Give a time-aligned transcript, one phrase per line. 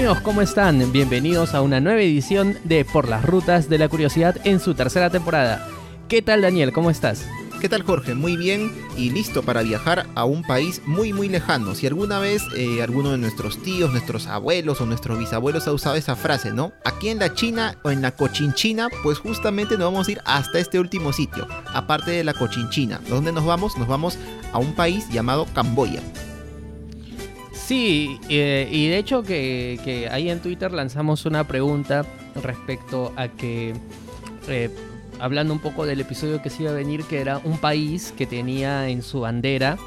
[0.00, 0.92] amigos, ¿cómo están?
[0.92, 5.10] Bienvenidos a una nueva edición de Por las Rutas de la Curiosidad en su tercera
[5.10, 5.68] temporada.
[6.08, 6.72] ¿Qué tal Daniel?
[6.72, 7.26] ¿Cómo estás?
[7.60, 8.14] ¿Qué tal Jorge?
[8.14, 11.74] Muy bien y listo para viajar a un país muy muy lejano.
[11.74, 15.96] Si alguna vez eh, alguno de nuestros tíos, nuestros abuelos o nuestros bisabuelos ha usado
[15.96, 16.72] esa frase, ¿no?
[16.86, 20.60] Aquí en la China o en la Cochinchina, pues justamente nos vamos a ir hasta
[20.60, 23.02] este último sitio, aparte de la Cochinchina.
[23.06, 23.76] ¿Dónde nos vamos?
[23.76, 24.16] Nos vamos
[24.54, 26.00] a un país llamado Camboya.
[27.70, 32.04] Sí, eh, y de hecho que, que, ahí en Twitter lanzamos una pregunta
[32.42, 33.74] respecto a que
[34.48, 34.70] eh,
[35.20, 38.26] hablando un poco del episodio que se iba a venir, que era un país que
[38.26, 39.78] tenía en su bandera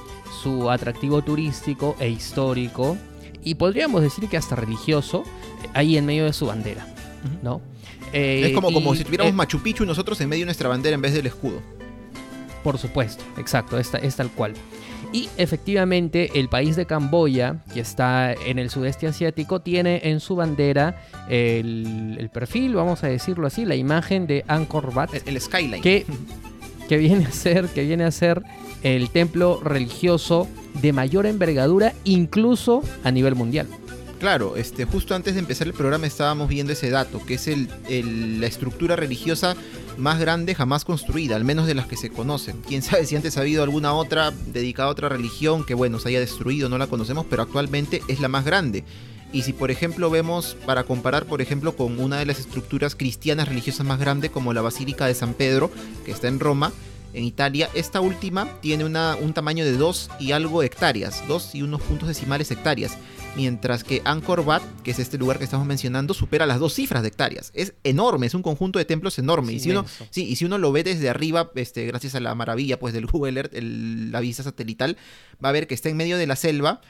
[0.42, 2.96] su atractivo turístico e histórico,
[3.44, 5.26] y podríamos decir que hasta religioso,
[5.74, 6.88] ahí en medio de su bandera,
[7.42, 7.60] ¿no?
[8.14, 10.96] es como, eh, como si tuviéramos Machu Picchu y nosotros en medio de nuestra bandera
[10.96, 11.60] en vez del escudo.
[12.64, 14.54] Por supuesto, exacto, es tal cual.
[15.14, 20.36] Y efectivamente el país de Camboya, que está en el sudeste asiático, tiene en su
[20.36, 25.12] bandera el, perfil, vamos a decirlo así, la imagen de Angkor Wat.
[25.28, 25.84] El, skyline.
[25.84, 26.08] Que,
[26.90, 28.42] que, viene a ser, que viene a ser
[28.82, 30.48] el templo religioso
[30.82, 33.68] de mayor envergadura incluso a nivel mundial.
[34.20, 37.68] Claro, este, justo antes de empezar el programa estábamos viendo ese dato, que es el,
[38.40, 39.56] la estructura religiosa
[39.98, 42.62] más grande jamás construida, al menos de las que se conocen.
[42.68, 46.10] Quién sabe si antes ha habido alguna otra dedicada a otra religión que, bueno, se
[46.10, 48.84] haya destruido, no la conocemos, pero actualmente es la más grande.
[49.32, 53.48] Y si por ejemplo vemos, para comparar por ejemplo con una de las estructuras cristianas
[53.48, 55.72] religiosas más grandes como la Basílica de San Pedro,
[56.06, 56.72] que está en Roma,
[57.14, 61.62] en Italia, esta última tiene una, un tamaño de 2 y algo hectáreas, 2 y
[61.64, 62.98] unos puntos decimales hectáreas
[63.36, 67.02] mientras que Angkor Wat, que es este lugar que estamos mencionando, supera las dos cifras
[67.02, 67.52] de hectáreas.
[67.54, 69.54] Es enorme, es un conjunto de templos enorme.
[69.54, 72.36] y, si uno, sí, y si uno lo ve desde arriba, este, gracias a la
[72.36, 74.98] maravilla pues, del Google Earth, la vista satelital,
[75.44, 76.82] va a ver que está en medio de la selva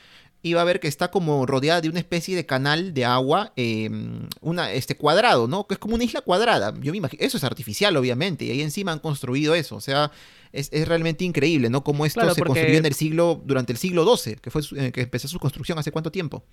[0.45, 3.53] y va a ver que está como rodeada de una especie de canal de agua,
[3.55, 5.65] em, una, este cuadrado, ¿no?
[5.67, 6.73] Que es como una isla cuadrada.
[6.81, 9.77] Yo me imagino, eso es artificial, obviamente, y ahí encima han construido eso.
[9.77, 10.11] O sea,
[10.53, 11.83] es, realmente increíble, ¿no?
[11.83, 15.01] Cómo esto se construyó en el siglo, durante el siglo XII, que fue eh, que
[15.01, 16.43] empezó su construcción hace cuánto tiempo.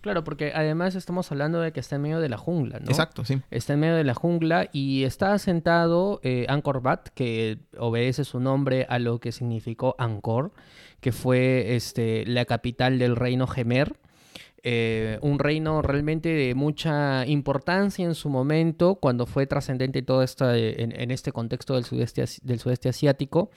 [0.00, 2.90] Claro, porque además estamos hablando de que está en medio de la jungla, ¿no?
[2.90, 3.40] Exacto, sí.
[3.50, 8.38] Está en medio de la jungla y está asentado eh, Angkor Wat, que obedece su
[8.38, 10.52] nombre a lo que significó Angkor,
[11.00, 13.96] que fue este, la capital del reino Gemer.
[14.66, 20.50] Eh, un reino realmente de mucha importancia en su momento, cuando fue trascendente todo esto
[20.54, 23.50] en, este contexto del sudeste, del sudeste asiático,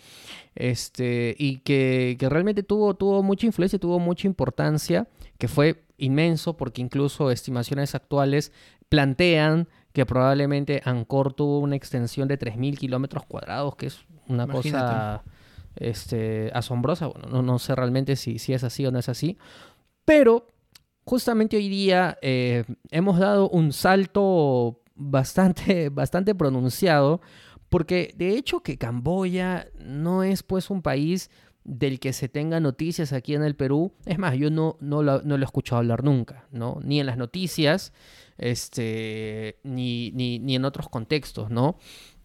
[0.54, 5.08] este, y que, realmente tuvo, tuvo mucha influencia, tuvo mucha importancia,
[5.38, 8.52] que fue inmenso, porque incluso estimaciones actuales
[8.90, 15.24] plantean que probablemente Angkor tuvo una extensión de 3.000 kilómetros cuadrados, que es una cosa
[15.78, 17.08] este, asombrosa.
[17.08, 19.38] Bueno, no, no sé realmente si, si es así o no es así,
[20.04, 20.48] pero
[21.08, 27.22] justamente hoy día eh, hemos dado un salto bastante, bastante pronunciado,
[27.70, 31.32] porque de hecho que Camboya no es pues un país
[31.64, 33.94] del que se tenga noticias aquí en el Perú.
[34.06, 36.80] Es más, yo no, no, lo, no lo he escuchado hablar nunca, ¿no?
[36.84, 37.94] Ni en las noticias,
[38.38, 41.78] este, ni, ni, ni en otros contextos, ¿no?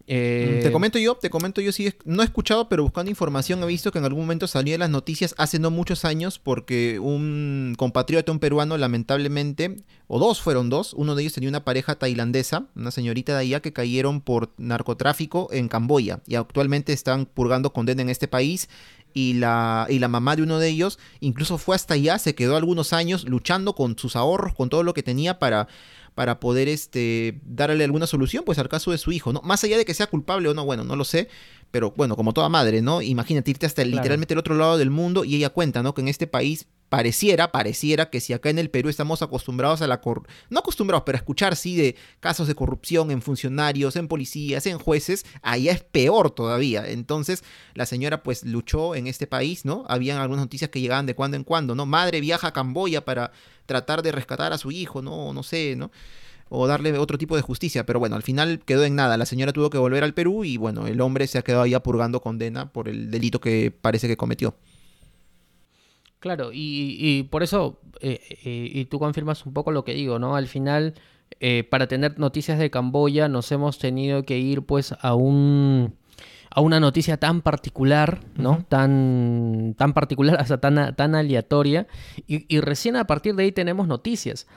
[0.05, 3.67] Eh, te comento yo, te comento yo, sí, no he escuchado, pero buscando información he
[3.67, 7.73] visto que en algún momento salió en las noticias hace no muchos años porque un
[7.77, 9.77] compatriota, un peruano, lamentablemente,
[10.07, 13.61] o dos fueron dos, uno de ellos tenía una pareja tailandesa, una señorita de allá
[13.61, 18.67] que cayeron por narcotráfico en Camboya y actualmente están purgando condena en este país
[19.13, 22.57] y la, y la mamá de uno de ellos incluso fue hasta allá, se quedó
[22.57, 25.67] algunos años luchando con sus ahorros, con todo lo que tenía para
[26.15, 29.41] para poder este, darle alguna solución pues al caso de su hijo, ¿no?
[29.41, 31.27] Más allá de que sea culpable o no, bueno, no lo sé,
[31.71, 33.01] pero bueno, como toda madre, ¿no?
[33.01, 35.93] Imagínate irte hasta literalmente el otro lado del mundo y ella cuenta, ¿no?
[35.93, 39.87] Que en este país pareciera, pareciera que si acá en el Perú estamos acostumbrados a
[39.87, 44.07] la cor no acostumbrados, pero a escuchar sí de casos de corrupción en funcionarios, en
[44.07, 46.87] policías, en jueces, allá es peor todavía.
[46.87, 47.43] Entonces,
[47.73, 49.85] la señora pues luchó en este país, ¿no?
[49.89, 51.87] Habían algunas noticias que llegaban de cuando en cuando, ¿no?
[51.87, 53.31] Madre viaja a Camboya para
[53.65, 55.33] tratar de rescatar a su hijo, ¿no?
[55.33, 55.91] No sé, ¿no?
[56.55, 57.85] o darle otro tipo de justicia.
[57.85, 59.17] Pero bueno, al final quedó en nada.
[59.17, 61.73] La señora tuvo que volver al Perú y bueno, el hombre se ha quedado ahí
[61.83, 64.55] purgando condena por el delito que parece que cometió.
[66.19, 70.37] Claro, y, por eso, eh, eh, y tú confirmas un poco lo que digo, ¿no?
[70.37, 70.93] Al final,
[71.41, 75.95] eh, para tener noticias de Camboya, nos hemos tenido que ir pues a un
[76.55, 78.63] a una noticia tan particular, ¿no?
[78.69, 81.87] tan, tan particular, hasta tan, tan aleatoria,
[82.27, 84.47] y, y, recién a partir de ahí tenemos noticias.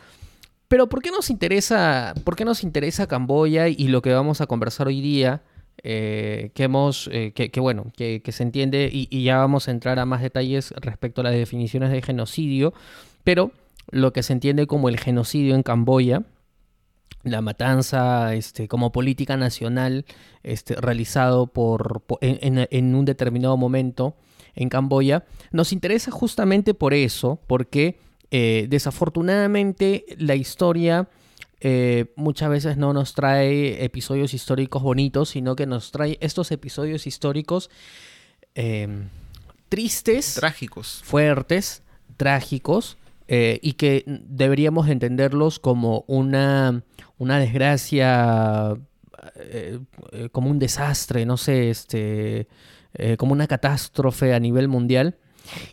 [0.69, 4.47] Pero ¿por qué nos interesa, por qué nos interesa Camboya y lo que vamos a
[4.47, 5.43] conversar hoy día?
[5.83, 10.07] Eh, que hemos, eh, que, bueno, que, se entiende y, ya vamos a entrar a
[10.07, 12.73] más detalles respecto a las definiciones de genocidio,
[13.25, 13.53] pero
[13.91, 16.23] lo que se entiende como el genocidio en Camboya,
[17.23, 20.05] la matanza este, como política nacional
[20.43, 24.17] este, realizado por, en, un determinado momento
[24.55, 27.99] en Camboya, nos interesa justamente por eso, porque
[28.31, 31.09] eh, desafortunadamente la historia
[31.61, 37.07] eh, muchas veces no nos trae episodios históricos bonitos, sino que nos trae estos episodios
[37.07, 37.71] históricos
[38.55, 39.09] em,
[39.69, 41.83] tristes, trágicos, fuertes,
[42.17, 42.99] trágicos,
[43.29, 46.83] eh, y que deberíamos entenderlos como una,
[47.19, 48.77] una desgracia,
[49.37, 49.81] eh,
[50.33, 52.49] como un desastre, no sé, este,
[53.19, 55.17] como una catástrofe a nivel mundial,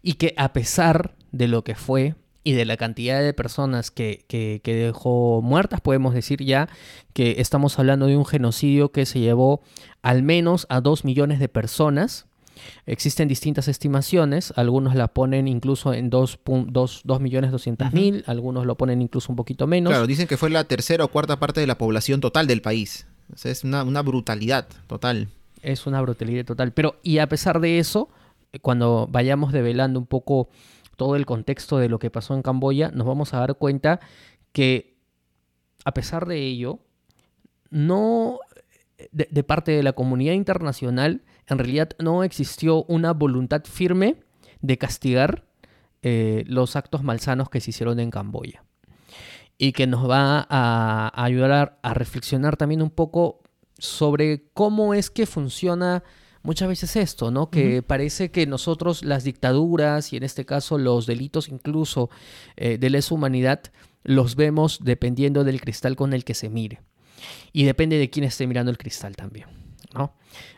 [0.02, 4.26] y que a pesar de lo que fue, y de la cantidad de personas que,
[4.28, 6.68] que, dejó muertas, podemos decir ya
[7.14, 9.62] que estamos hablando de un genocidio que se llevó
[10.02, 12.26] al menos a 2 millones de personas.
[12.86, 16.40] Existen distintas estimaciones, algunos la ponen incluso en 2,
[17.20, 19.92] millones 200 mil, algunos lo ponen incluso un poquito menos.
[19.92, 23.08] Claro, dicen que fue la tercera o cuarta parte de la población total del país.
[23.44, 25.30] es una, una brutalidad total.
[25.62, 26.74] Es una brutalidad total.
[26.74, 28.10] Pero, y a pesar de eso,
[28.62, 30.50] cuando vayamos develando un poco
[30.96, 34.00] todo el contexto de lo que pasó en Camboya, nos vamos a dar cuenta
[34.52, 34.94] que
[35.86, 36.80] a pesar de ello,
[37.70, 38.40] no
[39.12, 44.18] de, parte de la comunidad internacional, en realidad no existió una voluntad firme
[44.62, 45.46] de castigar
[46.02, 48.64] eh, los actos malsanos que se hicieron en Camboya.
[49.58, 53.42] Y que nos va a ayudar a reflexionar también un poco
[53.78, 56.04] sobre cómo es que funciona
[56.44, 57.50] muchas veces esto, ¿no?
[57.50, 62.10] Que parece que nosotros las dictaduras y en este caso los delitos incluso
[62.58, 63.62] eh, de lesa humanidad
[64.04, 66.82] los vemos dependiendo del cristal con el que se mire.
[67.54, 69.63] Y depende de quién esté mirando el cristal también.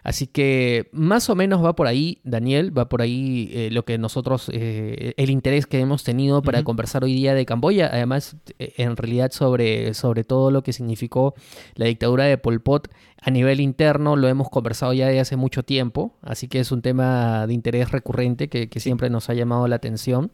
[0.04, 3.98] Así que más o menos va por ahí, Daniel, va por ahí eh, lo que
[3.98, 8.74] nosotros, eh, el interés que hemos tenido para conversar hoy día de Camboya, además eh,
[8.78, 11.34] en realidad sobre, sobre todo lo que significó
[11.76, 12.90] la dictadura de Pol Pot
[13.22, 16.82] a nivel interno, lo hemos conversado ya de hace mucho tiempo, así que es un
[16.82, 20.32] tema de interés recurrente que, que siempre nos ha llamado la atención.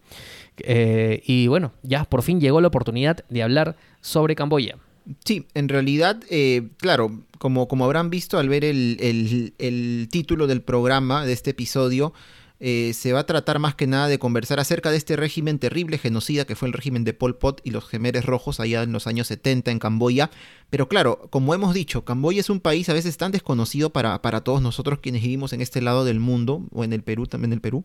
[0.57, 4.77] y bueno, ya por fin llegó la oportunidad de hablar sobre Camboya.
[5.25, 11.25] Sí, en realidad, eh, claro, como, como habrán visto al ver el, título del programa,
[11.25, 12.13] de este episodio,
[12.59, 15.97] eh, se va a tratar más que nada de conversar acerca de este régimen terrible,
[15.97, 19.07] genocida, que fue el régimen de Pol Pot y los Gemeres Rojos allá en los
[19.07, 20.29] años 70 en Camboya.
[20.69, 24.41] Pero claro, como hemos dicho, Camboya es un país a veces tan desconocido para, para
[24.41, 27.57] todos nosotros quienes vivimos en este lado del mundo, o en el Perú, también en
[27.57, 27.83] el Perú.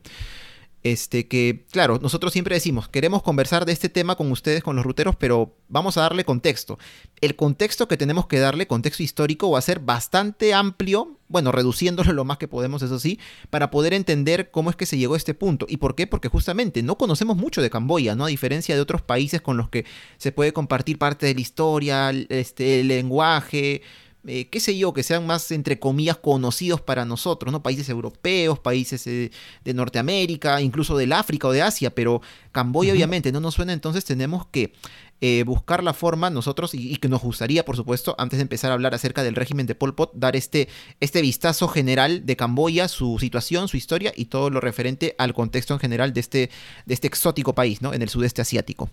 [0.93, 4.85] Este que, claro, nosotros siempre decimos, queremos conversar de este tema con ustedes, con los
[4.85, 6.79] ruteros, pero vamos a darle contexto.
[7.21, 12.13] El contexto que tenemos que darle, contexto histórico, va a ser bastante amplio, bueno, reduciéndolo
[12.13, 13.19] lo más que podemos, eso sí,
[13.51, 15.67] para poder entender cómo es que se llegó a este punto.
[15.69, 16.07] ¿Y por qué?
[16.07, 18.27] Porque justamente no conocemos mucho de Camboya, ¿no?
[18.27, 19.87] A diferencia de otros países con los que
[20.19, 23.83] se puede compartir parte de la historia, este, el lenguaje,
[24.27, 27.63] eh, qué sé yo, que sean más, entre comillas, conocidos para nosotros, ¿no?
[27.63, 29.31] Países europeos, países eh,
[29.65, 32.21] de Norteamérica, incluso del África o de Asia, pero
[32.53, 34.73] Camboya obviamente no nos suena, entonces tenemos que
[35.21, 38.75] eh, buscar la forma nosotros, y, que nos gustaría, por supuesto, antes de empezar a
[38.75, 40.69] hablar acerca del régimen de Pol Pot, dar este,
[41.01, 45.73] este vistazo general de Camboya, su situación, su historia y todo lo referente al contexto
[45.75, 46.51] en general de este,
[46.85, 47.95] de este exótico país, ¿no?
[47.95, 48.91] En el sudeste asiático.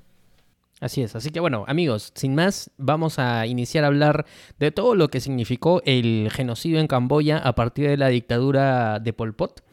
[0.84, 4.26] Así es, así que bueno, amigos, sin más, vamos a iniciar a hablar
[4.60, 9.14] de todo lo que significó el genocidio en Camboya a partir de la dictadura de
[9.14, 9.64] Pol Pot,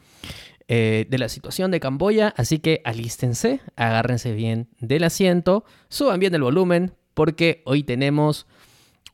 [0.69, 6.33] eh, de la situación de Camboya, así que alístense, agárrense bien del asiento, suban bien
[6.33, 8.47] el volumen, porque hoy tenemos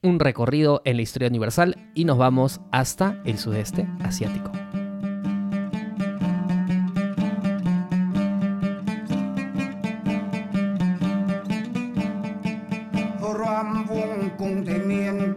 [0.03, 4.51] un recorrido en la historia universal y nos vamos hasta el sudeste asiático.
[14.65, 15.36] sentimiento.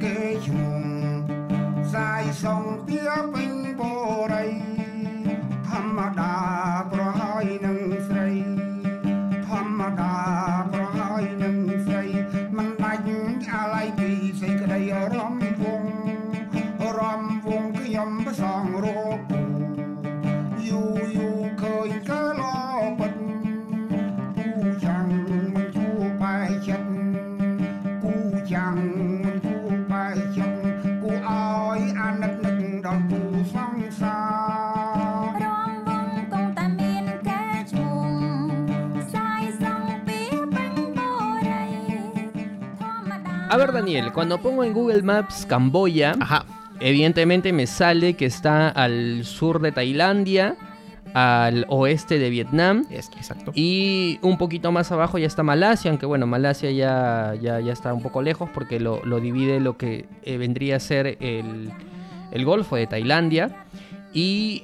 [43.61, 46.17] Ver, Daniel, cuando pongo en Google Maps Camboya,
[46.81, 50.57] evidentemente me sale que está al sur de Tailandia,
[51.13, 52.87] al oeste de Vietnam.
[52.91, 53.53] exacto.
[53.55, 57.93] Y un poquito más abajo ya está Malasia, aunque bueno, Malasia ya, ya, ya está
[57.93, 61.71] un poco lejos porque lo, divide lo que eh, vendría a ser el,
[62.33, 63.67] el Golfo de Tailandia.
[64.13, 64.63] Y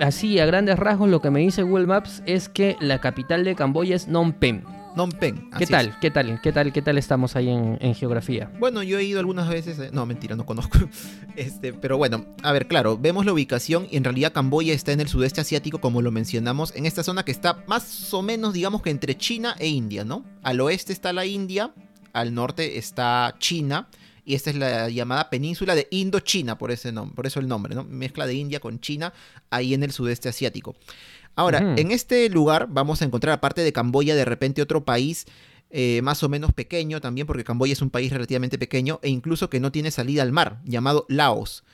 [0.00, 3.54] así, a grandes rasgos, lo que me dice Google Maps es que la capital de
[3.54, 4.73] Camboya es Phnom Penh.
[4.94, 5.50] Phnom Penh.
[5.58, 5.98] ¿Qué tal?
[5.98, 6.40] ¿Qué tal?
[6.40, 6.72] ¿Qué tal?
[6.72, 8.50] ¿Qué tal estamos ahí en, geografía?
[8.60, 9.78] Bueno, yo he ido algunas veces.
[9.80, 10.78] Eh, no, mentira, no conozco.
[11.36, 15.00] Este, pero bueno, a ver, claro, vemos la ubicación y en realidad Camboya está en
[15.00, 18.82] el sudeste asiático, como lo mencionamos, en esta zona que está más o menos, digamos
[18.82, 20.24] que entre China e India, ¿no?
[20.44, 21.74] Al oeste está la India,
[22.12, 23.88] al norte está China.
[24.24, 27.74] Y esta es la llamada península de Indochina, por, ese nombre, por eso el nombre,
[27.74, 27.84] ¿no?
[27.84, 29.12] Mezcla de India con China,
[29.50, 30.76] ahí en el sudeste asiático.
[31.36, 35.26] Ahora, en este lugar vamos a encontrar, aparte de Camboya, de repente otro país
[35.70, 39.50] eh, más o menos pequeño también, porque Camboya es un país relativamente pequeño e incluso
[39.50, 41.64] que no tiene salida al mar, llamado Laos.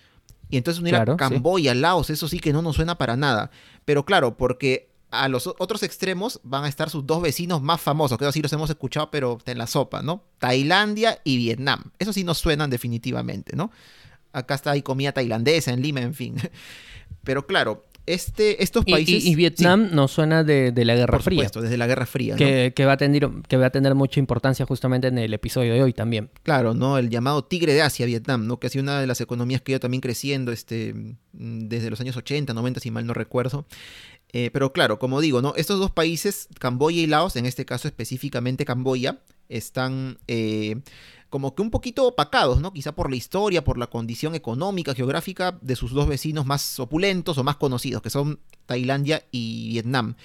[0.49, 3.51] Y entonces unir a Camboya, Laos, eso sí que no nos suena para nada.
[3.85, 8.17] Pero claro, porque a los otros extremos van a estar sus dos vecinos más famosos,
[8.17, 10.25] que así los hemos escuchado, pero en la sopa, ¿no?
[10.39, 11.91] Tailandia y Vietnam.
[11.99, 13.71] Eso sí nos suenan definitivamente, ¿no?
[14.33, 16.37] Acá está ahí comida tailandesa en Lima, en fin.
[17.25, 19.25] Pero claro, este, estos países...
[19.25, 22.37] Y, Vietnam nos suena de, la Guerra Por supuesto, desde la Guerra Fría.
[22.37, 25.83] Que, va a tener, que va a tener mucha importancia justamente en el episodio de
[25.83, 26.31] hoy también.
[26.43, 26.99] Claro, ¿no?
[26.99, 28.59] El llamado tigre de Asia, Vietnam, ¿no?
[28.59, 30.95] Que ha sido una de las economías que ha ido también creciendo este,
[31.33, 33.67] desde los años 80, 90, si mal no recuerdo.
[34.33, 35.55] Eh, pero claro, como digo, ¿no?
[35.57, 40.19] Estos dos países, Camboya y Laos, en este caso específicamente Camboya, están...
[40.29, 40.81] Eh,
[41.31, 42.73] como que un poquito opacados, ¿no?
[42.73, 47.39] Quizá por la historia, por la condición económica, geográfica de sus dos vecinos más opulentos
[47.39, 50.17] o más conocidos, que son Tailandia y Vietnam.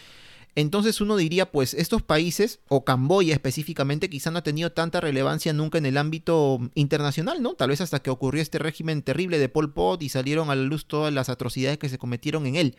[0.55, 5.51] Entonces uno diría, pues estos países, o Camboya específicamente, quizá no ha tenido tanta relevancia
[5.53, 7.53] nunca en el ámbito internacional, ¿no?
[7.53, 10.63] Tal vez hasta que ocurrió este régimen terrible de Pol Pot y salieron a la
[10.63, 12.77] luz todas las atrocidades que se cometieron en él.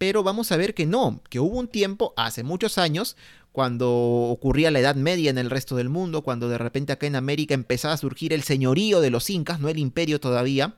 [0.00, 3.18] Pero vamos a ver que no, que hubo un tiempo, hace muchos años,
[3.52, 7.16] cuando ocurría la Edad Media en el resto del mundo, cuando de repente acá en
[7.16, 10.74] América empezaba a surgir el señorío de los incas, no el imperio todavía,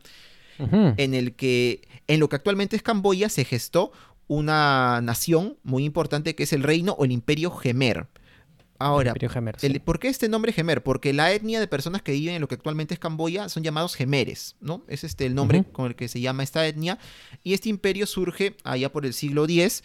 [0.59, 3.93] en el que en lo que actualmente es Camboya se gestó
[4.27, 8.09] una nación muy importante que es el reino o el imperio Gemer.
[8.83, 9.15] Ahora,
[9.85, 10.83] ¿por qué este nombre Gemer?
[10.83, 13.95] Porque la etnia de personas que viven en lo que actualmente es Camboya son llamados
[13.95, 14.83] Gemeres, ¿no?
[14.89, 16.99] Es este el nombre con el que se llama esta etnia.
[17.43, 19.83] Y este imperio surge allá por el siglo X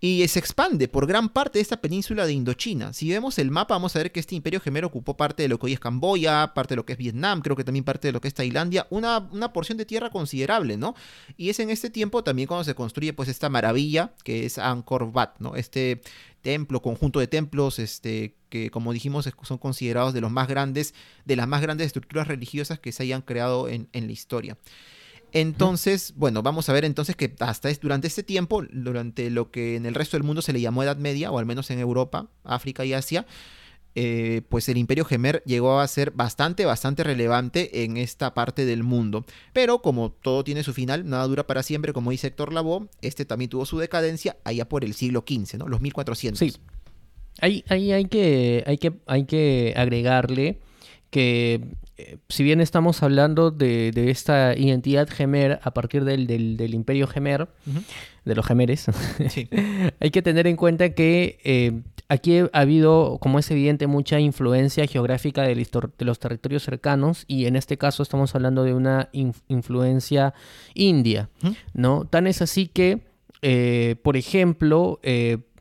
[0.00, 2.94] y se expande por gran parte de esta península de Indochina.
[2.94, 5.58] Si vemos el mapa, vamos a ver que este imperio gemero ocupó parte de lo
[5.58, 8.12] que hoy es Camboya, parte de lo que es Vietnam, creo que también parte de
[8.12, 10.94] lo que es Tailandia, una, una porción de tierra considerable, ¿no?
[11.36, 15.10] Y es en este tiempo también cuando se construye pues esta maravilla que es Angkor
[15.12, 15.54] Wat, ¿no?
[15.54, 16.00] Este
[16.40, 20.94] templo, conjunto de templos, este, que como dijimos son considerados de los más grandes,
[21.26, 24.56] de las más grandes estructuras religiosas que se hayan creado en, en la historia.
[25.32, 29.76] Entonces, bueno, vamos a ver entonces que hasta es, durante este tiempo, durante lo que
[29.76, 32.28] en el resto del mundo se le llamó Edad Media, o al menos en Europa,
[32.44, 33.26] África y Asia,
[33.96, 38.82] eh, pues el imperio Gemer llegó a ser bastante, bastante relevante en esta parte del
[38.82, 39.24] mundo.
[39.52, 43.24] Pero como todo tiene su final, nada dura para siempre, como dice Héctor Lavoe, este
[43.24, 45.68] también tuvo su decadencia allá por el siglo XV, ¿no?
[45.68, 46.38] Los 1400.
[46.38, 46.56] Sí.
[47.40, 50.60] Ahí, hay, que, hay, que, hay que agregarle
[51.10, 51.60] que
[52.28, 57.48] si bien estamos hablando de, esta identidad gemer a partir del, imperio gemer,
[58.24, 58.86] de los gemeres,
[60.00, 64.86] hay que tener en cuenta que eh, aquí ha habido, como es evidente, mucha influencia
[64.86, 65.66] geográfica de,
[65.98, 70.34] los territorios cercanos y en este caso estamos hablando de una influencia
[70.74, 71.30] india,
[71.72, 72.04] ¿no?
[72.04, 73.00] Tan es así que,
[73.42, 75.00] eh, por ejemplo,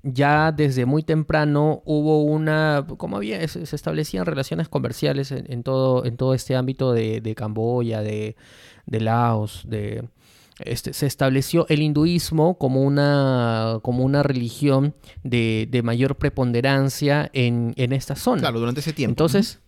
[0.04, 6.18] ya desde muy temprano hubo una, como había, se, establecían relaciones comerciales en, todo, en
[6.18, 8.36] todo este ámbito de, Camboya, de,
[8.88, 10.08] Laos, de,
[10.60, 17.74] este, se estableció el hinduismo como una, como una religión de, de mayor preponderancia en,
[17.76, 18.42] en, esta zona.
[18.42, 19.12] Claro, durante ese tiempo.
[19.12, 19.62] Entonces,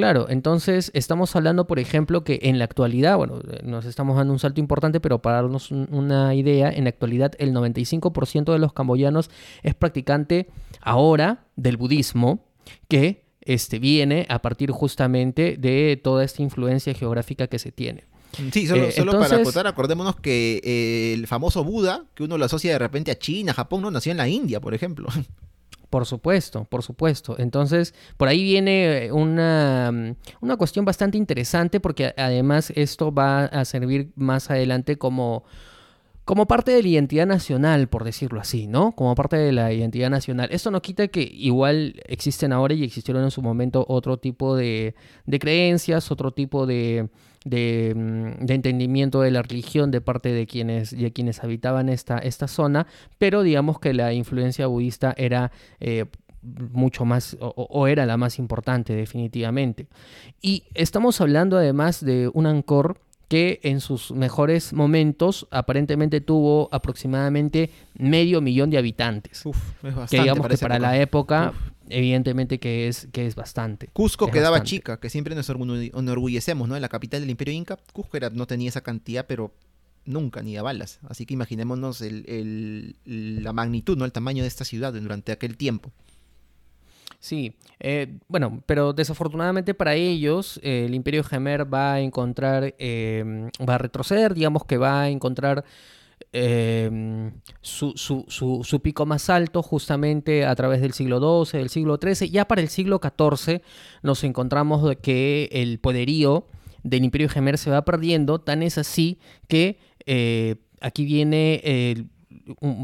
[0.00, 4.38] Claro, entonces estamos hablando, por ejemplo, que en la actualidad, bueno, nos estamos dando un
[4.38, 9.30] salto importante, pero para darnos una idea, en la actualidad el 95% de los camboyanos
[9.62, 10.48] es practicante
[10.80, 12.46] ahora del budismo,
[12.88, 18.04] que este, viene a partir justamente de toda esta influencia geográfica que se tiene.
[18.52, 22.72] Sí, solo, eh, para acotar, acordémonos que eh, el famoso Buda, que uno lo asocia
[22.72, 25.08] de repente a China, Japón, no nació en la India, por ejemplo.
[25.90, 27.34] Por supuesto, por supuesto.
[27.38, 33.46] Entonces, por ahí viene eh, una, mm, una, cuestión bastante interesante porque además esto va
[33.46, 35.44] a servir más adelante como,
[36.30, 38.92] como parte de la identidad nacional, por decirlo así, ¿no?
[38.92, 40.48] Como parte de la identidad nacional.
[40.52, 44.94] Esto no quita que igual existen ahora y existieron en su momento otro tipo de,
[45.40, 46.68] creencias, otro tipo mm,
[47.46, 47.88] de,
[48.46, 52.86] entendimiento de la religión de parte de quienes, de quienes habitaban esta, esta zona,
[53.18, 56.04] pero digamos que la influencia budista era eh,
[56.42, 59.88] mucho más o, era la más importante definitivamente.
[60.40, 67.70] Y estamos hablando además de un Angkor que en sus mejores momentos aparentemente tuvo aproximadamente
[67.96, 69.46] medio millón de habitantes.
[69.46, 70.16] Uf, es bastante.
[70.16, 71.52] Que digamos que para la época,
[71.88, 73.86] evidentemente que es, que es bastante.
[73.92, 76.74] Cusco quedaba chica, que siempre nos enorgullecemos, ¿no?
[76.74, 79.54] En la capital del Imperio Inca, Cusco era, no tenía esa cantidad, pero
[80.04, 80.98] nunca ni a balas.
[81.08, 84.06] Así que imaginémonos el, la magnitud, ¿no?
[84.06, 85.92] El tamaño de esta ciudad durante aquel tiempo.
[87.20, 93.50] Sí, eh, bueno, pero desafortunadamente para ellos eh, el Imperio Gemer va a encontrar, em,
[93.68, 95.64] va a retroceder, digamos que va a encontrar
[96.32, 98.24] em, su, su,
[98.64, 102.30] su, pico más alto justamente a través del siglo XII, del siglo XIII.
[102.30, 103.60] Ya para el siglo XIV
[104.02, 106.46] nos encontramos que el poderío
[106.82, 112.08] del Imperio Gemer se va perdiendo, tan es así que eh, aquí viene el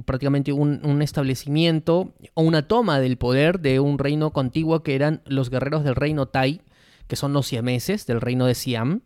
[0.04, 5.50] prácticamente un, establecimiento o una toma del poder de un reino contiguo que eran los
[5.50, 6.60] guerreros del reino Tai,
[7.06, 9.02] que son los siameses del reino de Siam.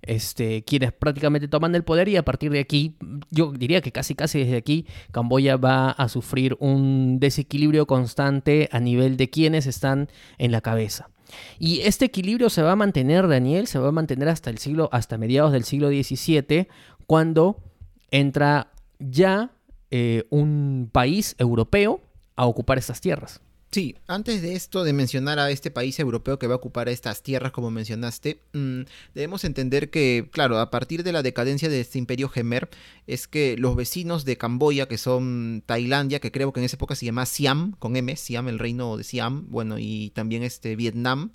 [0.00, 2.96] Este, quienes prácticamente toman el poder y a partir de aquí,
[3.30, 8.80] yo diría que casi casi desde aquí, Camboya va a sufrir un desequilibrio constante a
[8.80, 10.08] nivel de quienes están
[10.38, 11.10] en la cabeza.
[11.58, 14.88] Y este equilibrio se va a mantener, Daniel, se va a mantener hasta el siglo,
[14.90, 16.68] hasta mediados del siglo XVII,
[17.06, 17.62] cuando
[18.10, 19.50] entra ya
[19.90, 22.00] eh, un país europeo
[22.36, 23.40] a ocupar estas tierras.
[23.70, 27.22] Sí, antes de esto, de mencionar a este país europeo que va a ocupar estas
[27.22, 28.80] tierras, como mencionaste, mm,
[29.14, 32.70] debemos entender que, claro, a partir de la decadencia de este imperio Gemer,
[33.06, 36.94] es que los vecinos de Camboya, que son Tailandia, que creo que en esa época
[36.94, 41.32] se llama Siam, con M, Siam, el reino de Siam, bueno, y también este Vietnam,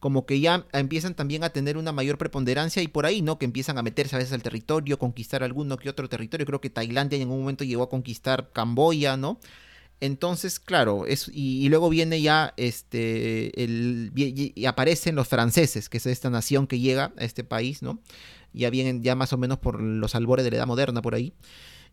[0.00, 3.38] como que ya empiezan también a tener una mayor preponderancia y por ahí, ¿no?
[3.38, 6.46] Que empiezan a meterse a veces al territorio, conquistar alguno que otro territorio.
[6.46, 9.38] Creo que Tailandia en un momento llegó a conquistar Camboya, ¿no?
[10.00, 16.06] Entonces, claro, es, y, luego viene ya este el, y, aparecen los franceses, que es
[16.06, 18.00] esta nación que llega a este país, ¿no?
[18.54, 21.34] Ya vienen ya más o menos por los albores de la edad moderna por ahí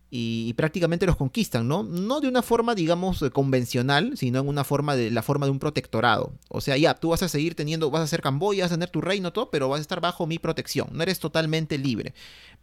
[0.09, 1.83] y, prácticamente los conquistan, ¿no?
[1.83, 5.51] No de una forma, digamos, eh, convencional, sino en una forma de la forma de
[5.51, 6.33] un protectorado.
[6.49, 8.89] O sea, ya, tú vas a seguir teniendo, vas a ser Camboya, vas a tener
[8.89, 10.87] tu reino, todo, pero vas a estar bajo mi protección.
[10.93, 12.13] No eres totalmente libre.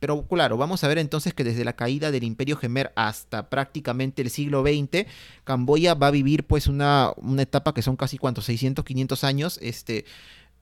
[0.00, 4.22] Pero claro, vamos a ver entonces que desde la caída del Imperio Gemer hasta prácticamente
[4.22, 5.06] el siglo XX,
[5.44, 9.58] Camboya va a vivir pues una, una etapa que son casi cuántos, 600, 500 años,
[9.62, 10.06] este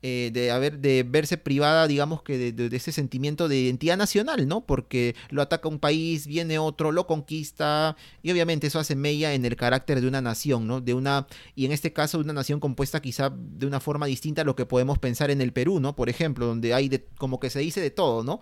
[0.02, 4.66] eh, de, haber, de verse privada, digamos que de, ese sentimiento de identidad nacional, ¿no?
[4.66, 9.44] Porque lo ataca un país, viene otro, lo conquista, y obviamente eso hace mella en
[9.44, 10.80] el carácter de una nación, ¿no?
[10.80, 14.44] De una, y en este caso, una nación compuesta quizá de una forma distinta a
[14.44, 15.94] lo que podemos pensar en el Perú, ¿no?
[15.94, 18.40] Por ejemplo, donde hay de, como que se dice de todo, ¿no?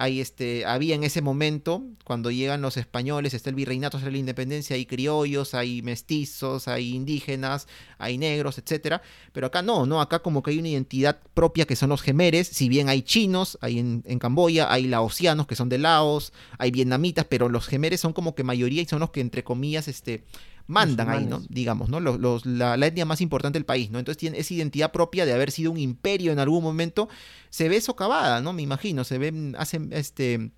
[0.00, 4.16] Hay este, había en ese momento, cuando llegan los españoles, está el virreinato, está la
[4.16, 9.02] independencia, hay criollos, hay mestizos, hay indígenas, hay negros, etcétera.
[9.32, 12.48] Pero acá no, no, acá como que hay una identidad propia que son los gemeres,
[12.48, 16.70] si bien hay chinos, hay en, en Camboya, hay laosianos que son de Laos, hay
[16.70, 20.24] vietnamitas, pero los gemeres son como que mayoría y son los que entre comillas, este,
[20.70, 21.42] mandan ahí, ¿no?
[21.48, 22.00] Digamos, ¿no?
[22.00, 23.98] Los, la, etnia más importante del país, ¿no?
[23.98, 27.08] Entonces tiene esa identidad propia de haber sido un imperio en algún momento,
[27.50, 28.52] se ve socavada, ¿no?
[28.52, 30.52] Me imagino, se ve, hace, este,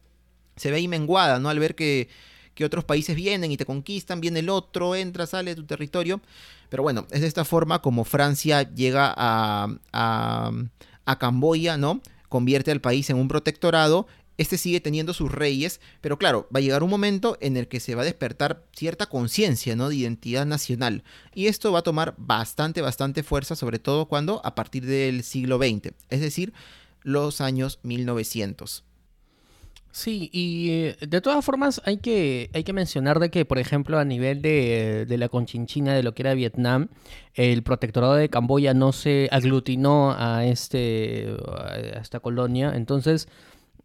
[0.57, 1.49] se ve ahí menguada, ¿no?
[1.49, 2.09] Al ver que,
[2.55, 6.21] que otros países vienen y te conquistan, viene el otro, entra, sale de tu territorio.
[6.69, 10.53] Pero bueno, es de esta forma como Francia llega a, a,
[11.07, 12.01] a Camboya, ¿no?
[12.29, 14.07] Convierte al país en un protectorado
[14.43, 17.81] este sigue teniendo sus reyes, pero claro, va a llegar un momento en el que
[17.81, 19.89] se va a despertar cierta conciencia, ¿no?
[19.89, 21.05] De identidad nacional.
[21.35, 25.59] Y esto va a tomar bastante, bastante fuerza, sobre todo cuando a partir del siglo
[25.59, 26.53] XX, es decir,
[27.03, 28.85] los años 1900.
[29.95, 33.99] Sí, y eh, de todas formas hay que, hay que mencionar de que, por ejemplo,
[33.99, 36.89] a nivel de, de, la conchinchina de lo que era Vietnam,
[37.35, 43.29] el protectorado de Camboya no se aglutinó a, este, a esta colonia, entonces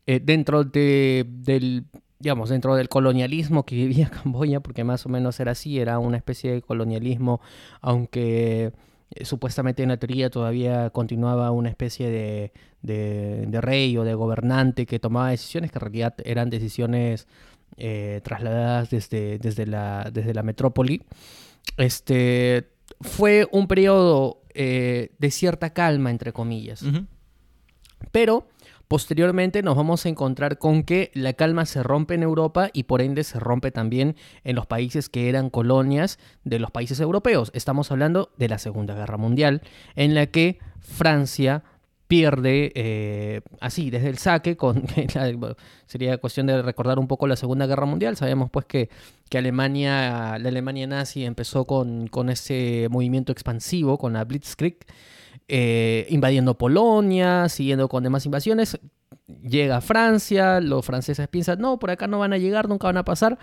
[0.10, 1.84] eh, dentro de, del,
[2.20, 6.16] digamos, dentro del colonialismo que vivía Camboya, porque más o menos era así, era una
[6.16, 7.42] especie de colonialismo,
[7.82, 8.72] aunque
[9.12, 14.86] eh, supuestamente en la teoría todavía continuaba una especie de, de, rey o de gobernante
[14.86, 17.28] que tomaba decisiones que en realidad eran decisiones
[17.76, 21.04] eh, trasladadas desde, desde, la, desde la metrópoli.
[21.76, 22.70] Este,
[23.02, 26.84] fue un periodo de cierta calma, entre comillas.
[28.12, 28.48] Pero
[28.88, 33.02] Posteriormente nos vamos a encontrar con que la calma se rompe en Europa y por
[33.02, 37.52] ende se rompe también en los países que eran colonias de los países europeos.
[37.54, 39.62] Estamos hablando de la Segunda Guerra Mundial,
[39.96, 41.64] en la que Francia
[42.08, 44.86] pierde eh, así, desde el saque, con,
[45.86, 48.16] sería cuestión de recordar un poco la Segunda Guerra Mundial.
[48.16, 48.90] Sabemos pues que,
[49.30, 54.78] que Alemania, la Alemania nazi empezó con, con ese movimiento expansivo, con la Blitzkrieg,
[55.48, 58.80] eh, invadiendo Polonia, siguiendo con demás invasiones.
[59.42, 62.98] Llega a Francia, los franceses piensan, no, por acá no van a llegar, nunca van
[62.98, 63.38] a pasar.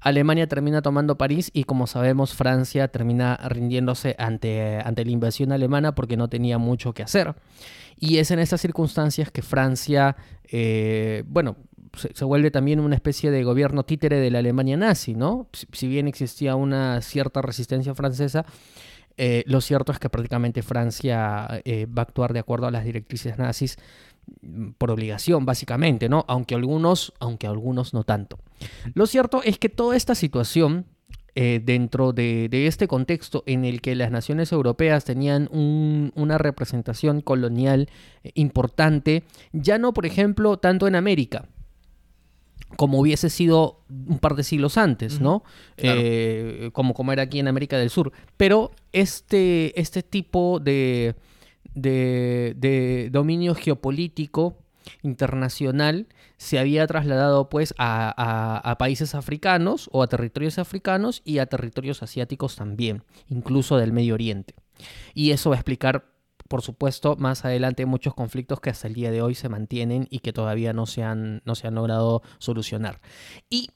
[0.00, 5.94] Alemania termina tomando París y como sabemos Francia termina rindiéndose ante, ante la invasión alemana
[5.94, 7.34] porque no tenía mucho que hacer.
[7.98, 11.56] Y es en estas circunstancias que Francia, eh, bueno,
[11.96, 15.48] se, vuelve también una especie de gobierno títere de la Alemania nazi, ¿no?
[15.72, 18.44] Si, bien existía una cierta resistencia francesa,
[19.16, 22.84] eh, lo cierto es que prácticamente Francia eh, va a actuar de acuerdo a las
[22.84, 23.78] directrices nazis
[24.42, 26.24] mm, por obligación, básicamente, ¿no?
[26.28, 28.38] Aunque algunos, aunque algunos no tanto.
[28.94, 30.86] Lo cierto es que toda esta situación
[31.34, 37.90] eh, dentro de, este contexto en el que las naciones europeas tenían una representación colonial
[38.32, 41.46] importante, ya no, por ejemplo, tanto en América,
[42.76, 45.44] como hubiese sido un par de siglos antes, ¿no?
[45.76, 48.12] Eh, como, como era aquí en América del Sur.
[48.36, 51.14] Pero este, este tipo de,
[51.74, 54.56] de dominio geopolítico
[55.02, 62.02] internacional se había trasladado pues a, países africanos o a territorios africanos y a territorios
[62.02, 64.54] asiáticos también, incluso del Medio Oriente.
[65.14, 66.04] Y eso va a explicar,
[66.48, 70.20] por supuesto, más adelante muchos conflictos que hasta el día de hoy se mantienen y
[70.20, 73.00] que todavía no se han, no se han logrado solucionar.
[73.50, 73.70] Y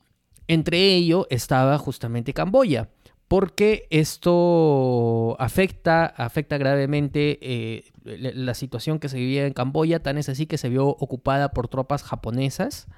[0.49, 2.89] entre ello estaba justamente Camboya
[3.31, 10.29] porque esto afecta, afecta gravemente eh, la situación que se vivía en Camboya, tan es
[10.29, 12.89] así que se vio ocupada por tropas japonesas,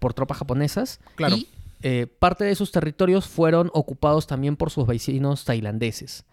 [0.00, 1.36] por tropas japonesas, claro.
[1.36, 1.46] y
[1.82, 6.24] eh, parte de sus territorios fueron ocupados también por sus vecinos tailandeses.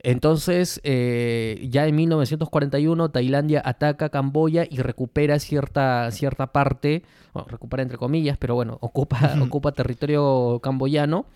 [0.00, 7.02] Entonces, eh, ya en 1941, Tailandia ataca Camboya y recupera cierta, cierta parte,
[7.46, 11.26] recupera entre comillas, pero bueno, ocupa, ocupa territorio camboyano.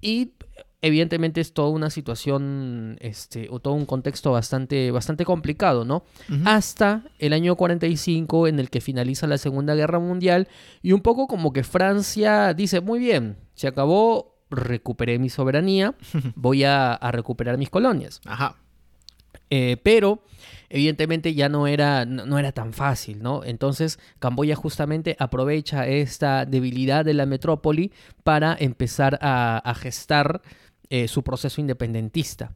[0.00, 0.32] Y
[0.80, 6.04] evidentemente es toda una situación, este, o todo un contexto bastante, bastante complicado, ¿no?
[6.44, 10.48] Hasta el año 45 en el que finaliza la Segunda Guerra Mundial
[10.82, 15.94] y un poco como que Francia dice, muy bien, se acabó, recuperé mi soberanía,
[16.34, 18.20] voy a, recuperar mis colonias.
[18.24, 18.56] Ajá.
[19.50, 20.22] Eh, pero
[20.68, 23.42] evidentemente ya no era, no, era tan fácil, ¿no?
[23.44, 27.92] Entonces Camboya justamente aprovecha esta debilidad de la metrópoli
[28.24, 30.42] para empezar a gestar
[30.90, 32.54] eh, su proceso independentista.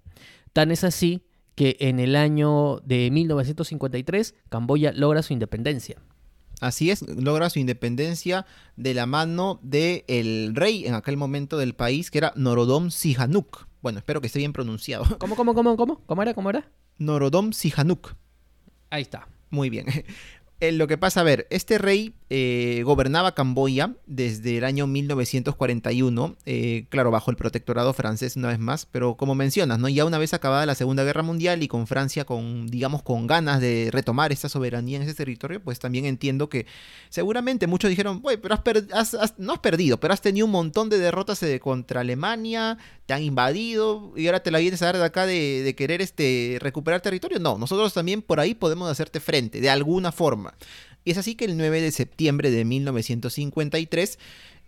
[0.55, 5.99] Tan es así que en el año de 1953 Camboya logra su independencia.
[6.63, 8.47] Así es, logra su independencia
[8.77, 13.67] de la mano del el rey en aquel momento del país, que era Norodom Sihanouk.
[13.81, 15.05] Bueno, espero que esté bien pronunciado.
[15.19, 16.01] ¿Cómo, cómo, cómo, cómo?
[16.07, 16.35] ¿Cómo era?
[16.35, 16.71] ¿Cómo era?
[16.99, 18.15] Norodom Sihanouk.
[18.91, 19.27] Ahí está.
[19.51, 19.87] Muy bien.
[20.63, 26.37] Eh, lo que pasa, a ver, este rey eh, gobernaba Camboya desde el año 1941,
[26.47, 29.89] eh, claro, bajo el protectorado francés una vez más, pero como mencionas, ¿no?
[29.89, 33.61] Ya una vez acabada la Segunda Guerra Mundial y con Francia con, digamos, con ganas
[33.61, 36.67] de retomar esta soberanía en ese territorio, pues también entiendo que
[37.09, 38.23] seguramente muchos dijeron,
[38.63, 42.79] pero has, no has perdido, pero has tenido un montón de derrotas contra Alemania,
[43.13, 46.59] han invadido y ahora te la vienes a dar de acá de, de querer este,
[46.61, 47.39] recuperar territorio.
[47.39, 50.55] No, nosotros también por ahí podemos hacerte frente, de alguna forma.
[51.05, 54.19] Y es así que el 9 de septiembre de 1953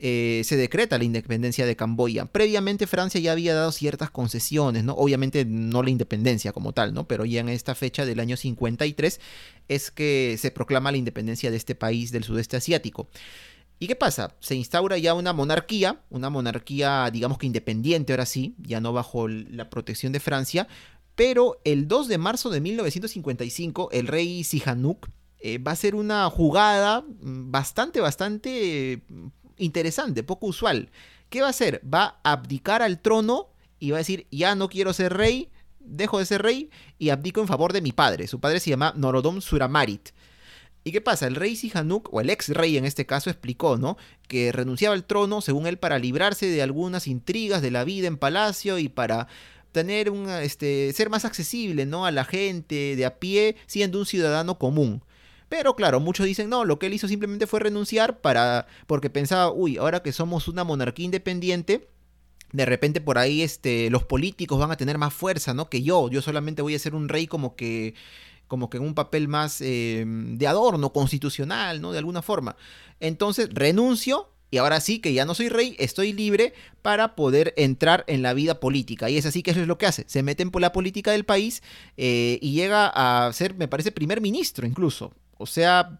[0.00, 2.26] eh, se decreta la independencia de Camboya.
[2.26, 4.94] Previamente Francia ya había dado ciertas concesiones, ¿no?
[4.94, 7.06] Obviamente no la independencia como tal, ¿no?
[7.06, 9.20] Pero ya en esta fecha del año 53
[9.68, 13.08] es que se proclama la independencia de este país del sudeste asiático.
[13.84, 14.34] ¿Y qué pasa?
[14.40, 19.28] Se instaura ya una monarquía, una monarquía digamos que independiente ahora sí, ya no bajo
[19.28, 20.68] la protección de Francia,
[21.14, 26.30] pero el 2 de marzo de 1955 el rey Sihanouk eh, va a ser una
[26.30, 29.26] jugada mm, bastante, bastante mm,
[29.58, 30.88] interesante, poco usual.
[31.28, 31.82] ¿Qué va a hacer?
[31.84, 36.20] Va a abdicar al trono y va a decir, ya no quiero ser rey, dejo
[36.20, 38.28] de ser rey y abdico en favor de mi padre.
[38.28, 40.08] Su padre se llama Norodom Suramarit.
[40.84, 41.26] ¿Y qué pasa?
[41.26, 43.96] El rey Sihanouk, o el ex rey en este caso, explicó, ¿no?
[44.28, 48.18] Que renunciaba al trono, según él, para librarse de algunas intrigas de la vida en
[48.18, 49.26] palacio y para
[49.72, 52.04] tener un, este, ser más accesible, ¿no?
[52.04, 55.02] A la gente de a pie, siendo un ciudadano común.
[55.48, 59.50] Pero claro, muchos dicen, no, lo que él hizo simplemente fue renunciar para, porque pensaba,
[59.50, 61.88] uy, ahora que somos una monarquía independiente,
[62.52, 65.68] de repente por ahí este, los políticos van a tener más fuerza, ¿no?
[65.68, 67.94] Que yo, yo solamente voy a ser un rey como que
[68.48, 71.92] como que en un papel más em, de adorno constitucional, ¿no?
[71.92, 72.56] De alguna forma.
[73.00, 78.04] Entonces renuncio y ahora sí que ya no soy rey, estoy libre para poder entrar
[78.06, 79.10] en la vida política.
[79.10, 80.04] Y es así que eso es lo que hace.
[80.06, 81.62] Se mete en la política del país
[81.96, 85.12] eh, y llega a ser, me parece, primer ministro incluso.
[85.38, 85.98] O sea,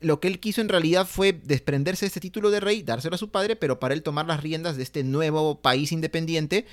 [0.00, 3.18] lo que él quiso en realidad fue desprenderse de este título de rey, dárselo a
[3.18, 6.66] su padre, pero para él tomar las riendas de este nuevo país independiente,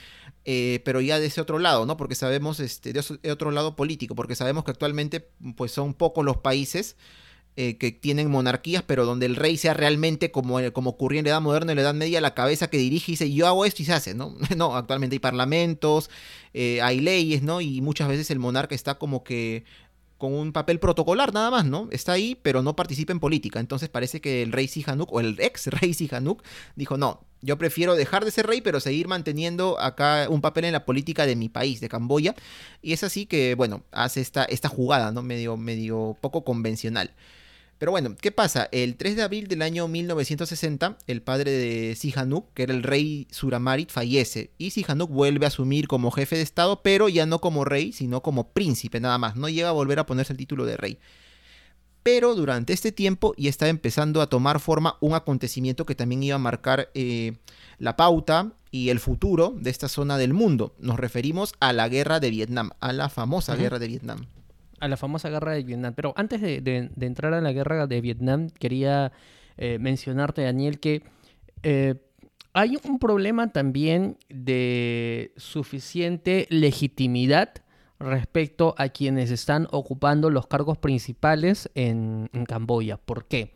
[0.45, 1.97] eh, pero ya de ese otro lado, ¿no?
[1.97, 6.37] Porque sabemos, este, de otro lado político, porque sabemos que actualmente pues son pocos los
[6.37, 6.95] países
[7.57, 11.31] eh, que tienen monarquías, pero donde el rey sea realmente como, como ocurría en la
[11.31, 13.81] Edad Moderna, en la Edad Media, la cabeza que dirige y dice, yo hago esto
[13.81, 14.37] y se hace, ¿no?
[14.55, 16.09] no, actualmente hay parlamentos,
[16.53, 17.59] eh, hay leyes, ¿no?
[17.59, 19.65] Y muchas veces el monarca está como que
[20.21, 21.87] con un papel protocolar nada más, ¿no?
[21.91, 23.59] Está ahí, pero no participa en política.
[23.59, 26.43] Entonces parece que el rey Sihanouk, o el ex rey Sihanouk,
[26.75, 30.73] dijo, no, yo prefiero dejar de ser rey, pero seguir manteniendo acá un papel en
[30.73, 32.35] la política de mi país, de Camboya.
[32.83, 35.23] Y es así que, bueno, hace esta, esta jugada, ¿no?
[35.23, 37.09] Medio, medio poco convencional.
[37.81, 38.69] Pero bueno, ¿qué pasa?
[38.71, 43.25] El 3 de abril del año 1960, el padre de Sihanouk, que era el rey
[43.31, 47.65] Suramarit, fallece y Sihanouk vuelve a asumir como jefe de Estado, pero ya no como
[47.65, 49.35] rey, sino como príncipe nada más.
[49.35, 50.99] No llega a volver a ponerse el título de rey.
[52.03, 56.35] Pero durante este tiempo ya está empezando a tomar forma un acontecimiento que también iba
[56.35, 57.37] a marcar eh,
[57.79, 60.75] la pauta y el futuro de esta zona del mundo.
[60.77, 64.27] Nos referimos a la guerra de Vietnam, a la famosa guerra de Vietnam
[64.81, 65.93] a la famosa guerra de Vietnam.
[65.95, 69.13] Pero antes de, entrar a la guerra de Vietnam, quería
[69.57, 71.03] eh, mencionarte, Daniel, que
[71.63, 71.95] eh,
[72.53, 77.53] hay un problema también de suficiente legitimidad
[77.99, 82.97] respecto a quienes están ocupando los cargos principales en, en Camboya.
[82.97, 83.53] ¿Por qué?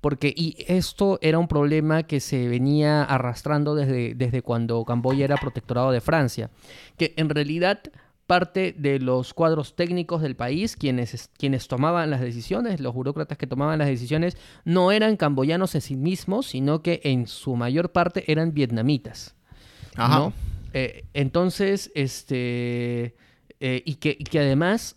[0.00, 5.36] Porque y esto era un problema que se venía arrastrando desde, desde cuando Camboya era
[5.36, 6.50] protectorado de Francia,
[6.96, 7.80] que en realidad
[8.28, 13.46] parte de los cuadros técnicos del país, quienes, quienes tomaban las decisiones, los burócratas que
[13.46, 14.36] tomaban las decisiones,
[14.66, 19.34] no eran camboyanos en sí mismos, sino que en su mayor parte eran vietnamitas.
[19.96, 20.30] Ajá.
[20.74, 23.16] Eh, entonces, este,
[23.60, 24.96] eh, y, que, y que además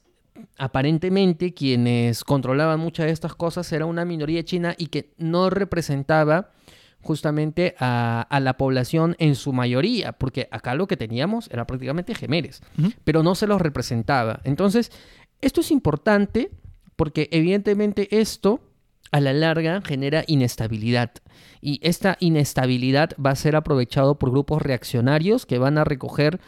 [0.58, 6.52] aparentemente quienes controlaban muchas de estas cosas era una minoría china y que no representaba
[7.02, 12.62] justamente a, la población en su mayoría, porque acá lo que teníamos era prácticamente gemeres,
[13.04, 14.42] pero no se los representaba.
[14.44, 14.92] Entonces,
[15.42, 16.52] esto es importante
[16.96, 18.62] porque evidentemente esto
[19.12, 21.12] a la larga genera inestabilidad.
[21.62, 26.40] Y esta inestabilidad va a ser aprovechado por grupos reaccionarios que van a recoger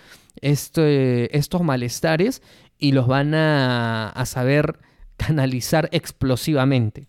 [0.42, 2.42] este, estos malestares
[2.78, 4.80] y los van a, saber
[5.18, 7.08] canalizar explosivamente.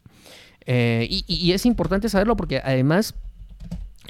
[0.66, 3.14] Eh, y, es importante saberlo porque además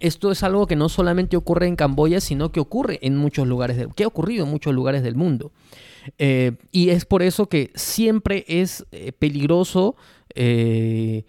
[0.04, 3.78] esto es algo que no solamente ocurre en Camboya, sino que ocurre en muchos lugares,
[3.78, 5.50] de, que ha ocurrido en muchos lugares del mundo.
[6.18, 9.96] Eh, y es por eso que siempre es eh, peligroso
[10.34, 11.24] eh,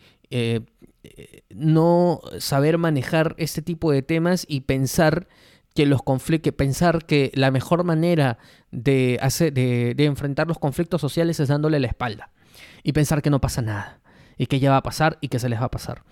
[1.50, 5.30] no saber manejar este tipo de temas y pensar
[5.74, 8.38] que los conflictos, pensar que la mejor manera
[8.72, 12.32] de, hacer, de, enfrentar los conflictos sociales es dándole la espalda
[12.84, 14.02] y pensar que no pasa nada
[14.38, 16.04] y que ya va a pasar y que se les va a pasar.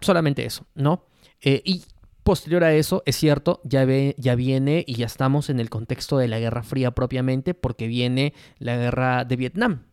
[0.00, 1.04] Solamente eso, ¿no?
[1.42, 1.84] y
[2.28, 6.18] posterior a eso, es cierto, ya, ve, ya viene y ya estamos en el contexto
[6.18, 9.84] de la Guerra Fría propiamente, porque viene la Guerra de Vietnam.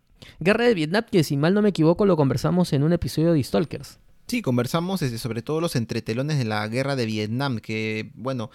[0.41, 3.41] Guerra de Vietnam, que si mal no me equivoco, lo conversamos en un episodio de
[3.41, 3.99] Stalkers.
[4.27, 8.49] Sí, conversamos sobre todo los entretelones de la Guerra de Vietnam, que, bueno,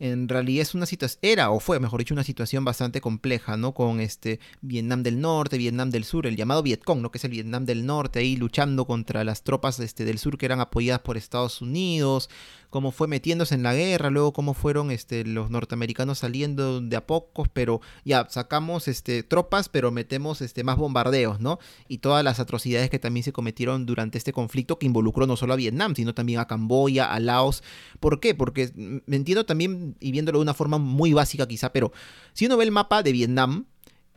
[0.00, 3.74] en realidad es una situación, era o fue, mejor dicho, una situación bastante compleja, ¿no?
[3.74, 7.10] Con este Vietnam del Norte, Vietnam del Sur, el llamado Vietcong, ¿no?
[7.10, 10.46] Que es el Vietnam del Norte, ahí luchando contra las tropas este, del sur que
[10.46, 12.30] eran apoyadas por Estados Unidos,
[12.70, 17.06] cómo fue metiéndose en la guerra, luego cómo fueron este, los norteamericanos saliendo de a
[17.06, 21.58] pocos, pero ya sacamos este, tropas, pero metemos este, más bombardeos, ¿no?
[21.88, 25.52] Y todas las atrocidades que también se cometieron durante este conflicto que involucró no solo
[25.52, 27.62] a Vietnam, sino también a Camboya, a Laos.
[27.98, 28.34] ¿Por qué?
[28.34, 31.92] Porque me entiendo también, y viéndolo de una forma muy básica quizá, pero
[32.32, 33.66] si uno ve el mapa de Vietnam,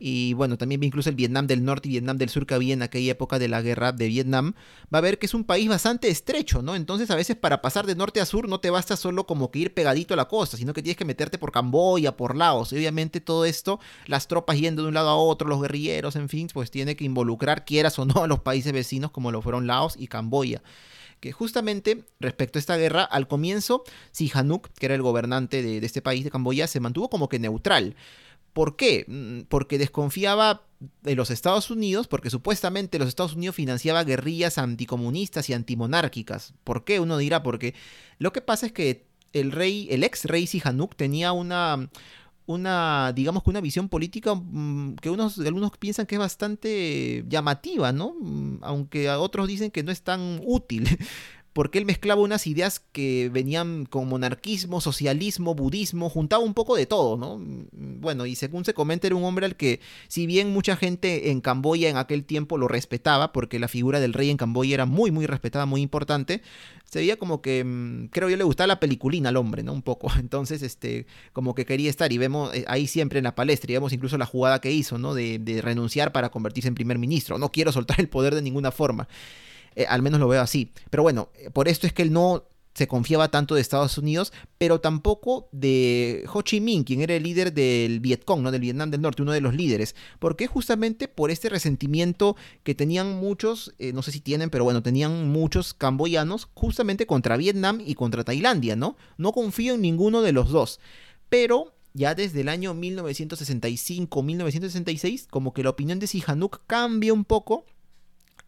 [0.06, 2.82] y bueno, también incluso el Vietnam del Norte y Vietnam del Sur que había en
[2.82, 4.52] aquella época de la guerra de Vietnam,
[4.94, 6.76] va a ver que es un país bastante estrecho, ¿no?
[6.76, 9.60] Entonces a veces para pasar de norte a sur no te basta solo como que
[9.60, 12.76] ir pegadito a la costa, sino que tienes que meterte por Camboya, por Laos, y
[12.76, 16.48] obviamente todo esto, las tropas yendo de un lado a otro, los guerrilleros, en fin,
[16.52, 19.94] pues tiene que involucrar, quieras o no, a los países vecinos como lo fueron Laos
[19.98, 20.62] y Camboya
[21.20, 25.86] que justamente respecto a esta guerra, al comienzo, Sihanouk, que era el gobernante de, de,
[25.86, 27.96] este país de Camboya, se mantuvo como que neutral.
[28.54, 29.04] ¿Por qué?
[29.06, 30.62] Mm, porque desconfiaba
[31.02, 36.54] de los Estados Unidos, porque supuestamente los Estados Unidos financiaba guerrillas anticomunistas y antimonárquicas.
[36.64, 37.00] ¿Por qué?
[37.00, 37.74] Uno dirá, porque
[38.18, 41.90] lo que pasa es que el rey, el ex rey Sihanouk tenía una,
[42.46, 47.92] una, digamos que una visión política mm, que unos, algunos piensan que es bastante llamativa,
[47.92, 48.14] ¿no?
[48.20, 50.88] Mm, aunque a otros dicen que no es tan útil.
[51.54, 56.84] porque él mezclaba unas ideas que venían con monarquismo, socialismo, budismo, juntaba un poco de
[56.84, 57.40] todo, ¿no?
[57.72, 61.40] Bueno, y según se comenta, era un hombre al que, si bien mucha gente en
[61.40, 65.12] Camboya en aquel tiempo lo respetaba, porque la figura del rey en Camboya era muy,
[65.12, 66.42] muy respetada, muy importante,
[66.90, 69.72] se veía como que, mm, creo yo, le gustaba la peliculina al hombre, ¿no?
[69.72, 70.08] Un poco.
[70.18, 73.74] Entonces, este, como que quería estar, y vemos eh, ahí siempre en la palestra, y
[73.74, 75.14] vemos incluso la jugada que hizo, ¿no?
[75.14, 77.38] De, de renunciar para convertirse en primer ministro.
[77.38, 79.06] No quiero soltar el poder de ninguna forma.
[79.76, 80.72] Eh, al menos lo veo así.
[80.90, 84.32] Pero bueno, eh, por esto es que él no se confiaba tanto de Estados Unidos,
[84.58, 88.50] pero tampoco de Ho Chi Minh, quien era el líder del Vietcong, ¿no?
[88.50, 92.34] del Vietnam del Norte, uno de los líderes, porque justamente por este resentimiento
[92.64, 97.36] que tenían muchos, eh, no sé si tienen, pero bueno, tenían muchos camboyanos justamente contra
[97.36, 98.96] Vietnam y contra Tailandia, ¿no?
[99.18, 100.80] No confío en ninguno de los dos,
[101.28, 107.66] pero ya desde el año 1965-1966, como que la opinión de Sihanouk cambia un poco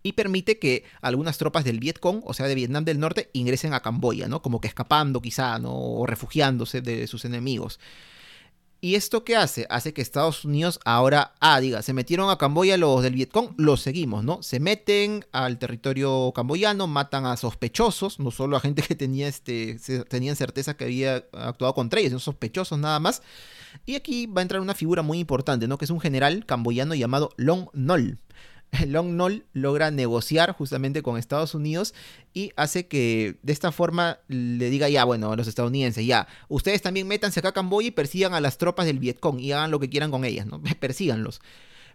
[0.06, 3.80] y permite que algunas tropas del Vietcong, o sea, de Vietnam del Norte, ingresen a
[3.80, 4.40] Camboya, ¿no?
[4.40, 5.74] Como que escapando quizá, ¿no?
[5.74, 7.80] O refugiándose de sus enemigos.
[8.80, 9.66] ¿Y esto qué hace?
[9.68, 13.80] Hace que Estados Unidos ahora, ah, diga, se metieron a Camboya los del Vietcong, los
[13.80, 14.44] seguimos, ¿no?
[14.44, 19.76] Se meten al territorio camboyano, matan a sospechosos, no solo a gente que tenía este,
[20.08, 23.22] tenían certeza que había actuado contra ellos, sino sospechosos nada más.
[23.86, 25.78] Y aquí va a entrar una figura muy importante, ¿no?
[25.78, 28.20] Que es un general camboyano llamado Long Nol.
[28.86, 31.94] Long Nol logra negociar justamente con Estados Unidos
[32.32, 36.82] y hace que de esta forma le diga ya, bueno, a los estadounidenses, ya, ustedes
[36.82, 39.80] también métanse acá a Camboya y persigan a las tropas del Vietcong y hagan lo
[39.80, 40.62] que quieran con ellas, ¿no?
[40.80, 41.40] Persíganlos.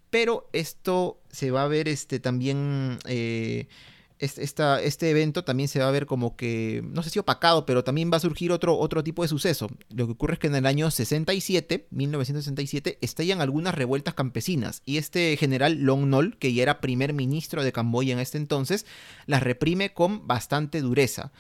[0.10, 3.00] Pero esto se va a ver este, también...
[3.06, 3.68] Eh,
[4.22, 8.12] este evento también se va a ver como que, no sé si opacado, pero también
[8.14, 9.68] va a surgir otro, otro tipo de suceso.
[9.90, 14.98] Lo que ocurre es que en el año 67, 1967, estallan algunas revueltas campesinas y
[14.98, 18.86] este general Long Nol, que ya era primer ministro de Camboya en este entonces,
[19.26, 21.32] las reprime con bastante dureza.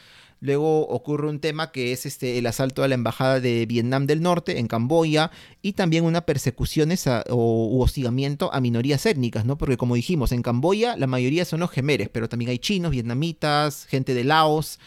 [0.43, 4.23] Luego ocurre un tema que es este, el asalto a la embajada de Vietnam del
[4.23, 5.29] Norte en Camboya
[5.61, 6.89] y también una persecución
[7.29, 9.59] o hostigamiento a minorías étnicas, ¿no?
[9.59, 13.85] Porque como dijimos, en Camboya la mayoría son los gemeres, pero también hay chinos, vietnamitas,
[13.85, 14.79] gente de Laos,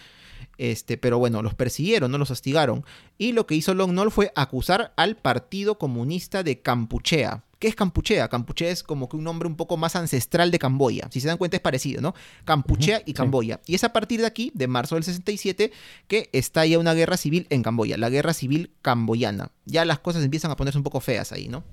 [0.59, 2.85] este, pero bueno, los persiguieron, no los hostigaron.
[3.17, 7.45] Y lo que hizo Long Nol fue acusar al Partido Comunista de Campuchea.
[7.65, 8.29] ¿Qué es Campuchea?
[8.29, 11.09] Campuchea es como que un nombre un poco más ancestral de Camboya.
[11.11, 12.15] Si se dan cuenta es parecido, ¿no?
[12.45, 13.63] Campuchea y Camboya.
[13.67, 15.73] Y es a partir de aquí, de marzo del 67,
[16.07, 19.51] que estalla una guerra civil en Camboya, la guerra civil camboyana.
[19.65, 21.65] Ya las cosas empiezan a ponerse un poco feas ahí, ¿no?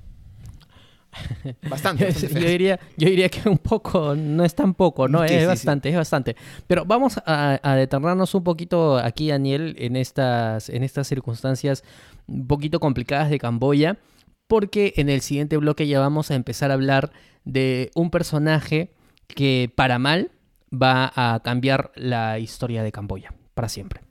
[1.69, 2.09] Bastante.
[2.09, 5.25] yo, diría, yo diría que un poco, no es tan poco, ¿no?
[5.25, 6.37] es bastante, es bastante.
[6.67, 11.83] Pero vamos a, a, detenernos un poquito aquí, Daniel, en estas, en estas circunstancias
[12.27, 13.97] un poquito complicadas de Camboya,
[14.51, 17.13] porque en el siguiente bloque ya vamos a empezar a hablar
[17.45, 18.91] de un personaje
[19.29, 20.31] que para mal
[20.73, 24.01] va a cambiar la historia de Camboya, para siempre.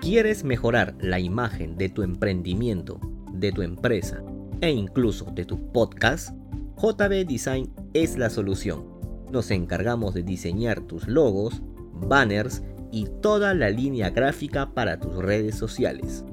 [0.00, 2.98] ¿Quieres mejorar la imagen de tu emprendimiento,
[3.32, 4.24] de tu empresa?
[4.60, 6.30] e incluso de tu podcast,
[6.76, 8.86] JB Design es la solución.
[9.30, 15.54] Nos encargamos de diseñar tus logos, banners y toda la línea gráfica para tus redes
[15.54, 16.24] sociales.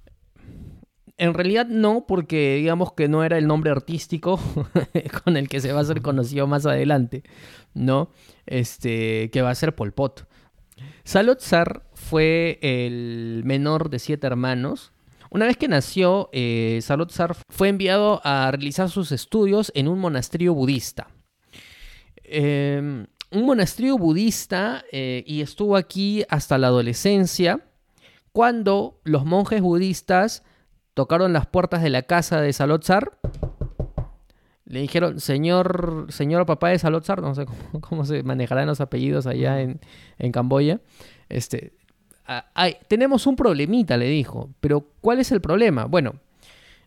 [1.19, 4.41] En realidad no, porque digamos que no era el nombre artístico
[5.25, 7.23] con el que se va a ser conocido más adelante,
[7.75, 8.11] ¿no?
[8.47, 10.27] Este, que va a ser Pol Pot.
[11.05, 14.93] Salot Sar fue el menor de siete hermanos.
[15.31, 17.13] Una vez que nació, eh, Salot
[17.49, 21.09] fue enviado a realizar sus estudios en un monasterio budista.
[22.23, 27.61] Em, un monasterio budista eh, y estuvo aquí hasta la adolescencia,
[28.33, 30.43] cuando los monjes budistas
[30.95, 33.19] tocaron las puertas de la casa de Salotzar
[34.73, 37.45] le dijeron, señor, señor papá de Salotzar, no sé
[37.83, 39.81] cómo, se manejarán los apellidos allá en,
[40.19, 40.81] en Camboya,
[41.29, 41.75] este,
[42.89, 45.85] tenemos un problemita, le dijo, pero ¿cuál es el problema?
[45.85, 46.15] Bueno,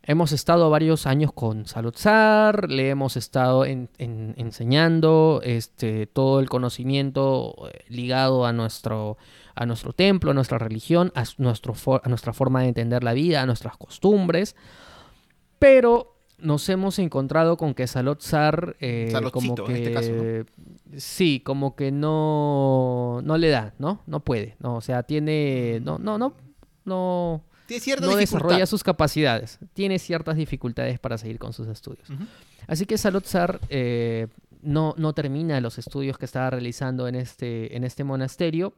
[0.06, 7.84] hemos estado varios años con Salotzar, le hemos estado enseñando este, todo el conocimiento eh,
[7.88, 9.18] ligado a nuestro,
[9.54, 13.42] a nuestro templo, a nuestra religión, a, nuestro, a nuestra forma de entender la vida,
[13.42, 14.54] a nuestras costumbres,
[15.58, 20.12] pero nos hemos encontrado con que Salot Sar eh, como que en este caso,
[20.98, 24.02] sí, como que no no le da, ¿no?
[24.06, 26.34] No puede, no, o sea, tiene no no no
[26.84, 32.08] no tiene no desarrolla sus capacidades, tiene ciertas dificultades para seguir con sus estudios.
[32.66, 34.28] Así que Salot Sar eh,
[34.62, 38.74] no, no termina los estudios que estaba realizando en este, en este monasterio,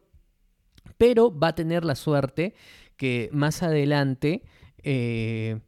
[0.97, 2.53] pero va a tener la suerte
[2.97, 4.43] que más adelante
[4.83, 5.59] eh,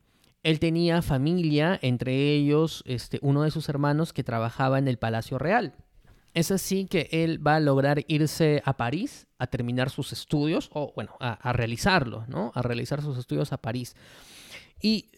[0.43, 5.37] él tenía familia, entre ellos este, uno de sus hermanos que trabajaba en el Palacio
[5.37, 5.73] Real.
[6.33, 10.93] Es así que él va a lograr irse a París a terminar sus estudios, o
[10.95, 12.51] bueno, a, realizarlos, ¿no?
[12.55, 13.95] A realizar sus estudios a París.
[14.81, 15.11] Y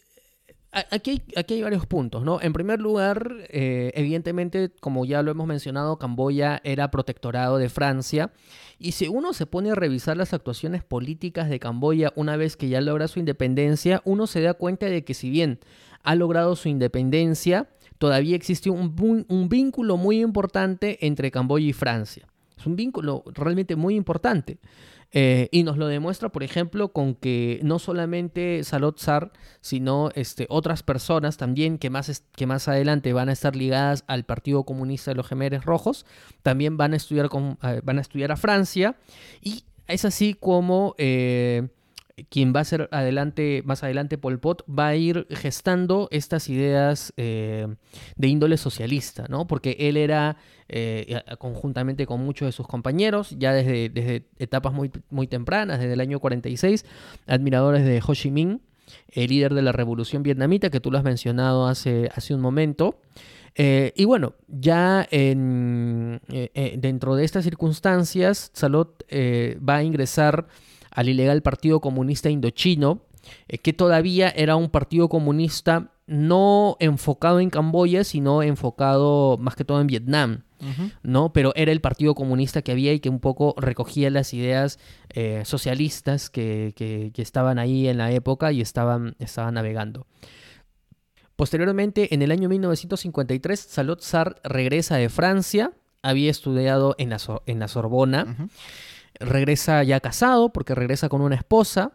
[0.90, 2.40] Aquí hay, varios puntos, ¿no?
[2.40, 8.32] En primer lugar, eh, evidentemente, como ya lo hemos mencionado, Camboya era protectorado de Francia.
[8.76, 12.68] Y si uno se pone a revisar las actuaciones políticas de Camboya una vez que
[12.68, 15.60] ya logra su independencia, uno se da cuenta de que si bien
[16.02, 22.26] ha logrado su independencia, todavía existe un, vínculo muy importante entre Camboya y Francia.
[22.56, 24.58] Es un vínculo realmente muy importante.
[25.16, 30.46] Eh, y nos lo demuestra, por ejemplo, con que no solamente Salot Sar, sino este,
[30.48, 35.12] otras personas también que más, que más adelante van a estar ligadas al Partido Comunista
[35.12, 36.04] de los Gemeres Rojos,
[36.42, 38.96] también van a estudiar, con, eh, van a, estudiar a Francia.
[39.40, 41.68] Y es así como eh,
[42.28, 47.12] quien va a ser adelante, más adelante Pol Pot, va a ir gestando estas ideas
[47.16, 47.66] eh,
[48.16, 49.46] de índole socialista, ¿no?
[49.46, 50.36] Porque él era,
[50.68, 56.20] eh, conjuntamente con muchos de sus compañeros, ya desde, etapas muy, tempranas, desde el año
[56.20, 56.84] 46,
[57.26, 58.60] admiradores de Ho Chi Minh,
[59.08, 63.00] el líder de la revolución vietnamita, que tú lo has mencionado hace, un momento.
[63.56, 66.20] Eh, y bueno, ya en,
[66.76, 70.46] dentro de estas circunstancias, Salot va a ingresar
[70.94, 73.02] al ilegal Partido Comunista Indochino,
[73.48, 79.64] eh, que todavía era un partido comunista no enfocado en Camboya, sino enfocado más que
[79.64, 80.44] todo en Vietnam.
[81.02, 81.30] ¿no?
[81.34, 84.78] Pero era el partido comunista que había y que un poco recogía las ideas
[85.10, 90.06] eh, socialistas que, estaban ahí en la época y estaban, estaban navegando.
[91.36, 97.58] Posteriormente, en el año 1953, Salot Sar regresa de Francia, había estudiado en la, en
[97.58, 98.48] la Sorbona
[99.20, 101.92] regresa ya casado, porque regresa con una esposa,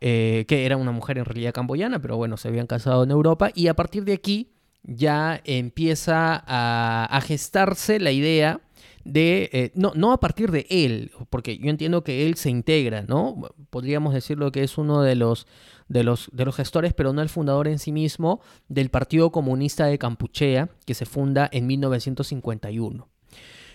[0.00, 3.50] eh, que era una mujer en realidad camboyana, pero bueno, se habían casado en Europa,
[3.54, 4.50] y a partir de aquí
[4.82, 8.60] ya empieza a, gestarse la idea
[9.04, 13.02] de, eh, no, no a partir de él, porque yo entiendo que él se integra,
[13.02, 13.40] ¿no?
[13.70, 15.46] Podríamos decirlo que es uno de los,
[15.88, 19.86] de los, de los gestores, pero no el fundador en sí mismo, del Partido Comunista
[19.86, 23.08] de Campuchea, que se funda en 1951.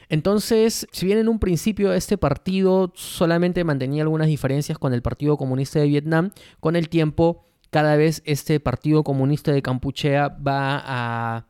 [0.09, 5.37] Entonces, si bien en un principio este partido solamente mantenía algunas diferencias con el Partido
[5.37, 11.45] Comunista de Vietnam, con el tiempo cada vez este Partido Comunista de Campuchea va a,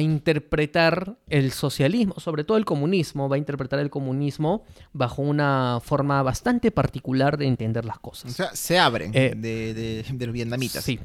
[0.00, 6.20] interpretar el socialismo, sobre todo el comunismo, va a interpretar el comunismo bajo una forma
[6.24, 8.32] bastante particular de entender las cosas.
[8.32, 10.82] O sea, se abren eh, de, de los vietnamitas.
[10.82, 10.98] Sí,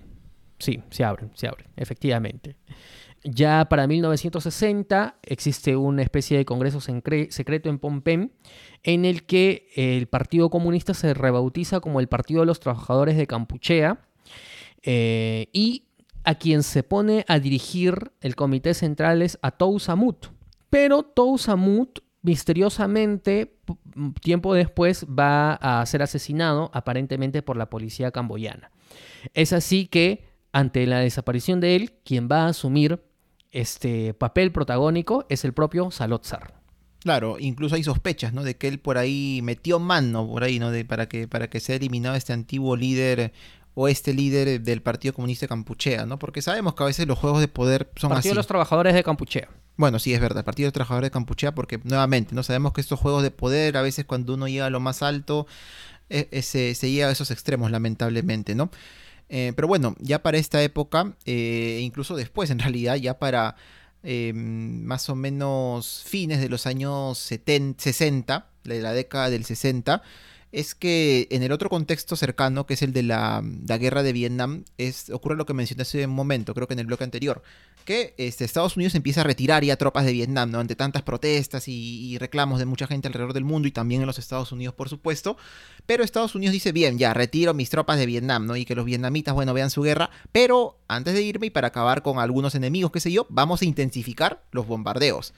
[0.57, 2.55] sí, se abren, se abren, efectivamente.
[3.24, 8.30] Ya para 1960 existe una especie de congreso secreto en Pompem
[8.84, 13.28] en el que el Partido Comunista se rebautiza como el Partido de los Trabajadores de
[13.28, 13.99] Campuchea
[14.82, 15.84] eh, y
[16.24, 20.28] a quien se pone a dirigir el comité central es a Tou Samut.
[20.72, 23.55] Pero Tou Samut misteriosamente
[24.22, 28.72] tiempo después va a ser asesinado aparentemente por la policía camboyana.
[29.34, 33.01] Es así que ante la desaparición de él, quien va a asumir
[33.52, 36.62] este papel protagónico es el propio Salotzar.
[36.99, 38.43] Claro, incluso hay sospechas, ¿no?
[38.43, 40.70] De que él por ahí metió mano por ahí, ¿no?
[40.70, 43.34] De, para que para que sea eliminado este antiguo líder
[43.74, 46.20] o este líder del Partido Comunista de Campuchea, ¿no?
[46.20, 49.04] Porque sabemos que a veces los juegos de poder son Partido de los Trabajadores de
[49.04, 49.49] Campuchea.
[49.78, 52.43] Bueno, sí, es verdad, el Partido de los Trabajadores de Campuchea, porque nuevamente, ¿no?
[52.43, 55.47] Sabemos que estos juegos de poder, a veces cuando uno llega a lo más alto,
[56.10, 58.70] e, e, se, se llega a esos extremos, lamentablemente, ¿no?
[59.34, 63.55] Eh, pero bueno, ya para esta época, eh, incluso después en realidad, ya para
[64.03, 70.03] eh, más o menos fines de los años 70, 60, de la década del 60,
[70.52, 73.41] es que en el otro contexto cercano, que es el de la,
[73.80, 76.88] guerra de Vietnam, es, ocurre lo que mencioné hace un momento, creo que en el
[76.88, 77.41] bloque anterior,
[77.86, 80.60] que este, Estados Unidos empieza a retirar ya tropas de Vietnam, ¿no?
[80.60, 84.20] Ante tantas protestas y, reclamos de mucha gente alrededor del mundo y también en los
[84.20, 85.38] Estados Unidos, por supuesto.
[85.86, 88.56] Pero Estados Unidos dice, bien, ya, retiro mis tropas de Vietnam, ¿no?
[88.56, 92.02] Y que los vietnamitas, bueno, vean su guerra, pero antes de irme y para acabar
[92.02, 95.34] con algunos enemigos, qué sé yo, vamos a intensificar los bombardeos.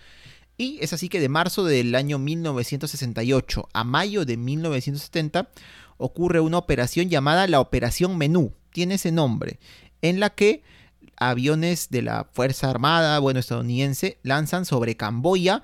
[0.57, 5.49] Y es así que de marzo del año 1968 a mayo de 1970
[5.97, 9.59] ocurre una operación llamada la Operación Menú, tiene ese nombre,
[10.01, 10.63] en la que
[11.17, 15.61] aviones de la Fuerza Armada, bueno, estadounidense, lanzan sobre Camboya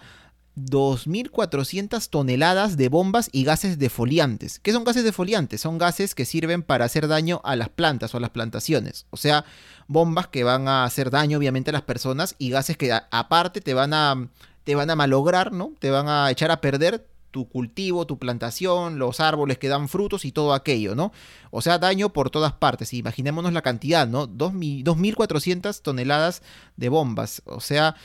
[0.55, 4.59] 2.400 toneladas de bombas y gases defoliantes.
[4.59, 5.61] ¿Qué son gases defoliantes?
[5.61, 9.05] Son gases que sirven para hacer daño a las plantas o a las plantaciones.
[9.09, 9.45] O sea,
[9.87, 13.73] bombas que van a hacer daño obviamente a las personas y gases que aparte te
[13.73, 14.27] van a,
[14.69, 15.73] te van a malograr, ¿no?
[15.79, 20.25] Te van a echar a perder tu cultivo, tu plantación, los árboles que dan frutos
[20.25, 21.11] y todo aquello, ¿no?
[21.49, 22.93] O sea, daño por todas partes.
[22.93, 24.27] Imaginémonos la cantidad, ¿no?
[24.27, 26.43] 2.400 toneladas
[26.77, 27.41] de bombas.
[27.45, 27.95] O sea,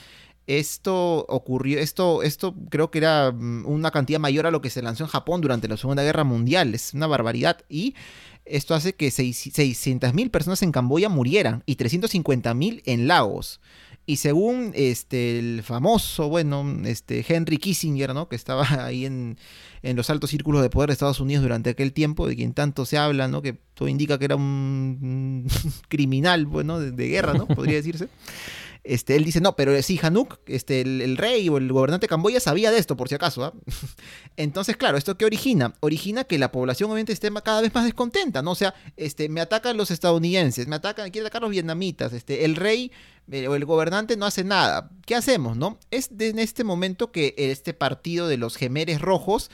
[0.46, 4.80] esto ocurrió, esto, esto creo que era mm, una cantidad mayor a lo que se
[4.80, 7.58] lanzó en Japón durante la Segunda Guerra Mundial, es una barbaridad.
[7.68, 7.94] Y
[8.46, 13.60] esto hace que 600.000 personas en Camboya murieran y 350.000 en Laos.
[14.06, 18.28] Y según este, el famoso, bueno, este, Henry Kissinger, ¿no?
[18.28, 19.38] que estaba ahí en,
[19.82, 22.84] en, los altos círculos de poder de Estados Unidos durante aquel tiempo, de quien tanto
[22.84, 23.40] se habla, ¿no?
[23.40, 25.46] que todo indica que era un
[25.88, 27.46] criminal bueno, de guerra, ¿no?
[27.46, 28.08] podría decirse.
[28.84, 32.38] Este, él dice, no, pero sí, Hanuk, este, el, rey o el gobernante de Camboya
[32.38, 33.42] sabía de esto, por si acaso.
[33.42, 33.54] ¿ah?
[34.36, 35.74] Entonces, claro, ¿esto qué origina?
[35.80, 38.50] Origina que la población obviamente esté cada vez más descontenta, ¿no?
[38.50, 42.56] O sea, este, me atacan los estadounidenses, me atacan, quieren atacar los vietnamitas, este, el
[42.56, 42.92] rey
[43.32, 44.90] eh, o el gobernante no hace nada.
[45.06, 45.78] ¿Qué hacemos, no?
[45.90, 49.50] Es en este momento que este partido de los gemeres rojos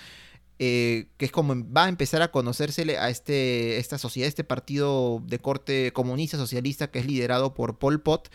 [0.62, 5.22] eh, que es como va a empezar a conocérsele a este, esta sociedad, este partido
[5.24, 8.28] de corte comunista socialista que es liderado por Pol Pot,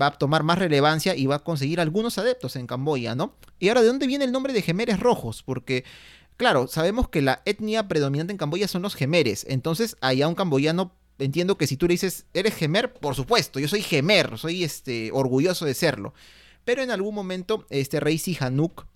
[0.00, 3.34] va a tomar más relevancia y va a conseguir algunos adeptos en Camboya, ¿no?
[3.58, 5.42] Y ahora, ¿de dónde viene el nombre de Gemeres Rojos?
[5.42, 5.84] Porque,
[6.36, 10.92] claro, sabemos que la etnia predominante en Camboya son los Gemeres, entonces allá un camboyano
[11.18, 15.10] entiendo que si tú le dices, eres gemer, por supuesto, yo soy gemer, soy este,
[15.12, 16.14] orgulloso de serlo.
[16.64, 18.86] Pero en algún momento, este rey Sihanouk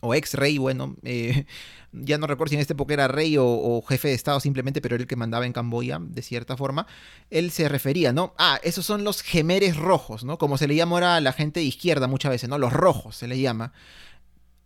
[0.00, 1.44] o ex rey, bueno, eh,
[1.92, 4.94] ya no recuerdo si en este época era rey o, jefe de Estado simplemente, pero
[4.94, 6.86] era el que mandaba en Camboya, de cierta forma,
[7.30, 8.34] él se refería, ¿no?
[8.38, 10.38] Ah, esos son los gemeres rojos, ¿no?
[10.38, 12.58] Como se le llama ahora a la gente de izquierda muchas veces, ¿no?
[12.58, 13.72] Los rojos se le llama.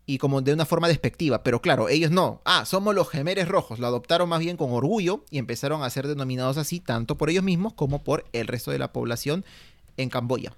[0.06, 2.42] Y como de una forma despectiva, pero claro, ellos no.
[2.44, 3.78] Ah, somos los gemeres rojos.
[3.78, 7.42] Lo adoptaron más bien con orgullo y empezaron a ser denominados así tanto por ellos
[7.42, 9.46] mismos como por el resto de la población
[9.96, 10.54] en Camboya.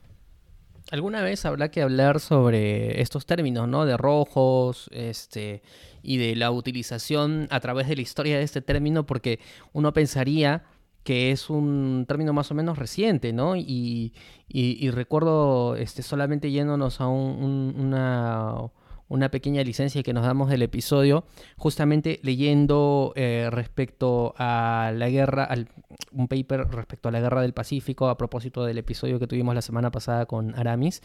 [0.93, 3.87] Alguna vez habrá que hablar sobre estos términos, ¿no?
[3.87, 5.63] De rojos, este,
[6.03, 9.41] y de la utilización a través de la historia de este término, porque
[9.73, 10.65] uno pensaría
[11.03, 13.57] que es un término más o menos reciente, ¿no?
[13.57, 14.13] Y,
[14.49, 18.71] y, recuerdo este, solamente yéndonos a una
[19.09, 21.25] una pequeña licencia que nos damos del episodio,
[21.57, 25.49] justamente leyendo eh, respecto a la guerra,
[26.13, 29.63] un paper respecto a la guerra del Pacífico, a propósito del episodio que tuvimos la
[29.63, 31.03] semana pasada con Aramis.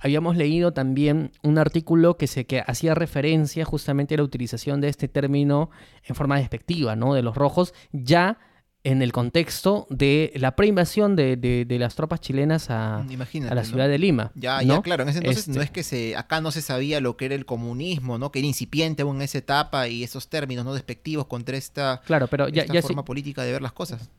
[0.00, 4.88] Habíamos leído también un artículo que, se, que hacía referencia justamente a la utilización de
[4.88, 5.70] este término
[6.04, 7.14] en forma despectiva, ¿no?
[7.14, 8.38] De los rojos, ya
[8.84, 13.88] en el contexto de la preinvasión de, de, las tropas chilenas a, a la ciudad
[13.88, 14.32] de Lima.
[14.34, 17.00] Ya, ya, claro, en ese entonces no este es que se, acá no se sabía
[17.00, 18.32] lo que era el comunismo, ¿no?
[18.32, 22.26] Que era incipiente aún en esa etapa y esos términos no despectivos contra esta, claro,
[22.26, 24.10] pero ya, forma política de ver las cosas.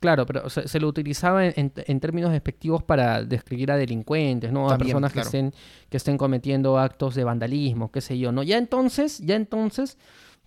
[0.00, 4.70] Claro, pero se, lo utilizaba en, términos despectivos para describir a delincuentes, ¿no?
[4.70, 5.52] a personas que estén,
[5.90, 8.44] que estén cometiendo actos de vandalismo, qué sé yo, ¿no?
[8.44, 9.98] Ya entonces, ya entonces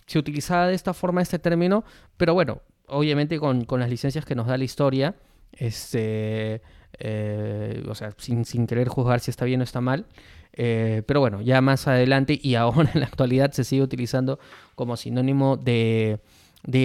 [0.06, 1.84] se utilizaba de esta forma este término,
[2.16, 5.14] pero bueno, obviamente con, las licencias que nos da la historia,
[5.52, 6.62] este,
[6.98, 10.06] eh, o sea, sin, querer juzgar si está bien o está mal.
[10.54, 14.38] Eh, pero bueno, ya más adelante y ahora en la actualidad se sigue utilizando
[14.74, 16.20] como sinónimo de,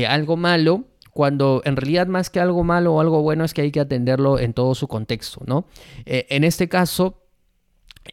[0.07, 3.71] algo malo, cuando en realidad más que algo malo o algo bueno es que hay
[3.71, 5.65] que atenderlo en todo su contexto, ¿no?
[6.05, 7.23] Eh, en este caso,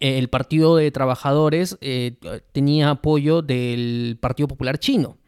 [0.00, 1.78] el Partido de Trabajadores
[2.52, 5.18] tenía apoyo del Partido Popular Chino.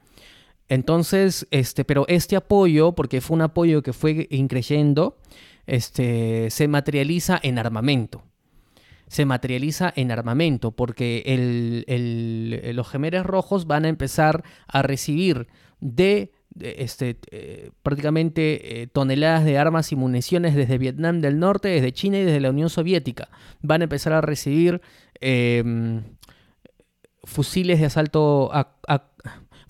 [0.69, 5.17] Entonces, este, pero este apoyo, porque fue un apoyo que fue increyendo,
[5.67, 8.23] este, se materializa en armamento.
[9.09, 11.23] Se materializa en armamento, porque
[12.75, 15.47] los gemeres rojos van a empezar a recibir
[15.81, 21.93] de, este, eh, prácticamente eh, toneladas de armas y municiones desde Vietnam del Norte, desde
[21.93, 23.29] China y desde la Unión Soviética.
[23.63, 24.81] Van a empezar a recibir
[25.21, 26.03] em,
[27.23, 28.75] fusiles de asalto a,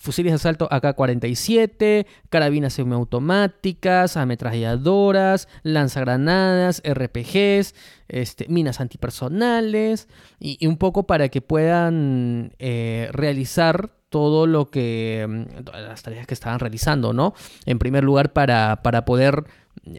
[0.07, 7.75] fusiles de asalto AK-47, carabinas semiautomáticas, ametralladoras, lanzagranadas, RPGs,
[8.07, 10.07] este, minas antipersonales
[10.39, 16.33] y, un poco para que puedan eh, realizar todo lo que, mm, las tareas que
[16.33, 17.33] estaban realizando, ¿no?
[17.65, 19.43] En primer lugar, para, para poder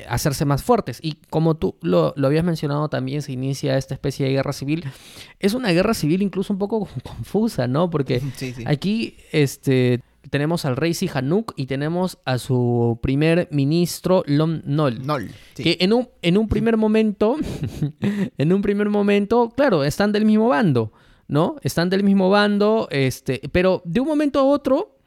[0.09, 0.99] hacerse más fuertes.
[1.03, 4.85] Y como tú lo, habías mencionado también, se inicia esta especie de guerra civil.
[5.41, 7.91] Es una guerra civil incluso un poco confusa, ¿no?
[7.91, 8.23] Porque
[8.67, 15.05] aquí este, tenemos al rey Sihanouk y tenemos a su primer ministro Lom Nol.
[15.07, 15.31] Nol.
[15.55, 15.63] sí.
[15.63, 17.37] Que en un, en un primer momento,
[18.39, 20.93] en un primer momento, claro, están del mismo bando,
[21.27, 21.57] ¿no?
[21.63, 24.99] Están del mismo bando, este, pero de un momento a otro,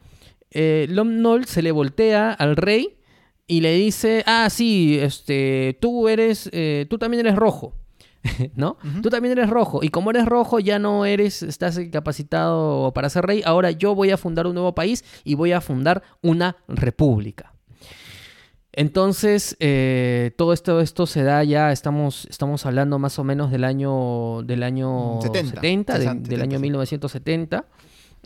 [0.51, 2.97] eh, Lom Nol se le voltea al rey
[3.47, 7.73] y le dice, ah, sí, este, tú eres, eh, tú también eres rojo.
[8.55, 8.77] ¿No?
[9.01, 9.79] Tú también eres rojo.
[9.83, 13.41] Y como eres rojo, ya no eres, estás capacitado para ser rey.
[13.45, 17.53] Ahora yo voy a fundar un nuevo país y voy a fundar una república.
[18.73, 23.65] Entonces, eh, todo esto, esto se da ya, estamos, estamos hablando más o menos del
[23.65, 26.59] año, del año 70, 70, de- 60, del año 70.
[26.61, 27.65] 1970.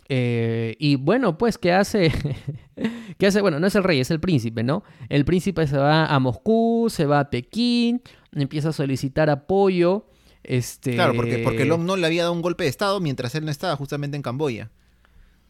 [0.08, 2.12] Eh, y bueno, pues, ¿qué hace?
[3.18, 3.40] ¿Qué hace?
[3.40, 4.84] Bueno, no es el rey, es el príncipe, ¿no?
[5.08, 8.02] El príncipe se va a Moscú, se va a Pekín,
[8.32, 10.06] empieza a solicitar apoyo.
[10.44, 13.50] Este, Claro, porque, porque no le había dado un golpe de estado mientras él no
[13.50, 14.70] estaba justamente en Camboya.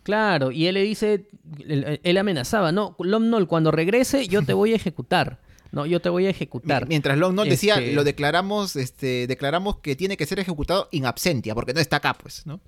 [0.02, 1.28] Claro, y él le dice,
[1.66, 5.40] él, él amenazaba, no, Lomnol, cuando regrese yo te voy a ejecutar.
[5.72, 6.84] No, yo te voy a ejecutar.
[6.84, 10.88] Mi- Mientras Long no decía, Este- lo declaramos, este, declaramos que tiene que ser ejecutado
[10.92, 12.60] in absentia, porque no está acá, pues, ¿no?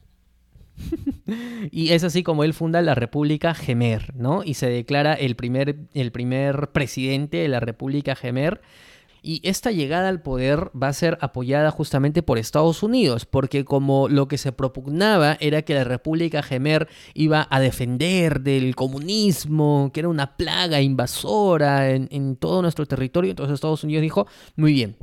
[1.70, 4.43] Y es así como él funda la República Gemer, ¿no?
[4.45, 8.61] Y se declara el primer, el primer presidente de la República Gemer.
[9.20, 14.09] Y esta llegada al poder va a ser apoyada justamente por Estados Unidos, porque como
[14.09, 20.01] lo que se propugnaba era que la República Gemer iba a defender del comunismo, que
[20.01, 24.97] era una plaga invasora en, en todo nuestro territorio, entonces Estados Unidos dijo, muy bien,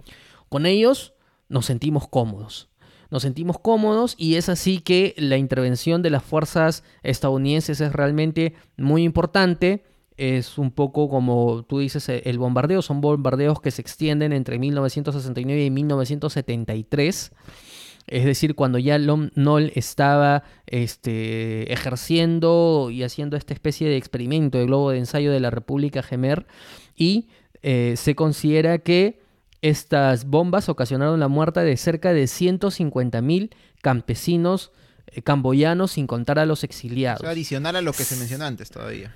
[0.48, 1.14] con ellos
[1.50, 2.70] nos sentimos cómodos.
[3.12, 8.54] Nos sentimos cómodos y es así que la intervención de las fuerzas estadounidenses es realmente
[8.78, 9.84] muy importante.
[10.18, 12.82] Es un poco como tú dices, eh, el bombardeo.
[12.82, 17.32] Son bombardeos que se extienden entre 1969 y 1973.
[18.08, 24.58] Es decir, cuando ya Lom Nol estaba este, ejerciendo y haciendo esta especie de experimento
[24.58, 26.46] de globo de ensayo de la República Gemer.
[26.96, 27.28] Y
[27.64, 29.25] eh, se considera que
[29.70, 33.50] estas bombas ocasionaron la muerte de cerca de 150.000
[33.82, 34.72] campesinos
[35.08, 37.22] eh, camboyanos, sin contar a los O exiliados.
[37.22, 39.16] sea, adicional a lo que se mencionó antes todavía.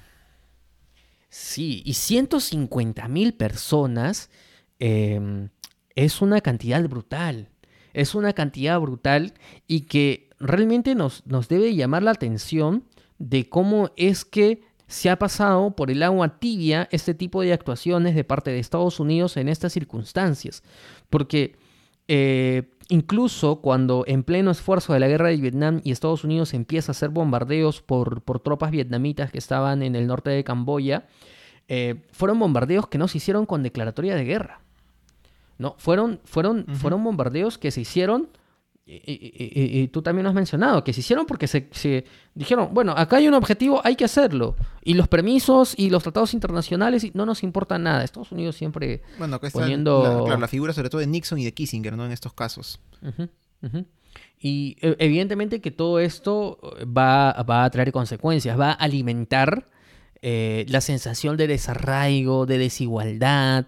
[1.30, 4.32] Sí, y 150.000 personas
[4.80, 5.50] eh,
[5.96, 7.50] es una cantidad brutal.
[7.94, 9.36] Es una cantidad brutal
[9.68, 12.86] y que realmente nos, nos debe llamar la atención
[13.20, 18.16] de cómo es que se ha pasado por el agua tibia este tipo de actuaciones
[18.16, 20.64] de parte de Estados Unidos en estas circunstancias.
[21.12, 21.56] Porque
[22.08, 26.92] eh, incluso cuando en pleno esfuerzo de la guerra de Vietnam y Estados Unidos empieza
[26.92, 31.06] a hacer bombardeos por, por tropas vietnamitas que estaban en el norte de Camboya,
[31.68, 34.62] eh, fueron bombardeos que no se hicieron con declaratoria de guerra.
[35.60, 38.30] No, fueron, fueron, fueron bombardeos que se hicieron,
[38.92, 43.18] y, tú también lo has mencionado, que se hicieron porque se, se dijeron, bueno, acá
[43.18, 44.56] hay un objetivo, hay que hacerlo.
[44.84, 48.04] Y los permisos y los tratados internacionales no nos importa nada.
[48.04, 51.38] Estados Unidos siempre Bueno, acá está Poniendo- la, claro, la figura sobre todo de Nixon
[51.40, 52.06] y de Kissinger, ¿no?
[52.06, 52.80] En estos casos.
[54.40, 59.70] Y eh, evidentemente que todo esto va, va a traer consecuencias, va a alimentar
[60.22, 63.68] eh, la sensación de desarraigo, de desigualdad,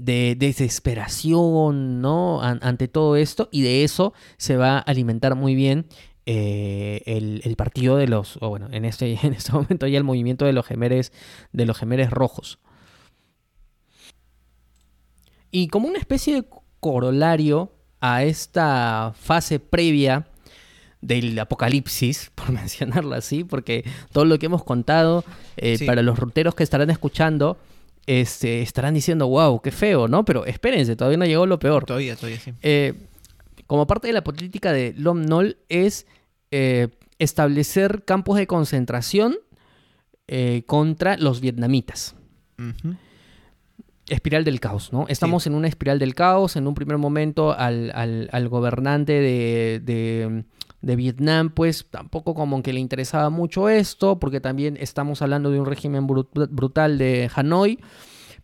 [0.00, 2.42] de desesperación, ¿no?
[2.42, 5.86] An- ante todo esto, y de eso se va a alimentar muy bien
[6.26, 10.04] eh, el, el partido de los, o bueno, en este, en este momento ya el
[10.04, 11.12] movimiento de los gemeres,
[11.52, 12.58] de los gemeres rojos.
[15.50, 16.44] Y como una especie de
[16.78, 20.26] corolario a esta fase previa
[21.00, 25.24] del apocalipsis, por mencionarlo así, porque todo lo que hemos contado,
[25.56, 25.86] eh, Sí.
[25.86, 27.58] para los ruteros que estarán escuchando,
[28.06, 30.24] este, estarán diciendo, wow, qué feo, ¿no?
[30.24, 31.84] Pero espérense, todavía no llegó lo peor.
[31.84, 32.52] Todavía, todavía sí.
[32.62, 32.94] Eh,
[33.66, 36.06] como parte de la política de Lom Nol es
[36.50, 36.88] eh,
[37.18, 39.36] establecer campos de concentración
[40.26, 42.14] eh, contra los vietnamitas
[44.08, 45.06] espiral del caos, ¿no?
[45.08, 46.56] Estamos en una espiral del caos.
[46.56, 50.44] En un primer momento al, al- al gobernante de, de-
[50.82, 55.60] de Vietnam, pues tampoco como que le interesaba mucho esto, porque también estamos hablando de
[55.60, 57.78] un régimen bru- brutal de Hanoi.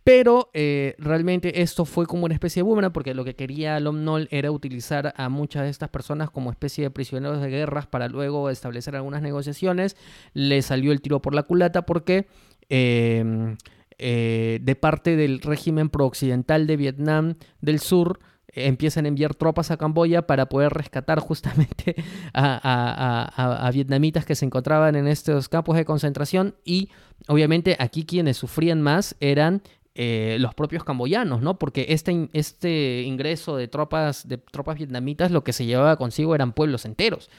[0.03, 4.05] Pero eh, realmente esto fue como una especie de boomerang, porque lo que quería Lom
[4.05, 8.07] Nol era utilizar a muchas de estas personas como especie de prisioneros de guerras para
[8.07, 9.97] luego establecer algunas negociaciones.
[10.33, 12.27] Le salió el tiro por la culata porque
[12.69, 13.57] eh,
[13.97, 18.19] eh, de parte del régimen prooccidental de Vietnam del Sur
[18.65, 21.95] empiezan a enviar tropas a Camboya para poder rescatar justamente
[22.33, 26.89] a, vietnamitas que se encontraban en estos campos de concentración y
[27.27, 29.61] obviamente aquí quienes sufrían más eran
[29.95, 31.57] eh, los propios camboyanos, ¿no?
[31.57, 36.53] Porque este, este ingreso de tropas, de tropas vietnamitas lo que se llevaba consigo eran
[36.53, 37.29] pueblos enteros.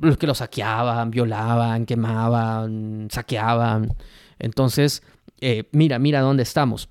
[0.00, 3.94] los que lo saqueaban, violaban, quemaban, saqueaban.
[4.38, 5.02] Entonces,
[5.40, 6.88] eh, mira, mira dónde estamos.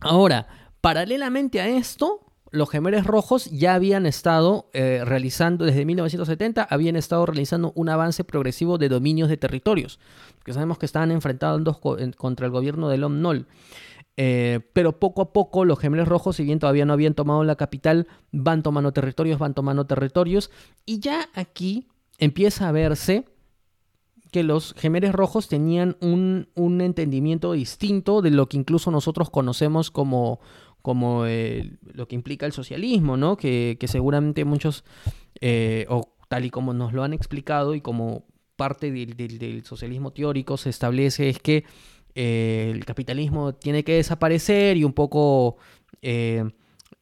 [0.00, 0.46] Ahora,
[0.80, 7.26] paralelamente a esto, los gemeres rojos ya habían estado eh, realizando, desde 1970, habían estado
[7.26, 9.98] realizando un avance progresivo de dominios de territorios,
[10.44, 11.78] que sabemos que estaban enfrentados
[12.16, 13.44] contra el gobierno de Lom
[14.20, 17.54] eh, pero poco a poco los gemeres rojos, si bien todavía no habían tomado la
[17.54, 20.50] capital, van tomando territorios, van tomando territorios,
[20.84, 21.86] y ya aquí
[22.18, 23.26] empieza a verse
[24.32, 30.40] que los gemeres rojos tenían un entendimiento distinto de lo que incluso nosotros conocemos como,
[30.88, 33.36] como eh, lo que implica el socialismo, ¿no?
[33.36, 34.84] Que, seguramente muchos,
[35.38, 38.24] eh, o tal y como nos lo han explicado y como
[38.56, 41.64] parte del, socialismo teórico se establece es que
[42.14, 45.58] eh, el capitalismo tiene que desaparecer y un poco
[46.00, 46.42] e,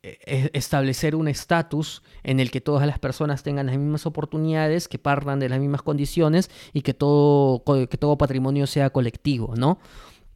[0.02, 5.38] establecer un estatus en el que todas las personas tengan las mismas oportunidades, que partan
[5.38, 9.78] de las mismas condiciones y que todo, que todo patrimonio sea colectivo, ¿no?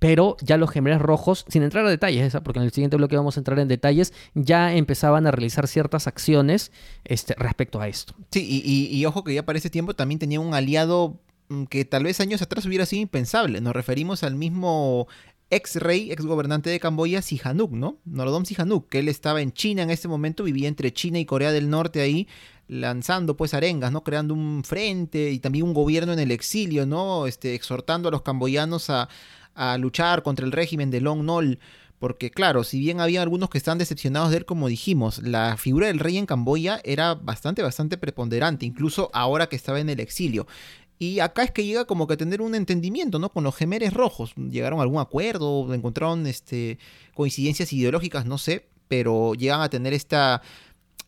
[0.01, 3.37] Pero ya los gemelos rojos, sin entrar a detalles, porque en el siguiente bloque vamos
[3.37, 6.73] a entrar en detalles, ya empezaban a realizar ciertas acciones
[7.05, 8.15] este, respecto a esto.
[8.33, 11.21] Sí, y, ojo que ya para ese tiempo también tenía un aliado
[11.51, 13.61] mm, que tal vez años atrás hubiera sido impensable.
[13.61, 15.07] Nos referimos al mismo
[15.51, 17.99] ex rey, ex gobernante de Camboya, Sihanouk, ¿no?
[18.07, 21.53] Norodom Sihanouk, que él estaba en China en ese momento, vivía entre China y Corea
[21.53, 22.27] del Norte ahí,
[22.69, 24.03] lanzando pues arengas, ¿no?
[24.03, 27.27] Creando un frente y también un gobierno en el exilio, ¿no?
[27.27, 29.09] Este, exhortando a los camboyanos a,
[29.61, 31.59] a luchar contra el régimen de Long Nol.
[31.99, 35.89] Porque claro, si bien había algunos que están decepcionados de él, como dijimos, la figura
[35.89, 40.47] del rey en Camboya era bastante, bastante preponderante, incluso ahora que estaba en el exilio.
[40.99, 43.29] Y acá es que llega como que a tener un entendimiento, ¿no?
[43.29, 44.35] Con los gemeres rojos.
[44.37, 46.79] Llegaron a algún acuerdo, encontraron este,
[47.13, 50.41] coincidencias ideológicas, no sé, pero llegan a tener esta,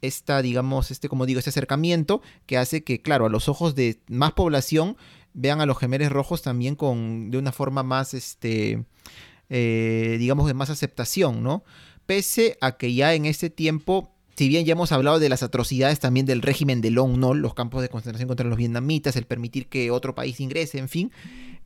[0.03, 3.99] esta, digamos, este, como digo, este acercamiento que hace que, claro, a los ojos de
[4.09, 4.99] más población
[5.35, 8.85] vean a los gemeres rojos también con, de una forma más, este,
[9.49, 11.65] eh, digamos, de más aceptación, ¿no?
[12.07, 16.01] Pese a que ya en este tiempo, si bien ya hemos hablado de las atrocidades
[16.01, 19.69] también del régimen de Long Nol, los campos de concentración contra los vietnamitas, el permitir
[19.69, 21.13] que otro país ingrese, en fin,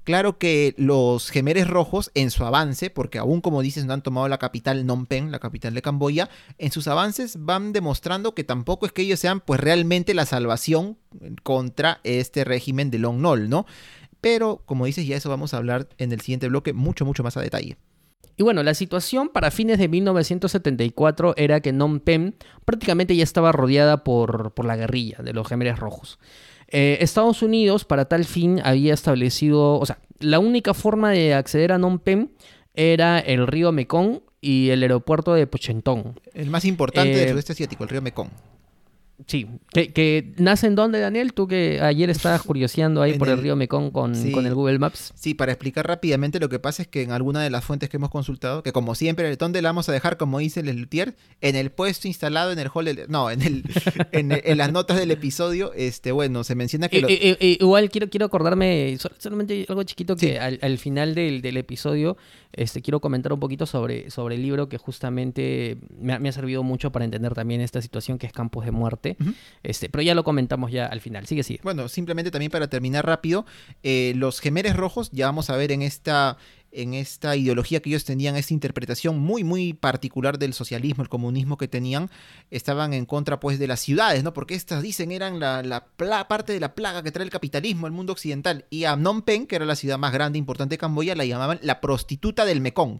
[0.06, 4.28] Claro que los gemeres rojos en su avance, porque aún como dices no han tomado
[4.28, 8.86] la capital Phnom Penh, la capital de Camboya, en sus avances van demostrando que tampoco
[8.86, 10.96] es que ellos sean pues realmente la salvación
[11.42, 13.66] contra este régimen de Long Nol, ¿no?
[14.20, 17.36] Pero como dices ya eso vamos a hablar en el siguiente bloque mucho mucho más
[17.36, 17.76] a detalle.
[18.36, 23.50] Y bueno, la situación para fines de 1974 era que Phnom Penh prácticamente ya estaba
[23.50, 26.20] rodeada por, por la guerrilla de los gemeres rojos.
[26.68, 31.72] Eh, Estados Unidos, para tal fin, había establecido, o sea, la única forma de acceder
[31.72, 32.30] a Phnom Penh
[32.74, 36.20] era el río Mekong y el aeropuerto de Pochentón.
[36.34, 38.30] El más importante del eh, sudeste asiático, el río Mekong.
[39.26, 41.32] Sí, que, nace en dónde, Daniel?
[41.32, 45.12] Tú que ayer estabas curioseando ahí por el, río Mekong con, con, el Google Maps.
[45.14, 47.96] Sí, para explicar rápidamente lo que pasa es que en alguna de las fuentes que
[47.96, 51.16] hemos consultado, que como siempre, ¿dónde la vamos a dejar, como dice el Lutier?
[51.40, 53.64] En el puesto instalado en el hall, no, en, el,
[54.12, 57.56] en, las notas del episodio, este, bueno, se menciona que...
[57.60, 62.18] igual quiero, quiero acordarme, solamente algo chiquito que al, final del, del episodio
[62.56, 66.90] este, quiero comentar un poquito sobre, sobre el libro que justamente me ha, servido mucho
[66.90, 69.05] para entender también esta situación que es Campos de Muerte.
[69.62, 71.26] Este, pero ya lo comentamos ya al final.
[71.26, 71.60] Sigue, sigue.
[71.62, 73.46] Bueno, simplemente también para terminar rápido,
[73.82, 76.38] eh, los gemeres rojos, ya vamos a ver en esta
[76.72, 81.56] en esta ideología que ellos tenían, esta interpretación muy, muy particular del socialismo, el comunismo
[81.56, 82.10] que tenían,
[82.50, 84.34] estaban en contra pues de las ciudades, ¿no?
[84.34, 87.92] Porque estas, dicen, eran la, la parte de la plaga que trae el capitalismo al
[87.92, 88.66] mundo occidental.
[88.68, 91.24] Y a Phnom Penh, que era la ciudad más grande e importante de Camboya, la
[91.24, 92.98] llamaban la prostituta del Mekong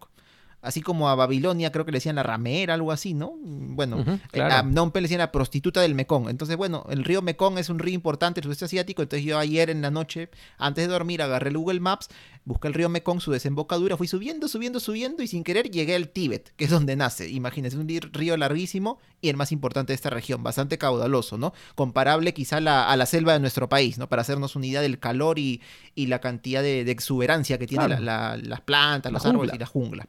[0.67, 3.33] así como a Babilonia creo que le decían la ramera, algo así, ¿no?
[3.41, 4.03] Bueno,
[4.33, 6.29] eh, a Phnom le decían la prostituta del Mekong.
[6.29, 9.69] Entonces, bueno, el río Mekong es un río importante el sudeste asiático, entonces yo ayer
[9.69, 12.09] en la noche, antes de dormir, agarré el Google Maps,
[12.45, 16.09] busqué el río Mekong, su desembocadura, fui subiendo, subiendo, subiendo y sin querer llegué al
[16.09, 17.29] Tíbet, que es donde nace.
[17.29, 21.53] Imagínense, un río larguísimo y el más importante de esta región, bastante caudaloso, ¿no?
[21.75, 24.07] Comparable quizá a la selva de nuestro país, ¿no?
[24.09, 25.61] Para hacernos una idea del calor y,
[25.95, 30.07] la cantidad de, exuberancia que tiene las plantas, los árboles y la jungla.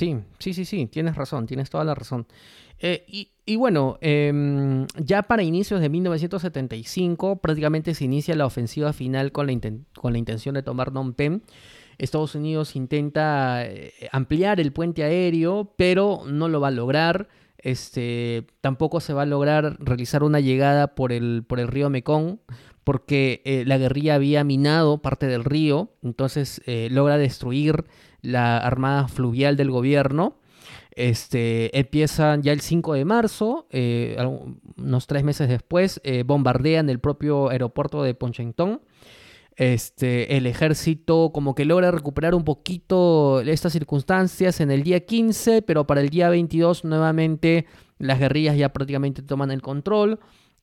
[0.00, 2.26] Sí, sí, sí, sí, tienes razón, tienes toda la razón.
[2.78, 3.04] Eh,
[3.44, 9.46] y, bueno, em, ya para inicios de 1975 prácticamente se inicia la ofensiva final con
[9.46, 9.52] la,
[9.94, 11.42] con la intención de tomar Phnom Penh.
[11.98, 17.28] Estados Unidos intenta eh, ampliar el puente aéreo, pero no lo va a lograr.
[17.58, 22.38] Este, tampoco se va a lograr realizar una llegada por el, por el río Mekong,
[22.84, 27.84] porque eh, la guerrilla había minado parte del río, entonces logra destruir
[28.22, 30.36] la armada fluvial del gobierno.
[30.92, 34.16] Este, empiezan ya el 5 de marzo, eh,
[34.76, 38.82] unos tres meses después, eh, bombardean el propio aeropuerto de Ponchentón.
[39.56, 45.62] Este, el ejército como que logra recuperar un poquito estas circunstancias en el día 15,
[45.62, 47.66] pero para el día 22 nuevamente
[47.98, 50.18] las guerrillas ya prácticamente toman el control,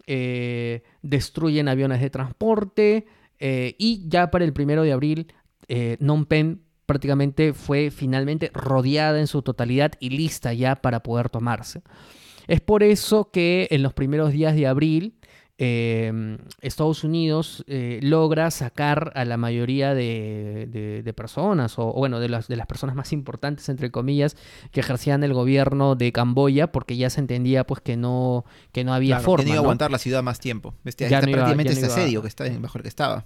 [0.07, 3.05] eh, destruyen aviones de transporte
[3.39, 5.27] y ya para el primero de abril
[5.67, 11.83] Phnom Penh prácticamente fue finalmente rodeada en su totalidad y lista ya para poder tomarse.
[12.47, 15.15] Es por eso que en los primeros días de abril
[15.57, 22.47] em, Estados Unidos eh, logra sacar a la mayoría de, personas, o, bueno, de las,
[22.47, 24.37] de las, personas más importantes, entre comillas,
[24.71, 28.93] que ejercían el gobierno de Camboya, porque ya se entendía pues que no, que no
[28.93, 29.43] había forma.
[29.43, 30.73] Que no iba a aguantar la ciudad más tiempo.
[30.85, 33.25] Este, ya prácticamente este asedio que está mejor que estaba.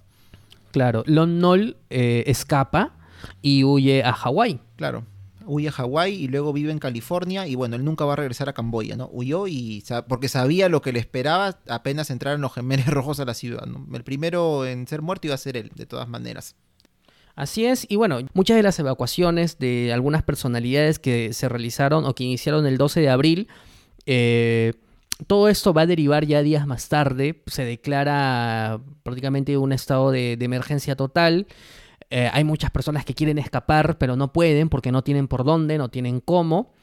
[0.71, 2.93] Claro, Lon Nol eh, escapa
[3.41, 4.59] y huye a Hawái.
[4.75, 5.05] Claro.
[5.45, 8.47] Huye a Hawái y luego vive en California y bueno, él nunca va a regresar
[8.47, 9.09] a Camboya, ¿no?
[9.11, 13.33] Huyó y porque sabía lo que le esperaba apenas entraron los gemeres rojos a la
[13.33, 16.55] ciudad, El primero en ser muerto iba a ser él, de todas maneras.
[17.35, 22.13] Así es, y bueno, muchas de las evacuaciones de algunas personalidades que se realizaron o
[22.13, 23.47] que iniciaron el 12 de abril,
[24.05, 24.73] eh,
[25.27, 30.37] todo esto va a derivar ya días más tarde, se declara prácticamente un estado de
[30.39, 31.47] emergencia total.
[32.11, 35.77] Eh, hay muchas personas que quieren escapar, pero no pueden porque no tienen por dónde,
[35.77, 36.73] no tienen cómo.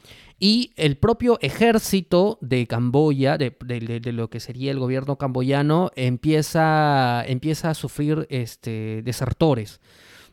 [0.41, 3.55] Y el propio ejército de Camboya, de,
[4.13, 9.81] lo que sería el gobierno camboyano, empieza, empieza a sufrir este, desertores.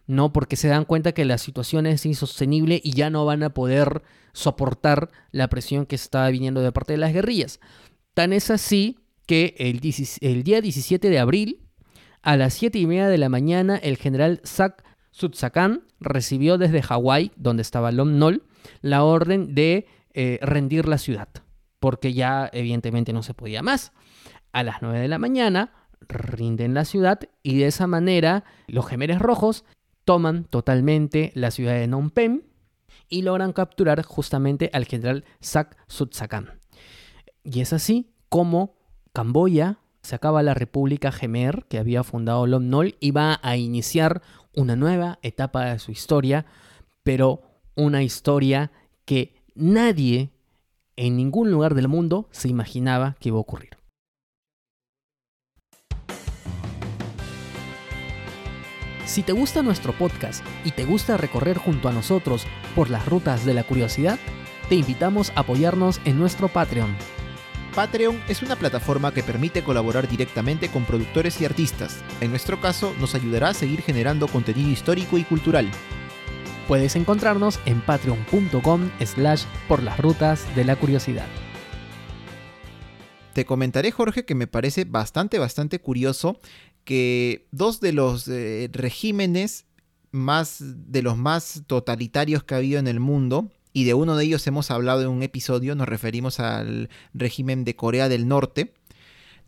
[0.07, 0.31] ¿no?
[0.31, 4.03] Porque se dan cuenta que la situación es insostenible y ya no van a poder
[4.33, 7.59] soportar la presión que está viniendo de parte de las guerrillas.
[8.13, 9.81] Tan es así que el,
[10.21, 11.64] el día 17 de abril,
[12.25, 17.31] a las 7 y media de la mañana, el general Sak Sutsakan recibió desde Hawái,
[17.35, 18.43] donde estaba Lom Nol,
[18.81, 21.29] la orden de eh, rendir la ciudad,
[21.79, 23.93] porque ya evidentemente no se podía más.
[24.51, 25.71] A las 9 de la mañana
[26.01, 29.63] rinden la ciudad y de esa manera los gemeres rojos
[30.03, 32.43] toman totalmente la ciudad de Phnom Penh
[33.07, 36.59] y logran capturar justamente al general Sak Sutsakan.
[37.43, 38.75] Y es así como
[39.13, 44.21] Camboya se acaba la República Gemer que había fundado Lom Nol y va a iniciar
[44.53, 46.45] una nueva etapa de su historia,
[47.03, 47.41] pero
[47.75, 48.71] una historia
[49.03, 50.29] que nadie
[50.95, 53.77] en ningún lugar del mundo se imaginaba que iba a ocurrir.
[59.05, 62.45] Si te gusta nuestro podcast y te gusta recorrer junto a nosotros
[62.75, 64.19] por las rutas de la curiosidad,
[64.69, 66.95] te invitamos a apoyarnos en nuestro Patreon
[67.75, 72.01] Patreon es una plataforma que permite colaborar directamente con productores y artistas.
[72.21, 75.69] En nuestro caso, nos ayudará a seguir generando contenido histórico y cultural.
[76.69, 81.27] Puedes encontrarnos en patreon.com slash por las rutas de la curiosidad.
[83.33, 86.39] Te comentaré, Jorge, que me parece bastante, bastante curioso
[86.85, 89.65] que dos de los eh, regímenes
[90.11, 94.23] más, de los más totalitarios que ha habido en el mundo, y de uno de
[94.23, 98.73] ellos hemos hablado en un episodio, nos referimos al régimen de Corea del Norte,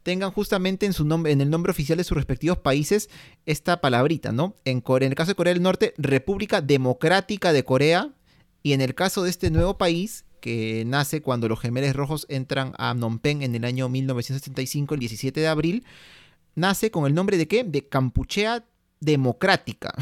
[0.04, 3.10] tengan justamente en, su nombre, en el nombre oficial de sus respectivos países
[3.46, 4.58] esta palabrita, ¿no?
[4.66, 8.10] En, en el caso de Corea del Norte, República Democrática de Corea,
[8.64, 12.74] y en el caso de este nuevo país, que nace cuando los gemelos rojos entran
[12.78, 15.86] a Phnom Penh en el año 1975, el 17 de abril,
[16.54, 17.64] nace con el nombre de qué?
[17.64, 18.66] De Campuchea
[19.00, 19.94] Democrática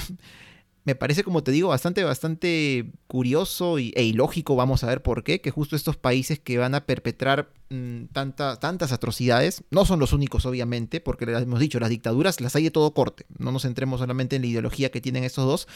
[0.86, 5.24] me parece, como te digo, bastante, bastante curioso y, e ilógico, vamos a ver por
[5.24, 10.14] qué, que justo estos países que van a perpetrar mm, tantas atrocidades, no son los
[10.14, 13.64] únicos, obviamente, porque les hemos dicho, las dictaduras las hay de todo corte, no nos
[13.64, 15.68] centremos solamente en la ideología que tienen estos dos,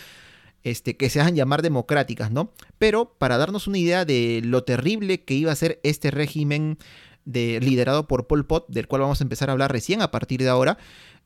[0.63, 2.53] este, que se hagan llamar democráticas, ¿no?
[2.77, 6.77] Pero para darnos una idea de lo terrible que iba a ser este régimen
[7.25, 10.41] de, liderado por Pol Pot, del cual vamos a empezar a hablar recién a partir
[10.41, 10.77] de ahora,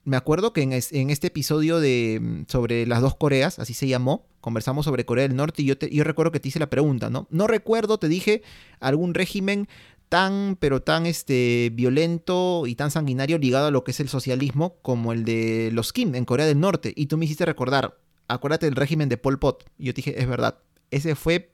[0.06, 0.74] me acuerdo que en,
[1.10, 5.36] este episodio de mm, sobre las dos Coreas, así se llamó, conversamos sobre Corea del
[5.38, 7.28] Norte y yo, yo recuerdo que te hice la pregunta, ¿no?
[7.30, 8.44] No recuerdo, te dije,
[8.80, 9.68] algún régimen
[10.10, 14.76] tan, pero tan este, violento y tan sanguinario ligado a lo que es el socialismo
[14.82, 16.94] como el de los Kim en Corea del Norte.
[16.96, 17.98] Y tú me hiciste recordar,
[18.28, 19.64] acuérdate del régimen de Pol Pot.
[19.78, 20.60] Y yo te dije, es verdad,
[20.92, 21.52] ese fue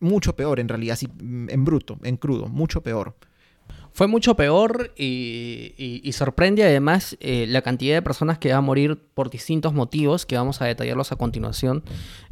[0.00, 3.16] mucho peor en realidad, así mm, en bruto, en crudo, mucho peor.
[3.92, 8.98] Fue mucho peor y, sorprende además eh, la cantidad de personas que va a morir
[9.14, 11.82] por distintos motivos, que vamos a detallarlos a continuación,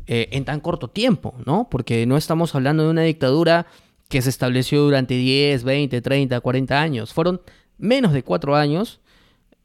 [0.06, 1.68] eh, en tan corto tiempo, ¿no?
[1.70, 3.66] Porque no estamos hablando de una dictadura
[4.08, 7.12] que se estableció durante 10, 20, 30, 40 años.
[7.12, 7.40] Fueron
[7.76, 9.00] menos de cuatro años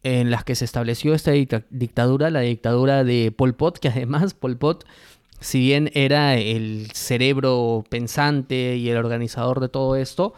[0.04, 4.58] en las que se estableció esta dictadura, la dictadura de Pol Pot, que además Pol
[4.58, 4.86] Pot
[5.44, 10.34] si bien era el cerebro pensante y el organizador de todo esto,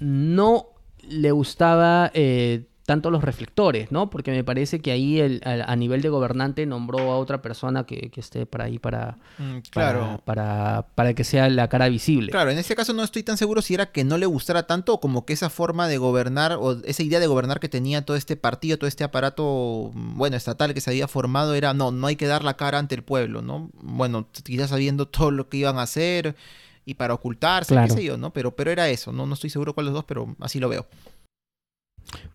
[0.00, 0.66] no
[1.10, 4.10] le gustaba eh, tanto los reflectores, ¿no?
[4.10, 8.10] Porque me parece que ahí el, a, nivel de gobernante nombró a otra persona que,
[8.16, 10.20] esté para ahí para, mm, claro.
[10.24, 12.32] para, para, que sea la cara visible.
[12.32, 14.94] Claro, en este caso no estoy tan seguro si era que no le gustara tanto
[14.94, 18.16] o como que esa forma de gobernar o esa idea de gobernar que tenía todo
[18.16, 22.16] este partido, todo este aparato, bueno, estatal que se había formado era, no, no hay
[22.16, 23.70] que dar la cara ante el pueblo, ¿no?
[23.74, 26.34] Bueno, quizás sabiendo todo lo que iban a hacer
[26.84, 28.32] y para ocultarse, qué sé yo, ¿no?
[28.32, 29.26] Pero, pero era eso, ¿no?
[29.26, 30.86] No estoy seguro cuál de los dos, pero así lo veo.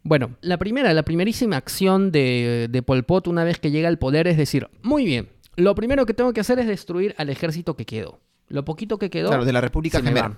[0.03, 3.97] Bueno, la primera, la primerísima acción de, de Pol Pot una vez que llega al
[3.97, 7.75] poder es decir, muy bien, lo primero que tengo que hacer es destruir al ejército
[7.75, 8.19] que quedó.
[8.47, 9.29] Lo poquito que quedó.
[9.29, 10.37] Claro, de la República se me van.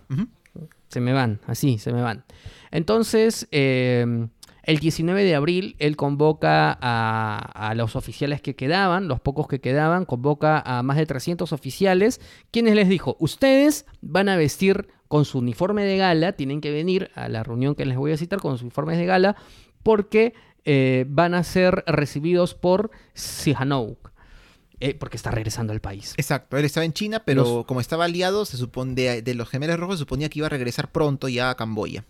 [0.88, 2.24] Se me van, así, se me van.
[2.72, 4.28] Entonces, eh,
[4.68, 9.60] el 19 de abril, él convoca a, a, los oficiales que quedaban, los pocos que
[9.60, 15.26] quedaban, convoca a más de 300 oficiales, quienes les dijo, ustedes van a vestir con
[15.26, 18.40] su uniforme de gala, tienen que venir a la reunión que les voy a citar
[18.40, 19.36] con sus uniformes de gala,
[19.84, 20.34] porque
[20.66, 24.12] eh, van a ser recibidos por Sihanouk.
[24.80, 26.14] Eh, porque está regresando al país.
[26.18, 29.96] Exacto, él estaba en China, pero como estaba aliado, se supone de, los gemelos rojos,
[29.96, 32.06] se suponía que iba a regresar pronto ya a Camboya.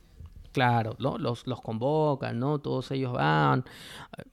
[0.58, 1.20] Claro, ¿no?
[1.20, 2.58] los, los convocan, ¿no?
[2.58, 3.64] Todos ellos van,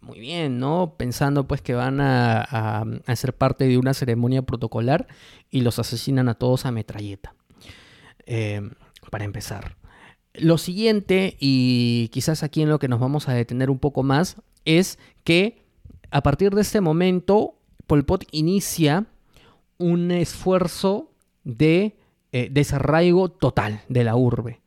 [0.00, 0.94] muy bien, ¿no?
[0.96, 5.06] Pensando pues que van a, a, ser parte de una ceremonia protocolar
[5.50, 7.34] y los asesinan a todos a metralleta.
[8.24, 8.70] Eh,
[9.10, 9.76] para empezar.
[10.32, 14.36] Lo siguiente, y quizás aquí en lo que nos vamos a detener un poco más,
[14.64, 15.62] es que
[16.10, 19.04] a partir de este momento, Pol Pot inicia
[19.76, 21.10] un esfuerzo
[21.42, 21.98] de
[22.32, 24.62] eh, desarraigo total de la urbe.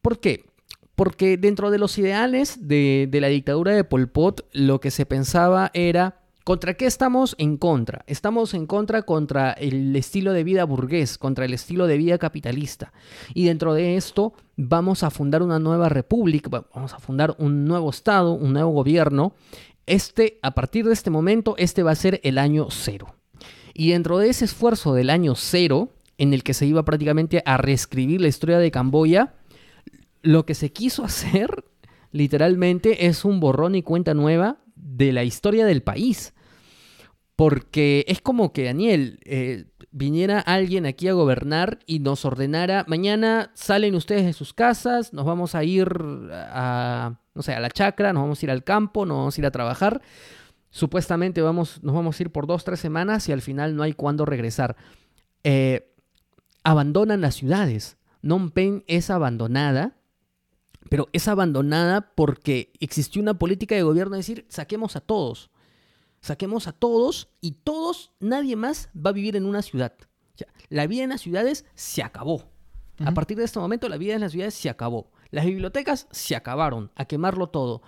[0.00, 0.53] ¿Por qué?
[0.94, 5.70] Porque dentro de los ideales de, la dictadura de Pol Pot, lo que se pensaba
[5.74, 8.04] era ¿Contra qué estamos en contra?
[8.06, 12.92] Estamos en contra contra el estilo de vida burgués, contra el estilo de vida capitalista.
[13.32, 17.88] Y dentro de esto vamos a fundar una nueva república, vamos a fundar un nuevo
[17.88, 19.32] Estado, un nuevo gobierno.
[19.86, 23.14] Este, a partir de este momento, este va a ser el año cero.
[23.72, 27.56] Y dentro de ese esfuerzo del año cero, en el que se iba prácticamente a
[27.56, 29.32] reescribir la historia de Camboya,
[30.24, 31.64] lo que se quiso hacer
[32.10, 36.34] literalmente es un borrón y cuenta nueva de la historia del país.
[37.36, 43.50] Porque es como que, Daniel, eh, viniera alguien aquí a gobernar y nos ordenara, mañana
[43.54, 45.88] salen ustedes de sus casas, nos vamos a ir
[46.32, 49.40] a, no sé, a la chacra, nos vamos a ir al campo, nos vamos a
[49.40, 50.00] ir a trabajar.
[50.70, 53.92] Supuestamente vamos, nos vamos a ir por dos, tres semanas y al final no hay
[53.92, 54.76] cuándo regresar.
[55.42, 55.92] Eh,
[56.62, 57.98] abandonan las ciudades.
[58.22, 59.96] Phnom Penh es abandonada,
[60.88, 65.50] pero es abandonada porque existió una política de gobierno de decir, saquemos a todos
[66.24, 69.92] saquemos a todos y todos, nadie más va a vivir en una ciudad.
[70.70, 72.50] la vida en las ciudades se acabó.
[73.04, 75.10] A partir de este momento, la vida en las ciudades se acabó.
[75.30, 77.82] Las bibliotecas se acabaron, a quemarlo todo.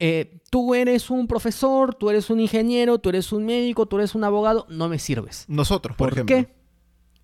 [0.00, 4.14] Eh, tú eres un profesor, tú eres un ingeniero, tú eres un médico, tú eres
[4.14, 5.44] un abogado, no me sirves.
[5.48, 6.36] Nosotros, por, ejemplo.
[6.36, 6.54] ¿Por qué?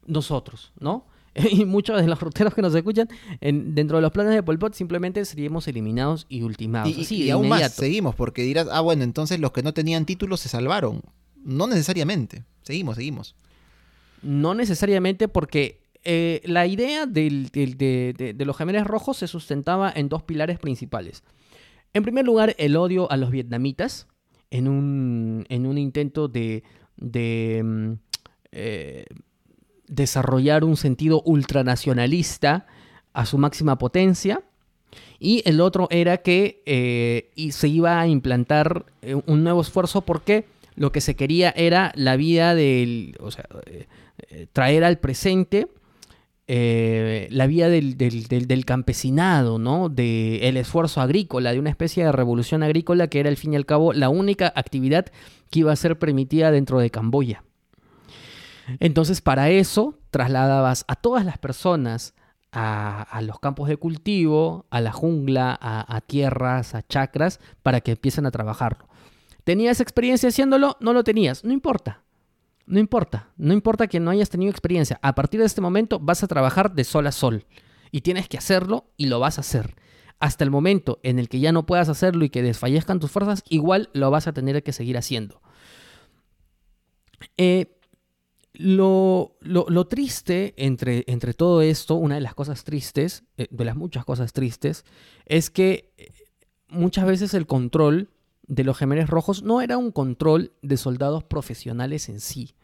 [0.07, 1.07] Nosotros, ¿no?
[1.51, 3.09] y muchos de los ruteros que nos escuchan,
[3.41, 7.11] dentro de los planes de Pol Pot simplemente seríamos eliminados y ultimados.
[7.11, 10.49] Y, aún más seguimos, porque dirás, ah, bueno, entonces los que no tenían títulos se
[10.49, 11.03] salvaron.
[11.45, 12.45] No necesariamente.
[12.63, 13.37] Seguimos, seguimos.
[14.23, 20.59] No necesariamente porque eh, la idea de, los gemelos rojos se sustentaba en dos pilares
[20.59, 21.23] principales.
[21.93, 24.07] En primer lugar, el odio a los vietnamitas,
[24.51, 26.63] en un, en un intento de,
[26.97, 27.93] de mm,
[28.53, 29.05] eh,
[29.89, 32.67] desarrollar un sentido ultranacionalista
[33.13, 34.43] a su máxima potencia.
[35.19, 40.45] Y el otro era que eh, se iba a implantar eh, un nuevo esfuerzo porque
[40.77, 43.87] lo que se quería era la vida del, o sea, eh,
[44.53, 45.69] traer al presente
[46.47, 49.89] la vida del, del, campesinado, ¿no?
[49.89, 53.65] Del esfuerzo agrícola, de una especie de revolución agrícola que era al fin y al
[53.65, 55.07] cabo la única actividad
[55.51, 57.45] que iba a ser permitida dentro de Camboya.
[58.81, 62.15] Entonces, para eso trasladabas a todas las personas
[62.55, 68.27] a, los campos de cultivo, a la jungla, a, tierras, a chacras, para que empiecen
[68.27, 68.89] a trabajarlo.
[69.43, 70.77] ¿Tenías experiencia haciéndolo?
[70.81, 71.45] No lo tenías.
[71.45, 72.03] No importa.
[72.67, 73.29] No importa.
[73.37, 74.99] No importa que no hayas tenido experiencia.
[75.03, 77.45] A partir de este momento vas a trabajar de sol a sol.
[77.91, 79.75] Y tienes que hacerlo y lo vas a hacer.
[80.21, 83.43] Hasta el momento en el que ya no puedas hacerlo y que desfallezcan tus fuerzas,
[83.49, 85.43] igual lo vas a tener que seguir haciendo.
[87.37, 87.77] Eh,
[88.55, 94.05] lo, triste entre, entre, todo esto, una de las cosas tristes, eh, de las muchas
[94.05, 94.85] cosas tristes,
[95.27, 96.13] es que eh,
[96.69, 98.11] muchas veces el control
[98.47, 102.55] de los gemelos rojos no era un control de soldados profesionales en sí.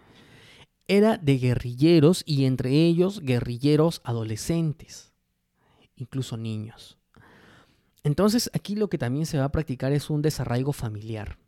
[0.86, 5.12] era de guerrilleros y entre ellos guerrilleros adolescentes,
[5.94, 6.98] incluso niños.
[8.02, 11.38] Entonces aquí lo que también se va a practicar es un desarraigo familiar.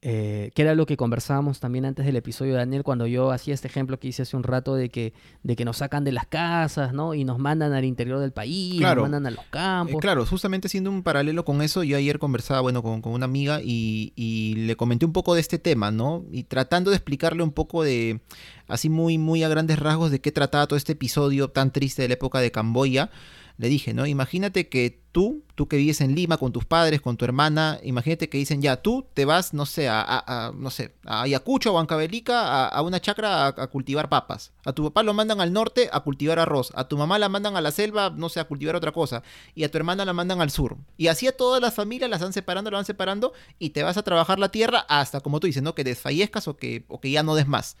[0.00, 3.52] Eh, que era lo que conversábamos también antes del episodio de Daniel, cuando yo hacía
[3.52, 6.24] este ejemplo que hice hace un rato de que, de que nos sacan de las
[6.28, 7.14] casas, ¿no?
[7.14, 10.00] Y nos mandan al interior del país, nos mandan a los Eh, campos.
[10.00, 13.60] claro, justamente haciendo un paralelo con eso, yo ayer conversaba, bueno, con, con una amiga
[13.60, 16.24] y, y le comenté un poco de este tema, ¿no?
[16.30, 18.20] Y tratando de explicarle un poco de,
[18.68, 22.08] así muy, muy a grandes rasgos, de qué trataba todo este episodio tan triste de
[22.08, 23.10] la época de Camboya.
[23.58, 24.06] Le dije, ¿no?
[24.06, 28.28] Imagínate que tú, tú que vives en Lima con tus padres, con tu hermana, imagínate
[28.28, 31.76] que dicen, ya, tú te vas, no sé, a, no sé, a Ayacucho o a
[31.78, 34.52] Huancavelica a, una chacra a, a cultivar papas.
[34.64, 36.70] A tu papá lo mandan al norte a cultivar arroz.
[36.76, 39.24] A tu mamá la mandan a la selva, no sé, a cultivar otra cosa.
[39.56, 40.76] Y a tu hermana la mandan al sur.
[40.96, 43.96] Y así a todas las familias las van separando, las van separando y te vas
[43.96, 45.74] a trabajar la tierra hasta, como tú dices, ¿no?
[45.74, 47.76] Que desfallezcas o que, o que ya no des más.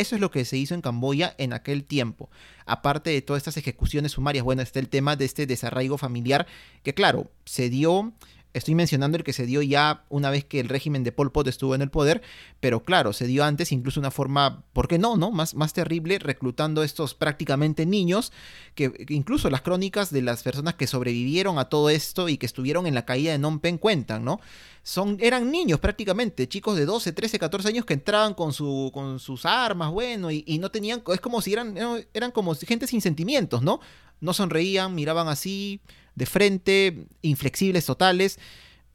[0.00, 2.28] Eso es lo que se hizo en Camboya en aquel tiempo.
[2.66, 6.46] Aparte de todas estas ejecuciones sumarias, bueno, está el tema de este desarraigo familiar,
[6.82, 8.12] que claro, se dio,
[8.56, 11.46] estoy mencionando el que se dio ya una vez que el régimen de Pol Pot
[11.46, 12.22] estuvo en el poder,
[12.58, 15.30] pero claro, se dio antes incluso una forma, ¿por qué no, no?
[15.30, 18.32] Más, más terrible, reclutando estos prácticamente niños,
[18.74, 22.86] que, incluso las crónicas de las personas que sobrevivieron a todo esto y que estuvieron
[22.86, 24.40] en la caída de Phnom Penh cuentan, ¿no?
[24.82, 29.18] Son, eran niños prácticamente, chicos de 12, 13, 14 años que entraban con, su, con
[29.18, 31.76] sus armas, bueno, y, y no tenían, es como si eran,
[32.14, 33.80] eran como gente sin sentimientos, ¿no?
[34.20, 35.80] No sonreían, miraban así,
[36.16, 38.40] de frente, inflexibles totales,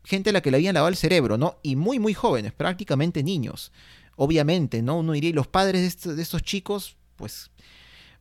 [0.03, 1.57] gente a la que le habían lavado el cerebro, ¿no?
[1.63, 3.71] Y muy, muy jóvenes, prácticamente niños.
[4.17, 4.97] Obviamente, ¿no?
[4.97, 7.51] Uno diría, y los padres de estos, chicos, pues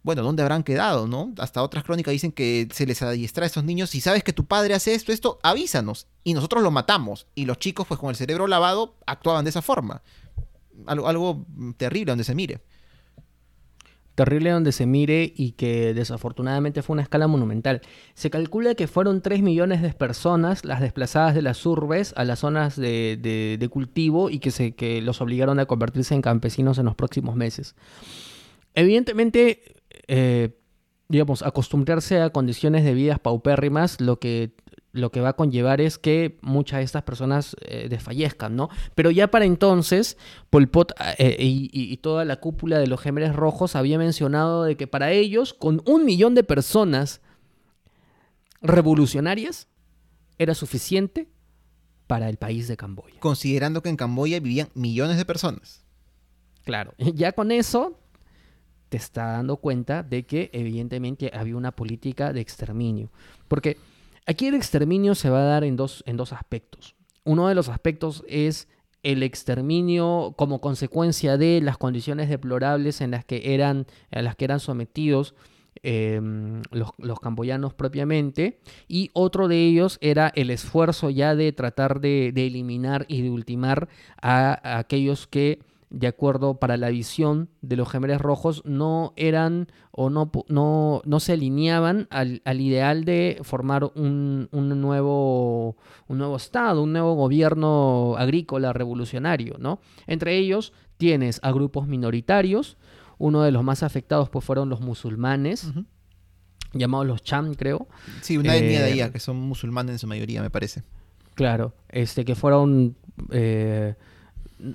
[0.03, 1.34] bueno, ¿dónde habrán quedado, no?
[1.38, 3.90] Hasta otras crónicas dicen que se les adiestra a estos niños.
[3.90, 6.07] Si sabes que tu padre hace esto, esto, avísanos.
[6.24, 7.26] Y nosotros lo matamos.
[7.34, 10.03] Y los chicos, pues con el cerebro lavado, actuaban de esa forma.
[10.86, 11.46] Algo, algo
[11.76, 12.61] terrible donde se mire.
[14.15, 17.81] Terrible donde se mire y que desafortunadamente fue una escala monumental.
[18.15, 22.41] Se calcula que fueron 3 millones de personas las desplazadas de las urbes a las
[22.41, 23.19] zonas de,
[23.59, 27.37] de- cultivo y que, se, que los obligaron a convertirse en campesinos en los próximos
[27.37, 27.77] meses.
[28.75, 29.63] Evidentemente,
[30.09, 30.51] eh,
[31.09, 34.53] digamos, acostumbrarse a condiciones de vidas paupérrimas, lo que,
[34.93, 38.68] lo que va a conllevar es que muchas de estas personas eh, desfallezcan, ¿no?
[38.95, 40.16] Pero ya para entonces,
[40.51, 44.86] Pol Pot eh, y, toda la cúpula de los Gemeres Rojos había mencionado de que
[44.86, 47.20] para ellos, con un millón de personas
[48.62, 49.68] revolucionarias,
[50.38, 51.28] era suficiente
[52.07, 53.20] para el país de Camboya.
[53.20, 55.84] Considerando que en Camboya vivían millones de personas.
[56.64, 57.97] Claro, ya con eso
[58.88, 63.12] te está dando cuenta de que evidentemente había una política de exterminio.
[63.47, 63.76] Porque
[64.31, 66.95] aquí el exterminio se va a dar en dos, en dos aspectos.
[67.24, 68.68] Uno de los aspectos es
[69.03, 74.45] el exterminio como consecuencia de las condiciones deplorables en las que eran, a las que
[74.45, 75.35] eran sometidos
[75.83, 76.20] eh,
[76.70, 78.61] los, los camboyanos propiamente.
[78.89, 83.31] Y otro de ellos era el esfuerzo ya de tratar de, de eliminar y de
[83.31, 83.89] ultimar
[84.22, 85.61] a aquellos que
[85.91, 91.20] de acuerdo para la visión de los gemelos rojos, no eran o no, no, no
[91.20, 95.76] se alineaban al, al ideal de formar un, un nuevo,
[96.07, 99.80] un nuevo Estado, un nuevo gobierno agrícola revolucionario, ¿no?
[100.07, 102.76] Entre ellos tienes a grupos minoritarios,
[103.18, 105.72] uno de los más afectados pues fueron los musulmanes,
[106.72, 107.88] llamados los Cham, creo,
[108.20, 110.84] Sí, una etnia de Eh, allá, que son musulmanes en su mayoría, me parece.
[111.34, 112.97] Claro, este que fueron
[113.30, 113.95] eh,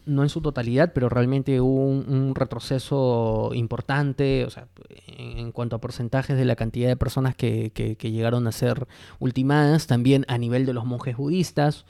[0.06, 4.68] no en su totalidad, pero realmente hubo un, retroceso importante, o sea,
[5.18, 8.52] en, en cuanto a porcentajes de la cantidad de personas que, que- que llegaron a
[8.52, 8.88] ser
[9.20, 11.86] ultimadas, también a nivel de los monjes budistas,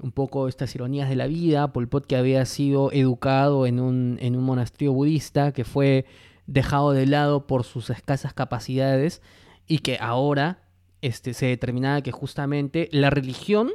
[0.00, 4.16] un poco estas ironías de la vida, Pol Pot que había sido educado en un,
[4.20, 6.06] en un monasterio budista, que fue
[6.46, 9.20] dejado de lado por sus escasas capacidades
[9.66, 10.62] y que ahora
[11.02, 13.70] este, se determinaba que justamente la religión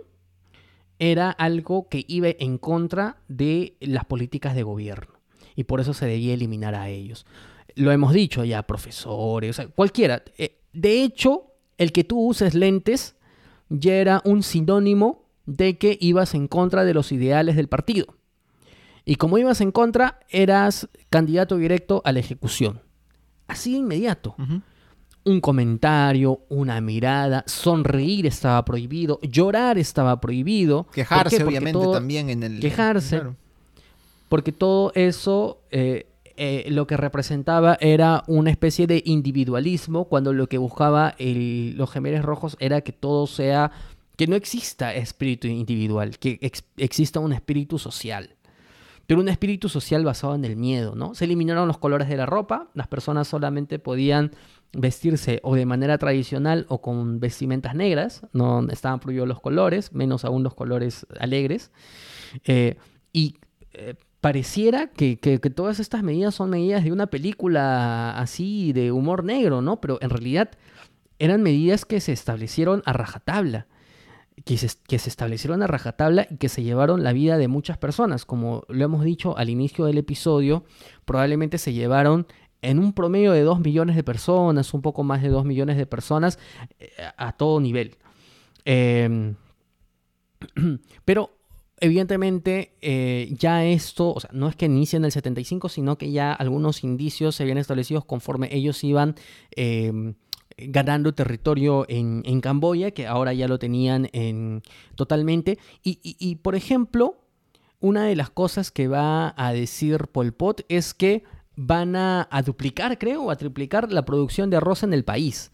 [0.99, 5.13] era algo que iba en contra de las políticas de gobierno
[5.55, 7.25] y por eso se debía eliminar a ellos.
[7.75, 10.23] Lo hemos dicho ya, profesores, o sea, cualquiera.
[10.37, 13.15] Eh, De hecho, el que tú uses lentes
[13.69, 18.15] ya era un sinónimo de que ibas en contra de los ideales del partido.
[19.05, 22.81] Y como ibas en contra, eras candidato directo a la ejecución.
[23.47, 24.35] Así de inmediato.
[25.25, 30.83] Un comentario, una mirada, sonreír estaba prohibido, llorar estaba prohibido.
[30.83, 32.59] ¿Por Quejarse, obviamente, todo- también en el...
[32.59, 33.17] quejarse.
[33.17, 33.35] Claro.
[34.29, 40.47] Porque todo eso eh, eh, lo que representaba era una especie de individualismo, cuando lo
[40.47, 43.71] que buscaba el- los gemelos rojos era que todo sea,
[44.17, 48.31] que no exista espíritu individual, que ex- exista un espíritu social.
[49.05, 51.13] pero un espíritu social basado en el miedo, ¿no?
[51.13, 54.31] Se eliminaron los colores de la ropa, las personas solamente podían
[54.73, 60.25] vestirse o de manera tradicional o con vestimentas negras, no estaban prohibidos los colores, menos
[60.25, 61.71] aún los colores alegres.
[62.45, 62.77] Eh,
[63.11, 63.35] y
[63.73, 65.17] eh, pareciera que,
[65.55, 69.79] todas estas medidas son medidas de una película así de humor negro, ¿no?
[69.79, 70.51] Pero en realidad
[71.19, 73.67] eran medidas que se establecieron a rajatabla.
[74.45, 77.77] Que se, que se establecieron a rajatabla y que se llevaron la vida de muchas
[77.77, 78.25] personas.
[78.25, 80.63] Como lo hemos dicho al inicio del episodio,
[81.05, 82.25] probablemente se llevaron
[82.63, 85.85] en un promedio de 2 millones de personas, un poco más de 2 millones de
[85.85, 86.39] personas
[86.79, 87.97] eh, a todo nivel.
[88.65, 89.35] Em,
[91.05, 91.31] pero
[91.79, 96.11] evidentemente eh, ya esto, o sea, no es que inicie en el 75, sino que
[96.11, 99.15] ya algunos indicios se habían establecido conforme ellos iban
[99.51, 100.15] em,
[100.57, 104.61] ganando territorio en, Camboya, que ahora ya lo tenían en,
[104.95, 105.57] totalmente.
[105.83, 107.17] y, por ejemplo,
[107.79, 111.23] una de las cosas que va a decir Pol Pot es que
[111.55, 115.51] van a, duplicar, creo, o a triplicar la producción de arroz en el país.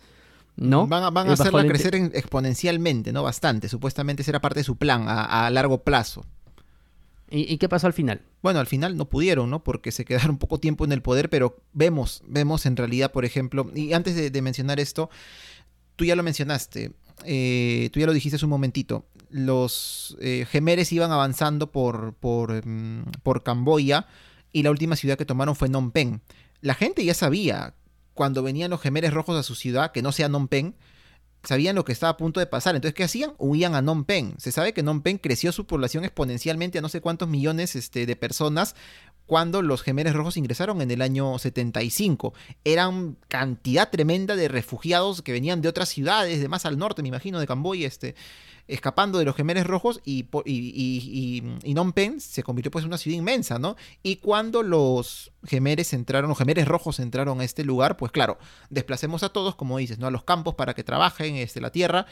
[0.55, 0.87] ¿No?
[0.87, 3.23] Van a, van a hacerla crecer exponencialmente, ¿no?
[3.23, 3.69] Bastante.
[3.69, 6.25] Supuestamente será parte de su plan a, largo plazo.
[7.31, 8.21] ¿Y, qué pasó al final?
[8.41, 9.63] Bueno, al final no pudieron, ¿no?
[9.63, 13.71] Porque se quedaron poco tiempo en el poder, pero vemos, vemos en realidad, por ejemplo,
[13.73, 15.09] y antes de, mencionar esto,
[15.95, 16.91] tú ya lo mencionaste,
[17.23, 22.65] eh, tú ya lo dijiste hace un momentito, los eh, gemeres iban avanzando por, por,
[22.65, 24.07] mm, por Camboya,
[24.51, 26.21] y la última ciudad que tomaron fue Phnom Penh.
[26.61, 27.75] La gente ya sabía
[28.13, 30.75] cuando venían los gemeres rojos a su ciudad, que no sea Phnom Penh,
[31.43, 32.75] sabían lo que estaba a punto de pasar.
[32.75, 33.33] Entonces, ¿qué hacían?
[33.37, 34.35] Huían a Phnom Penh.
[34.37, 38.05] Se sabe que Phnom Penh creció su población exponencialmente a no sé cuántos millones este,
[38.05, 38.75] de personas
[39.25, 42.33] cuando los gemeres rojos ingresaron en el año 75.
[42.63, 47.09] Eran cantidad tremenda de refugiados que venían de otras ciudades, de más al norte, me
[47.09, 48.15] imagino, de Camboya, este,
[48.69, 53.59] escapando de los gemeres rojos y, y, y, se convirtió pues en una ciudad inmensa,
[53.59, 53.75] ¿no?
[54.03, 58.37] Y cuando los gemeres entraron, los gemeres rojos entraron a este lugar, pues claro,
[58.69, 60.07] desplacemos a todos, como dices, ¿no?
[60.07, 62.05] A los campos para que trabajen este, la tierra,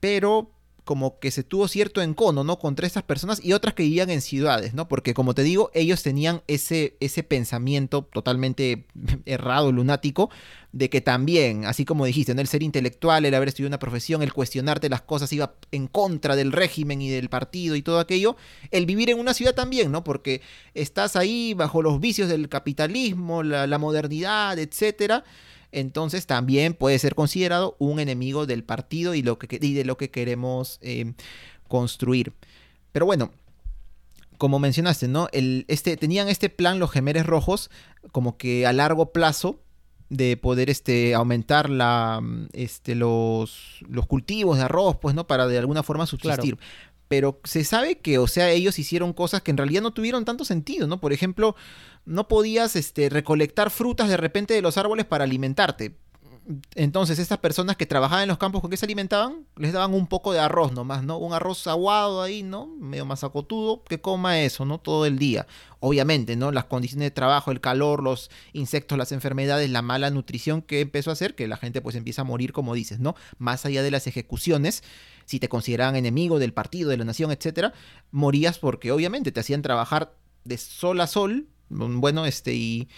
[0.00, 0.53] pero
[0.84, 2.58] como que se tuvo cierto encono, ¿no?
[2.58, 4.86] Contra estas personas y otras que vivían en ciudades, ¿no?
[4.86, 8.86] Porque como te digo, ellos tenían ese, ese pensamiento totalmente
[9.24, 10.30] errado, lunático,
[10.72, 14.32] de que también, así como dijiste, el ser intelectual, el haber estudiado una profesión, el
[14.32, 18.36] cuestionarte las cosas iba en contra del régimen y del partido y todo aquello,
[18.70, 20.04] el vivir en una ciudad también, ¿no?
[20.04, 20.42] Porque
[20.74, 25.24] estás ahí bajo los vicios del capitalismo, la modernidad, etcétera
[25.74, 30.10] entonces también puede ser considerado un enemigo del partido y, lo que, de lo que
[30.10, 31.14] queremos eh,
[31.68, 32.32] construir.
[32.92, 33.32] Pero bueno,
[34.38, 35.28] como mencionaste, ¿no?
[35.32, 37.70] El, este, tenían este plan los gemeres rojos
[38.12, 39.60] como que a largo plazo
[40.08, 42.20] de poder este, aumentar la,
[42.52, 45.26] este, los, los cultivos de arroz, pues, ¿no?
[45.26, 46.58] Para de alguna forma subsistir.
[47.08, 50.44] Pero se sabe que, o sea, ellos hicieron cosas que en realidad no tuvieron tanto
[50.44, 51.00] sentido, ¿no?
[51.00, 51.54] Por ejemplo,
[52.06, 55.96] no podías este, recolectar frutas de repente de los árboles para alimentarte.
[56.74, 59.46] Entonces, estas personas que trabajaban en los campos, ¿con qué se alimentaban?
[59.56, 61.16] Les daban un poco de arroz nomás, ¿no?
[61.16, 62.66] Un arroz aguado ahí, ¿no?
[62.66, 64.78] Medio masacotudo, que coma eso, ¿no?
[64.78, 65.46] Todo el día.
[65.80, 66.52] Obviamente, ¿no?
[66.52, 71.08] Las condiciones de trabajo, el calor, los insectos, las enfermedades, la mala nutrición que empezó
[71.08, 73.14] a hacer que la gente pues empieza a morir, como dices, ¿no?
[73.38, 74.82] Más allá de las ejecuciones,
[75.26, 77.72] si te consideraban enemigo del partido, de la nación, etcétera,
[78.10, 80.14] morías porque obviamente te hacían trabajar
[80.44, 82.88] de sol a sol bueno, este, y,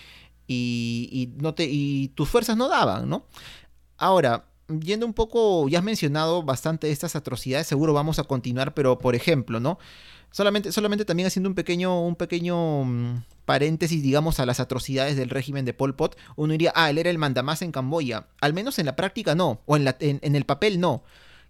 [0.47, 3.27] y, no te, y tus fuerzas no daban, ¿no?
[3.97, 8.99] Ahora, yendo un poco, ya has mencionado bastante estas atrocidades, seguro vamos a continuar, pero
[8.99, 9.79] por ejemplo, ¿no?
[10.31, 15.31] Solamente, solamente también haciendo un pequeño, un pequeño mm, paréntesis, digamos, a las atrocidades del
[15.31, 18.27] régimen de Pol Pot, uno diría, ah, él era el mandamás en Camboya.
[18.41, 21.05] Al menos en la práctica no, o en, la, en, el papel no.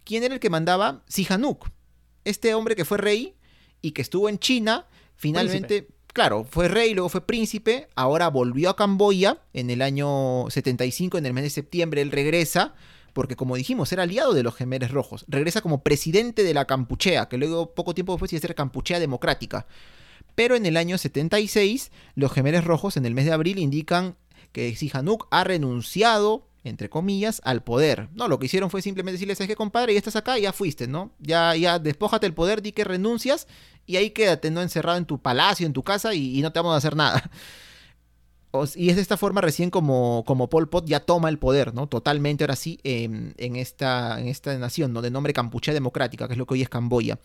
[0.07, 1.03] ¿Quién era el que mandaba?
[1.09, 1.67] Sihanouk.
[2.23, 3.35] Este hombre que fue rey
[3.81, 8.77] y que estuvo en China, finalmente claro, fue rey, luego fue príncipe, ahora volvió a
[8.77, 12.73] Camboya en el año 75, en el mes de septiembre, él regresa,
[13.11, 17.27] porque como dijimos, era aliado de los Gemeres Rojos, regresa como presidente de la Campuchea,
[17.27, 19.67] que luego poco tiempo después iba a ser Campuchea Democrática.
[20.35, 24.15] Pero en el año 76, los Gemeres Rojos en el mes de abril indican
[24.53, 28.09] que Sihanouk ha renunciado entre comillas, al poder.
[28.13, 29.93] No, lo que hicieron fue simplemente decirle, ¿sabes qué, compadre?
[29.93, 31.11] Ya estás acá, ya fuiste, ¿no?
[31.19, 33.47] Ya, ya, despójate el poder, di que renuncias
[33.85, 34.61] y ahí quédate, ¿no?
[34.61, 37.29] Encerrado en tu palacio, en tu casa y, no te vamos a hacer nada.
[38.75, 41.85] Y es de esta forma recién como, como Pol Pot ya toma el poder, ¿no?
[41.85, 45.03] Totalmente ahora sí en, esta, en esta nación, ¿no?
[45.03, 47.19] De nombre Campuchea Democrática, que es lo que hoy es Camboya.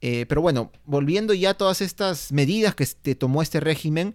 [0.00, 4.14] Eh, pero bueno, volviendo ya a todas estas medidas que te tomó este régimen,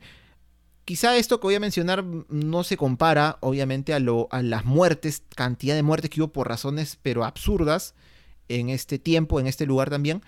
[0.89, 5.21] Quizá esto que voy a mencionar no se compara, obviamente, a, lo, a las muertes,
[5.35, 7.93] cantidad de muertes que hubo por razones, pero absurdas,
[8.47, 10.23] en este tiempo, en este lugar también.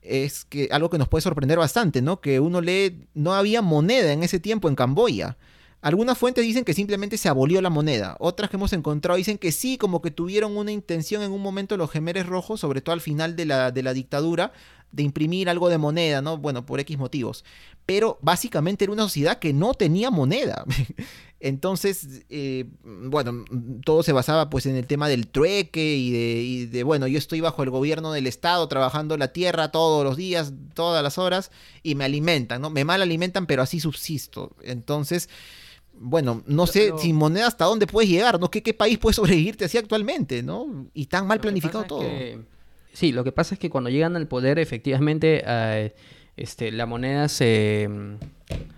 [0.00, 2.22] es que algo que nos puede sorprender bastante, ¿no?
[2.22, 5.36] Que uno lee, no había moneda en ese tiempo en Camboya.
[5.82, 8.16] Algunas fuentes dicen que simplemente se abolió la moneda.
[8.18, 11.76] Otras que hemos encontrado dicen que sí, como que tuvieron una intención en un momento
[11.76, 14.54] los gemeres rojos, sobre todo al final de la, de la dictadura,
[14.90, 16.38] de imprimir algo de moneda, ¿no?
[16.38, 17.44] Bueno, por X motivos.
[17.86, 20.64] Pero básicamente era una sociedad que no tenía moneda.
[21.40, 23.44] Entonces, eh, bueno,
[23.84, 27.16] todo se basaba pues en el tema del trueque y de, y de, bueno, yo
[27.16, 31.52] estoy bajo el gobierno del Estado trabajando la tierra todos los días, todas las horas,
[31.82, 32.70] y me alimentan, ¿no?
[32.70, 34.56] Me mal alimentan, pero así subsisto.
[34.62, 35.28] Entonces,
[35.92, 38.50] bueno, no sé sin moneda hasta dónde puedes llegar, ¿no?
[38.50, 40.88] ¿Qué, qué país puede sobrevivirte así actualmente, ¿no?
[40.94, 42.04] Y tan mal planificado todo.
[42.92, 45.90] Sí, lo que pasa es que cuando llegan al poder, efectivamente, uh,
[46.36, 47.88] este, la moneda se...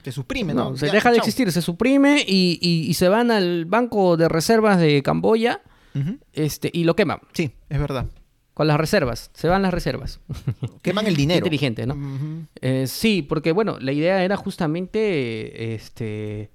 [0.03, 0.77] Se suprime, ¿no?
[0.77, 4.81] se deja de existir, se suprime y, y, y, se van al Banco de Reservas
[4.81, 5.61] de Camboya
[5.95, 6.19] uh -huh.
[6.33, 7.21] este, y lo queman.
[7.33, 8.07] Sí, es verdad.
[8.55, 10.21] Con las reservas, se van las reservas.
[10.83, 11.39] Queman el dinero.
[11.39, 11.95] inteligente, ¿no?
[11.95, 12.47] Uh -huh.
[12.61, 16.51] eh, sí, porque bueno, la idea era justamente este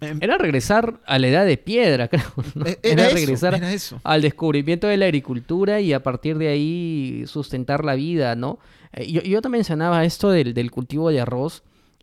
[0.00, 2.32] era regresar a la edad de piedra, creo.
[2.54, 2.66] ¿no?
[2.66, 4.00] Era, era, eso, regresar era eso.
[4.04, 8.58] al descubrimiento de la agricultura y a partir de ahí sustentar la vida, ¿no?
[8.92, 11.62] Eh, yo, yo te mencionaba esto del, del, cultivo de arroz,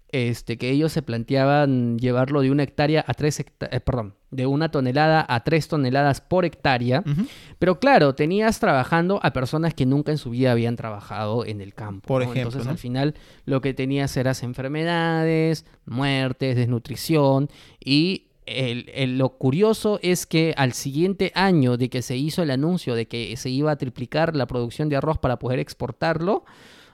[0.10, 4.46] este, que ellos se planteaban llevarlo de una hectárea a tres hectáreas, eh, perdón, de
[4.46, 7.04] una tonelada a tres toneladas por hectárea.
[7.06, 7.28] Uh -huh.
[7.60, 11.74] Pero claro, tenías trabajando a personas que nunca en su vida habían trabajado en el
[11.74, 12.08] campo.
[12.08, 12.32] Por ¿no?
[12.32, 12.42] ejemplo.
[12.50, 12.72] Entonces, ¿no?
[12.72, 17.50] al final, lo que tenías eras enfermedades, muertes, desnutrición
[17.84, 22.52] y el, el, lo curioso es que al siguiente año de que se hizo el
[22.52, 26.46] anuncio de que se iba a triplicar la producción de arroz para poder exportarlo,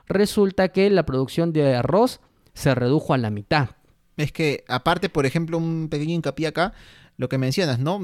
[0.07, 2.21] resulta que la producción de arroz
[2.53, 3.69] se redujo a la mitad.
[4.17, 6.73] Es que, aparte, por ejemplo, un pequeño hincapié acá,
[7.17, 7.99] lo que mencionas, ¿no?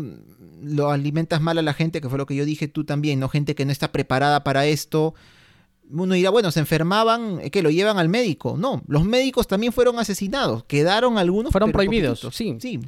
[0.62, 3.30] Lo alimentas mal a la gente, que fue lo que yo dije tú también, ¿no?
[3.30, 5.14] Gente que no está preparada para esto.
[5.92, 8.56] Uno dirá, bueno, se enfermaban, que lo llevan al médico.
[8.58, 10.64] No, los médicos también fueron asesinados.
[10.66, 11.52] Quedaron algunos.
[11.52, 12.58] Fueron prohibidos, sí.
[12.60, 12.80] Sí.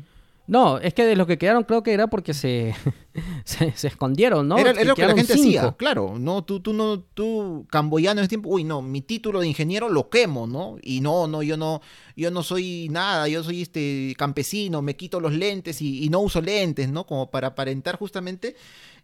[0.48, 2.76] No, es que de los que quedaron creo que era porque se,
[3.46, 4.58] se, se, escondieron, ¿no?
[4.58, 5.60] Era, era lo que la gente cinco.
[5.60, 6.16] hacía, claro.
[6.20, 9.88] No, tú, tú no, tú, camboyano en ese tiempo, uy, no, mi título de ingeniero
[9.88, 10.78] lo quemo, ¿no?
[10.82, 11.82] Y no, no, yo no,
[12.16, 16.20] yo no soy nada, yo soy este campesino, me quito los lentes y, y no
[16.20, 17.06] uso lentes, ¿no?
[17.06, 18.56] Como para aparentar justamente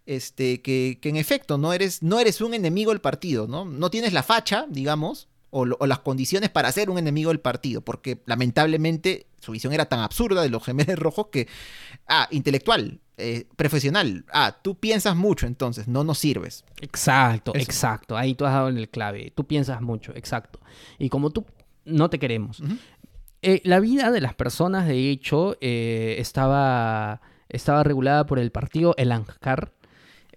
[0.08, 3.66] este, que, que en efecto no eres, no eres un enemigo del partido, ¿no?
[3.66, 7.40] No tienes la facha, digamos, o, lo, o, las condiciones para ser un enemigo del
[7.40, 11.48] partido, porque lamentablemente su visión era tan absurda de los gemelos rojos que,
[12.08, 16.64] ah, intelectual, eh, profesional, ah, tú piensas mucho entonces, no nos sirves.
[16.82, 17.64] Exacto, Eso.
[17.64, 20.60] exacto, ahí tú has dado en el clave, tú piensas mucho, exacto.
[21.00, 21.46] Y como tú
[21.86, 22.60] no te queremos.
[22.60, 22.80] Uh -huh.
[23.42, 28.94] eh, la vida de las personas, de hecho, eh, estaba, estaba regulada por el partido
[28.98, 29.74] El Ancar,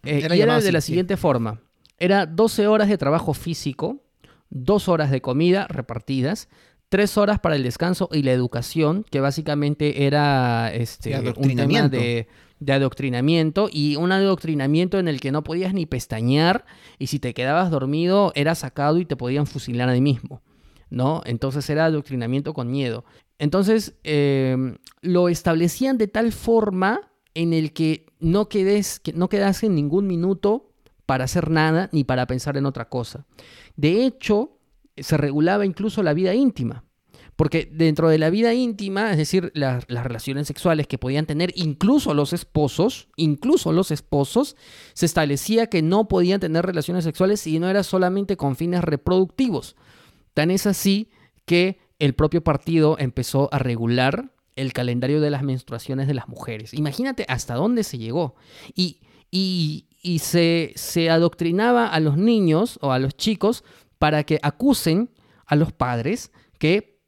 [0.02, 1.20] era y era de así, la siguiente sí.
[1.20, 1.60] forma,
[1.98, 4.02] era 12 horas de trabajo físico,
[4.50, 6.48] dos horas de comida repartidas,
[6.88, 12.26] tres horas para el descanso y la educación, que básicamente era este, un tema de,
[12.58, 16.66] de, adoctrinamiento y un adoctrinamiento en el que no podías ni pestañear
[16.98, 20.42] y si te quedabas dormido era sacado y te podían fusilar ahí mismo,
[20.90, 21.22] ¿no?
[21.24, 23.04] Entonces era adoctrinamiento con miedo.
[23.38, 29.62] Entonces eh, lo establecían de tal forma en el que no, quedes, que no quedas
[29.62, 30.69] en ningún minuto
[31.10, 33.26] para hacer nada ni para pensar en otra cosa.
[33.74, 34.60] De hecho,
[34.96, 36.84] se regulaba incluso la vida íntima.
[37.34, 41.52] Porque dentro de la vida íntima, es decir, la, las relaciones sexuales que podían tener
[41.56, 44.54] incluso los esposos, incluso los esposos,
[44.94, 49.74] se establecía que no podían tener relaciones sexuales si no era solamente con fines reproductivos.
[50.32, 51.10] Tan es así
[51.44, 56.72] que el propio partido empezó a regular el calendario de las menstruaciones de las mujeres.
[56.72, 58.36] Imagínate hasta dónde se llegó.
[58.76, 59.00] Y,
[59.32, 63.64] y, y se, se adoctrinaba a los niños o a los chicos
[63.98, 65.10] para que acusen
[65.46, 67.00] a los padres que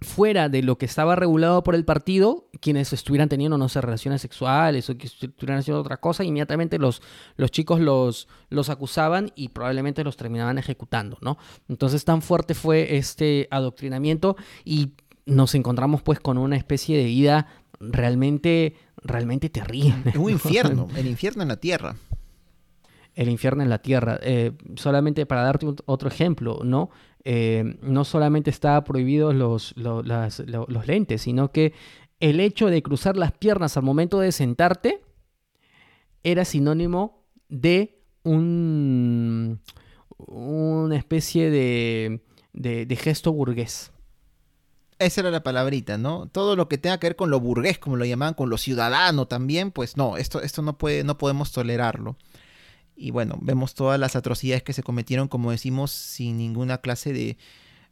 [0.00, 4.22] fuera de lo que estaba regulado por el partido, quienes estuvieran teniendo, no sé, relaciones
[4.22, 7.02] sexuales o que estuvieran haciendo otra cosa, inmediatamente los,
[7.36, 11.36] los chicos los, los acusaban y probablemente los terminaban ejecutando, ¿no?
[11.68, 14.92] Entonces tan fuerte fue este adoctrinamiento y
[15.26, 17.48] nos encontramos pues con una especie de vida
[17.80, 20.12] realmente, realmente terrible.
[20.16, 21.96] Un infierno, el infierno en la tierra
[23.18, 24.20] el infierno en la tierra.
[24.22, 26.90] Eh, solamente para darte otro ejemplo, ¿no?
[27.24, 31.74] Eh, no solamente estaban prohibidos los, los, lentes, sino que
[32.20, 35.00] el hecho de cruzar las piernas al momento de sentarte
[36.22, 39.60] era sinónimo de un,
[40.16, 42.22] una especie de,
[42.52, 43.90] de, de gesto burgués.
[45.00, 46.28] Esa era la palabrita, ¿no?
[46.28, 49.26] Todo lo que tenga que ver con lo burgués, como lo llamaban, con lo ciudadano
[49.26, 52.16] también, pues no, esto, esto no, puede, no podemos tolerarlo.
[52.98, 57.38] Y bueno, vemos todas las atrocidades que se cometieron, como decimos, sin ninguna clase de,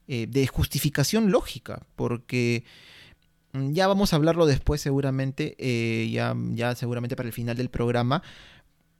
[0.08, 2.64] eh, de justificación lógica, porque
[3.52, 7.70] mm, ya vamos a hablarlo después seguramente, eh, ya, ya seguramente para el final del
[7.70, 8.22] programa,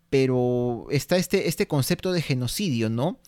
[0.09, 3.19] pero está este, este concepto de genocidio, ¿no?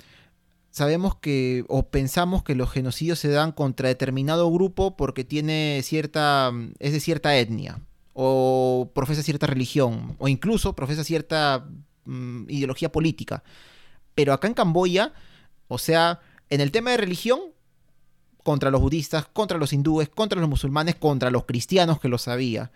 [0.71, 6.53] Sabemos que, o pensamos que los genocidios se dan contra determinado grupo porque tiene cierta,
[6.79, 7.81] es de cierta etnia,
[8.13, 11.67] o profesa cierta religión, o incluso profesa cierta
[12.09, 13.43] mm, ideología política.
[14.15, 15.13] Pero acá en Camboya,
[15.69, 16.21] o sea,
[16.51, 17.41] en el tema de religión,
[18.43, 22.71] contra los budistas, contra los hindúes, contra los musulmanes, contra los cristianos que lo sabía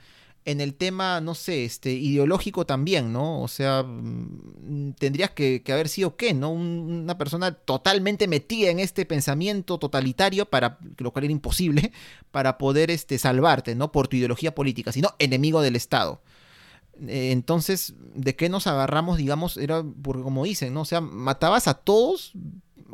[0.44, 3.40] en el tema, no sé, este, ideológico también, ¿no?
[3.42, 6.50] O sea, mm, tendrías que, haber sido qué, ¿no?
[6.50, 11.92] una persona totalmente metida en este pensamiento totalitario, para, lo cual era imposible,
[12.30, 13.92] para poder este, salvarte, ¿no?
[13.92, 16.20] Por tu ideología política, sino enemigo del Estado.
[17.08, 19.56] Eh, entonces, ¿de qué nos agarramos, digamos?
[19.56, 20.82] Era, porque como dicen, ¿no?
[20.82, 22.32] O sea, matabas a todos,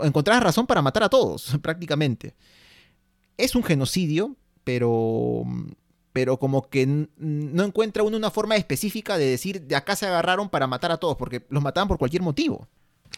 [0.00, 2.34] encontrabas razón para matar a todos, prácticamente.
[3.36, 5.44] Es un genocidio, pero
[6.12, 10.48] pero como que no encuentra uno una forma específica de decir de acá se agarraron
[10.48, 12.66] para matar a todos, porque los mataban por cualquier motivo.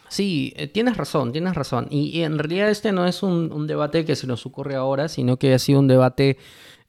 [0.07, 1.87] Sí, eh, tienes razón, tienes razón.
[1.89, 5.53] Y, en realidad este no es un, debate que se nos ocurre ahora, sino que
[5.53, 6.37] ha sido un debate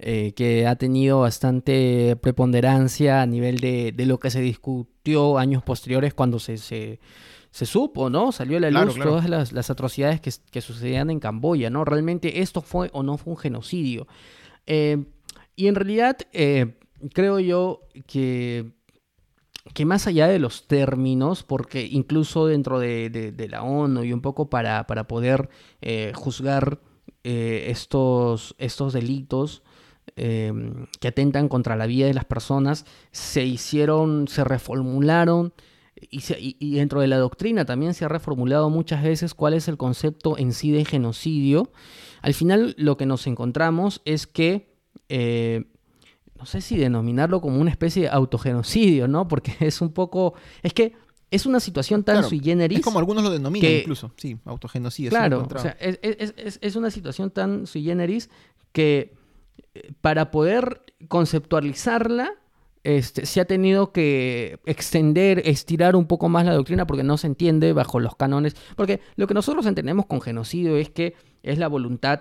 [0.04, 6.12] eh, que ha tenido bastante preponderancia a nivel de, lo que se discutió años posteriores
[6.12, 6.98] cuando se, se,
[7.52, 8.32] supo, ¿no?
[8.32, 11.84] Salió a la luz todas las, atrocidades que, que, sucedían en Camboya, ¿no?
[11.84, 14.08] Realmente esto fue o no fue un genocidio.
[14.66, 15.04] Eh,
[15.54, 16.74] y en realidad eh,
[17.12, 18.72] creo yo que,
[19.72, 24.50] que más allá de los términos, porque incluso dentro de, la ONU y un poco
[24.50, 25.48] para, para poder
[26.12, 26.80] juzgar
[27.22, 29.62] estos, estos delitos,
[30.14, 35.54] que atentan contra la vida de las personas, se hicieron, se reformularon
[36.10, 39.76] y, y, dentro de la doctrina también se ha reformulado muchas veces cuál es el
[39.76, 41.70] concepto en sí de genocidio.
[42.20, 44.72] Al final lo que nos encontramos es que
[45.08, 45.64] eh,
[46.38, 49.28] no sé si denominarlo como una especie de autogenocidio, ¿no?
[49.28, 50.94] Porque es un poco, es que
[51.30, 52.78] es una situación tan sui generis.
[52.78, 55.10] Es como algunos lo denominan incluso, sí, autogenocidio.
[55.10, 58.28] Claro, o sea, es, una situación tan sui generis
[58.72, 59.14] que
[60.00, 62.32] para poder conceptualizarla,
[62.84, 67.28] este, se ha tenido que extender, estirar un poco más la doctrina porque no se
[67.28, 68.56] entiende bajo los cánones.
[68.76, 72.20] Porque lo que nosotros entendemos con genocidio es que es la voluntad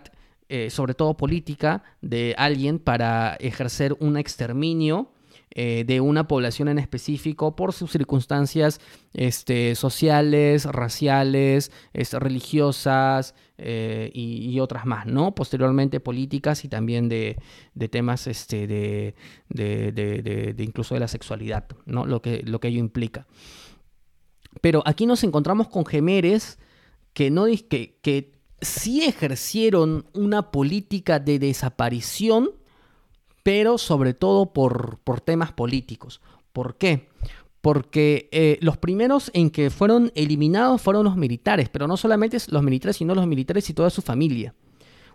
[0.53, 5.13] eh, sobre todo política, de alguien para ejercer un exterminio
[5.53, 8.79] eh, de una población en específico por sus circunstancias
[9.13, 15.35] este, sociales, raciales, este, religiosas eh, y, otras más, ¿no?
[15.35, 17.37] Posteriormente políticas y también de,
[17.89, 19.15] temas este, de,
[19.49, 22.05] de, incluso de la sexualidad, ¿no?
[22.05, 23.27] Lo que, lo que ello implica.
[24.61, 26.59] Pero aquí nos encontramos con gemeres
[27.13, 32.51] que, no, que, que sí ejercieron una política de desaparición,
[33.43, 36.21] pero sobre todo por, por temas políticos.
[36.53, 37.09] ¿Por qué?
[37.61, 42.63] Porque eh, los primeros en que fueron eliminados fueron los militares, pero no solamente los
[42.63, 44.55] militares, sino los militares y toda su familia,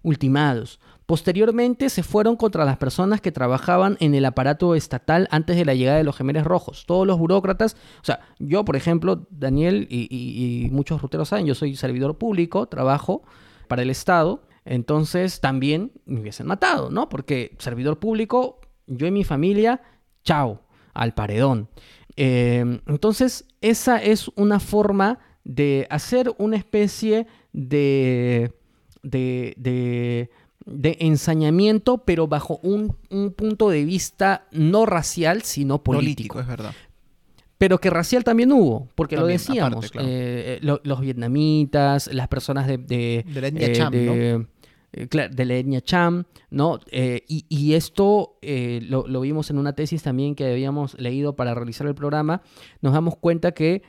[0.02, 0.78] ultimados.
[1.06, 5.74] Posteriormente se fueron contra las personas que trabajaban en el aparato estatal antes de la
[5.74, 6.84] llegada de los gemeres rojos.
[6.84, 11.76] Todos los burócratas, o sea, yo por ejemplo, Daniel y, muchos ruteros saben, yo soy
[11.76, 13.22] servidor público, trabajo
[13.68, 17.08] para el Estado, entonces también me hubiesen matado, ¿no?
[17.08, 19.80] Porque servidor público, yo y mi familia,
[20.22, 20.62] chao,
[20.92, 21.68] al paredón.
[22.16, 28.52] Em, entonces, esa es una forma de hacer una especie de,
[29.02, 30.30] de
[30.66, 32.96] de ensañamiento, pero bajo un,
[33.36, 36.40] punto de vista no racial, sino político.
[36.40, 36.74] es verdad.
[37.56, 42.76] Pero que racial también hubo, porque lo decíamos, eh, eh, los vietnamitas, las personas de...
[42.76, 44.46] De, la etnia eh, Cham, ¿no?
[44.96, 46.80] De la etnia Cham, ¿no?
[46.90, 51.94] y, esto lo, lo, vimos en una tesis también que habíamos leído para realizar el
[51.94, 52.42] programa.
[52.80, 53.82] Nos damos cuenta que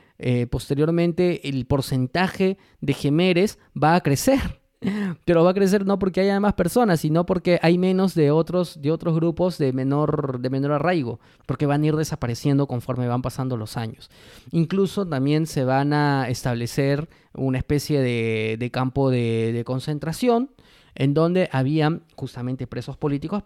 [0.50, 4.58] posteriormente el porcentaje de gemeres va a crecer.
[5.24, 8.80] Pero va a crecer no porque haya más personas, sino porque hay menos de otros,
[8.80, 13.22] de otros grupos de menor, de menor arraigo, porque van a ir desapareciendo conforme van
[13.22, 14.10] pasando los años.
[14.52, 20.50] Incluso también se van a establecer una especie de, campo de, concentración
[20.98, 23.44] en donde habían justamente presos políticos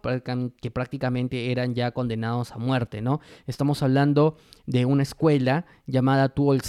[0.60, 3.20] que prácticamente eran ya condenados a muerte, ¿no?
[3.46, 6.62] Estamos hablando de una escuela llamada Tuol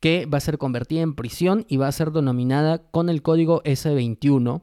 [0.00, 3.62] que va a ser convertida en prisión y va a ser denominada con el código
[3.64, 4.62] S21.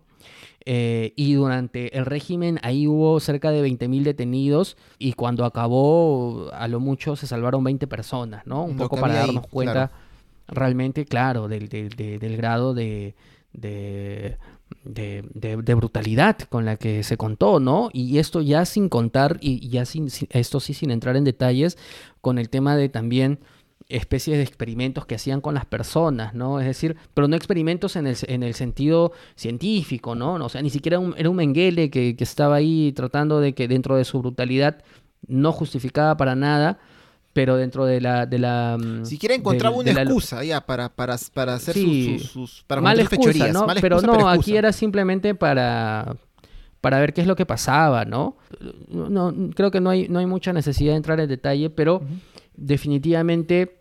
[0.65, 6.67] Eh, y durante el régimen ahí hubo cerca de 20.000 detenidos y cuando acabó a
[6.67, 8.63] lo mucho se salvaron 20 personas, ¿no?
[8.63, 9.91] Un poco para darnos cuenta
[10.47, 13.15] realmente, claro, del, del grado de,
[13.53, 14.37] de,
[14.83, 17.89] de, brutalidad con la que se contó, ¿no?
[17.93, 21.77] Y esto ya sin contar, y ya sin, esto sí sin entrar en detalles,
[22.21, 23.39] con el tema de también
[23.87, 26.59] especies de experimentos que hacían con las personas, ¿no?
[26.59, 30.35] Es decir, pero no experimentos en el, en el sentido científico, ¿no?
[30.35, 34.05] O sea, ni siquiera era un Mengele que estaba ahí tratando de que dentro de
[34.05, 34.83] su brutalidad
[35.27, 36.79] no justificaba para nada,
[37.33, 38.25] pero dentro de la...
[38.25, 43.01] De la mm, Siquiera encontraba una excusa ya para, para, para hacer sus, para mala
[43.01, 43.67] excusa, ¿no?
[43.81, 46.15] pero no, aquí era simplemente para
[46.81, 48.37] para ver qué es lo que pasaba, ¿no?
[48.87, 52.01] No, creo que no hay, no hay mucha necesidad de entrar en detalle, pero
[52.55, 53.79] definitivamente,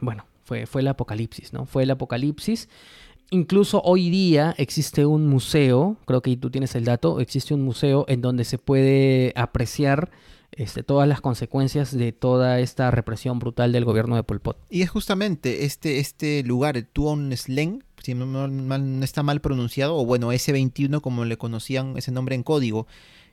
[0.00, 1.66] bueno, fue, fue el apocalipsis, ¿no?
[1.66, 2.68] Fue el apocalipsis.
[3.30, 8.04] Incluso hoy día existe un museo, creo que tú tienes el dato, existe un museo
[8.06, 10.10] en donde se puede apreciar
[10.52, 14.58] este, todas las consecuencias de toda esta represión brutal del gobierno de Pol Pot.
[14.68, 18.46] Y es justamente este, este lugar, Tuon Sleng, si no,
[19.02, 22.86] está mal pronunciado, o bueno, S21 como le conocían ese nombre en código,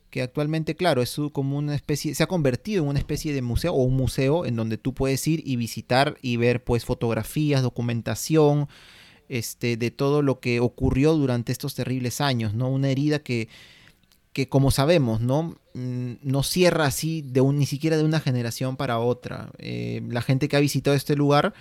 [0.10, 3.74] que actualmente, claro, es como una especie, se ha convertido en una especie de museo
[3.74, 8.68] o un museo en donde tú puedes ir y visitar y ver pues fotografías, documentación,
[9.28, 12.70] este, de todo lo que ocurrió durante estos terribles años, ¿no?
[12.70, 13.50] Una herida que
[14.34, 15.58] que como sabemos, ¿no?
[15.80, 19.50] Mm, no cierra así de un, ni siquiera de una generación para otra.
[19.60, 21.54] Eh, la gente que ha visitado este lugar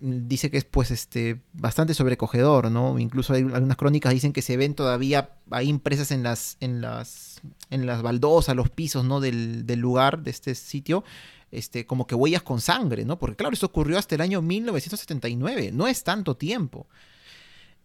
[0.00, 2.98] mm, dice que es pues este bastante sobrecogedor, ¿no?
[3.00, 7.40] Incluso hay algunas crónicas dicen que se ven todavía ahí impresas en las en las
[7.70, 9.20] en las baldosas, los pisos, ¿no?
[9.20, 11.02] del, del lugar de este sitio,
[11.50, 13.18] este como que huellas con sangre, ¿no?
[13.18, 16.86] Porque claro, esto ocurrió hasta el año 1979, no es tanto tiempo.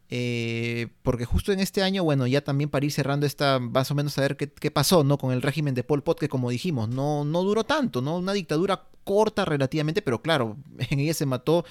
[0.10, 3.96] Eh, porque justo en este año, bueno, ya también para ir cerrando esta, más o
[3.96, 5.18] menos a ver qué, pasó, ¿no?
[5.18, 8.18] Con el régimen de Pol Pot, que como dijimos, no, no duró tanto, ¿no?
[8.18, 10.58] Una dictadura corta relativamente, pero claro,
[10.90, 11.66] en ella se mató,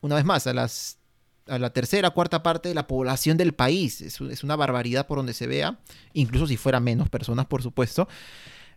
[0.00, 0.98] una vez más, a las
[1.46, 4.00] a la tercera, cuarta parte de la población del país.
[4.00, 5.78] Es, es, una barbaridad por donde se vea,
[6.14, 8.08] incluso si fuera menos personas, por supuesto.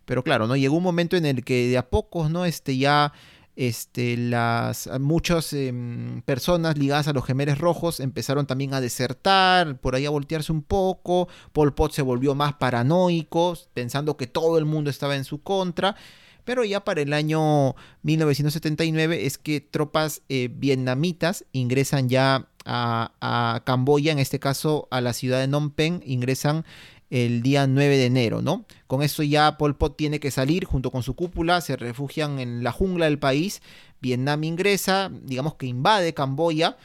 [0.04, 0.56] Pero claro, ¿no?
[0.58, 2.46] Llegó un momento en el que de a pocos, ¿no?
[2.46, 3.14] Este ya
[3.58, 9.96] este, las, muchas em, personas ligadas a los gemeres rojos empezaron también a desertar, por
[9.96, 11.28] ahí a voltearse un poco.
[11.54, 15.96] Pol Pot se volvió más paranoico, pensando que todo el mundo estaba en su contra.
[16.46, 24.12] Pero ya para el año 1979 es que tropas eh, vietnamitas ingresan ya a, Camboya,
[24.12, 26.64] en este caso a la ciudad de Phnom Penh, ingresan
[27.10, 28.66] el día 9 de enero, ¿no?
[28.88, 32.64] Con eso ya Pol Pot tiene que salir junto con su cúpula, se refugian en
[32.64, 33.62] la jungla del país,
[34.02, 36.78] Vietnam ingresa, digamos que invade Camboya,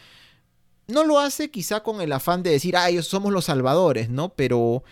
[0.86, 4.34] no lo hace quizá con el afán de decir, ah, ellos somos los salvadores, ¿no?
[4.34, 4.84] Pero,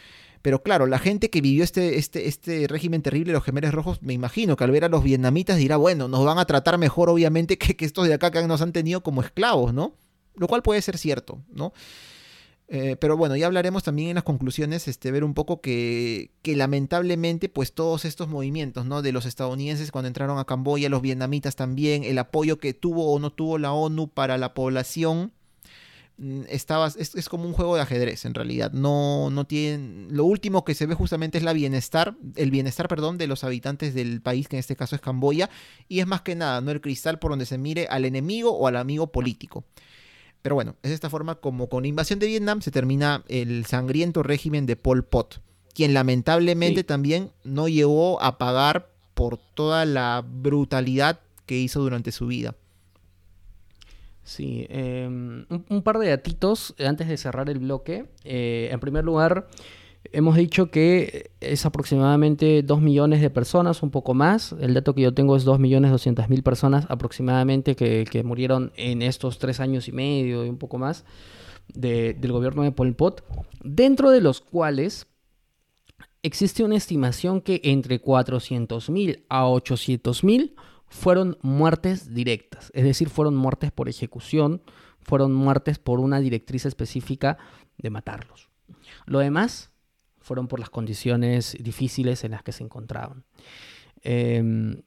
[0.43, 4.13] pero claro, la gente que vivió este, este, este régimen terrible, los gemeres rojos, me
[4.13, 7.59] imagino que al ver a los vietnamitas dirá, bueno, nos van a tratar mejor obviamente
[7.59, 9.95] que, que estos de acá que nos han tenido como esclavos, ¿no?
[10.35, 11.73] Lo cual puede ser cierto, ¿no?
[12.73, 16.55] Eh, pero bueno, ya hablaremos también en las conclusiones, este, ver un poco que, que,
[16.55, 19.03] lamentablemente, pues todos estos movimientos, ¿no?
[19.03, 23.19] De los estadounidenses cuando entraron a Camboya, los vietnamitas también, el apoyo que tuvo o
[23.19, 25.33] no tuvo la ONU para la población,
[26.19, 28.71] mm, estaba, es, como un juego de ajedrez en realidad.
[28.71, 33.19] No, no tienen, lo último que se ve justamente es la bienestar, el bienestar, perdón,
[33.19, 35.51] de los habitantes del país, que en este caso es Camboya,
[35.89, 36.71] y es más que nada, ¿no?
[36.71, 39.65] El cristal por donde se mire al enemigo o al amigo político.
[40.43, 44.23] Pero bueno, es esta forma como con la invasión de Vietnam se termina el sangriento
[44.23, 45.41] régimen de Pol Pot,
[45.75, 52.27] quien lamentablemente también no llegó a pagar por toda la brutalidad que hizo durante su
[52.27, 52.55] vida.
[54.23, 58.07] Sí, em, un, par de datitos antes de cerrar el bloque.
[58.25, 59.49] Eh, en primer lugar,
[60.13, 64.55] Hemos dicho que es aproximadamente 2 millones de personas, un poco más.
[64.61, 69.03] El dato que yo tengo es 2 millones 200 mil personas aproximadamente que, murieron en
[69.03, 71.05] estos tres años y medio y un poco más
[71.69, 73.25] del gobierno de Pol Pot,
[73.63, 75.07] dentro de los cuales
[76.23, 80.57] existe una estimación que entre 400 mil a 800 mil
[80.89, 84.61] fueron muertes directas, es decir, fueron muertes por ejecución,
[84.99, 87.39] fueron muertes por una directriz específica
[87.79, 88.51] de matarlos.
[89.07, 89.70] Lo demás
[90.31, 93.25] fueron por las condiciones difíciles en las que se encontraban.
[94.01, 94.81] Em,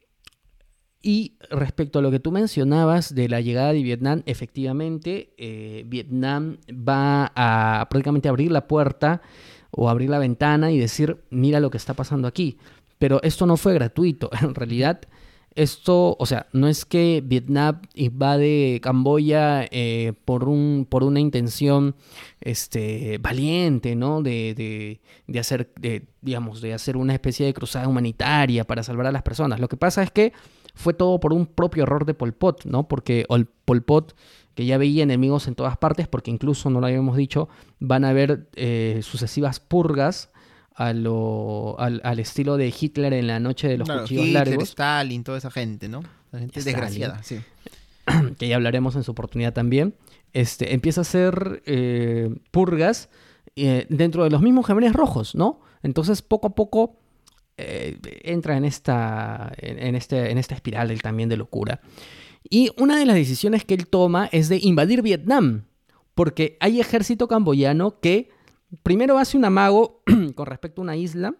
[1.02, 6.60] y respecto a lo que tú mencionabas de la llegada de Vietnam, efectivamente, eh, Vietnam
[6.72, 9.22] va a prácticamente abrir la puerta
[9.72, 12.58] o abrir la ventana y decir, mira lo que está pasando aquí.
[12.98, 14.30] Pero esto no fue gratuito.
[14.42, 15.02] En realidad,
[15.56, 21.96] esto, o sea, no es que Vietnam invade Camboya eh, por, un, por una intención
[22.42, 24.22] este, valiente, ¿no?
[24.22, 29.12] De, de, hacer, de, digamos, de hacer una especie de cruzada humanitaria para salvar a
[29.12, 29.60] las personas.
[29.60, 30.34] Lo que pasa es que
[30.76, 32.88] fue todo por un propio error de Pol Pot, ¿no?
[32.88, 33.26] Porque
[33.66, 34.16] Pol Pot,
[34.56, 37.48] que ya veía enemigos en todas partes, porque incluso, no lo habíamos dicho,
[37.80, 40.33] van a haber eh, sucesivas purgas
[40.76, 44.70] a lo, al, estilo de Hitler en la noche de los cuchillos Hitler, largos.
[44.70, 46.04] Stalin, toda esa gente, ¿no?
[46.32, 47.40] La gente desgraciada, sí.
[48.38, 49.96] Que ya hablaremos en su oportunidad también.
[50.34, 53.10] Este, empieza a hacer eh, purgas
[53.56, 55.62] eh, dentro de los mismos gemelos rojos, ¿no?
[55.84, 56.98] Entonces, poco a poco
[57.58, 61.82] eh, entra en esta, en, este, en esta espiral del, también de locura.
[62.50, 65.66] Y una de las decisiones que él toma es de invadir Vietnam,
[66.16, 68.30] porque hay ejército camboyano que
[68.82, 70.02] primero hace un amago
[70.36, 71.36] con respecto a una isla,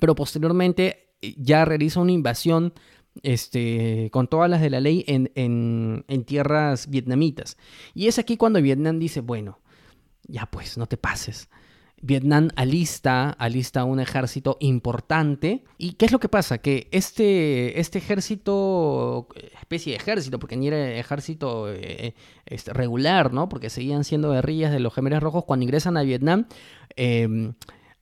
[0.00, 2.74] pero posteriormente eh, ya realiza una invasión
[3.22, 7.56] este, con todas las de la ley en, en, tierras vietnamitas.
[7.94, 9.60] Y es aquí cuando Vietnam dice, bueno,
[10.24, 11.48] ya pues, no te pases.
[12.02, 15.64] Vietnam alista, alista un ejército importante.
[15.78, 16.58] ¿Y qué es lo que pasa?
[16.58, 19.28] Que este, este ejército,
[19.60, 22.14] especie de ejército, porque ni era ejército eh,
[22.44, 23.48] este, regular, ¿no?
[23.48, 26.46] Porque seguían siendo guerrillas de los gemelos rojos, cuando ingresan a Vietnam,
[26.96, 27.54] em,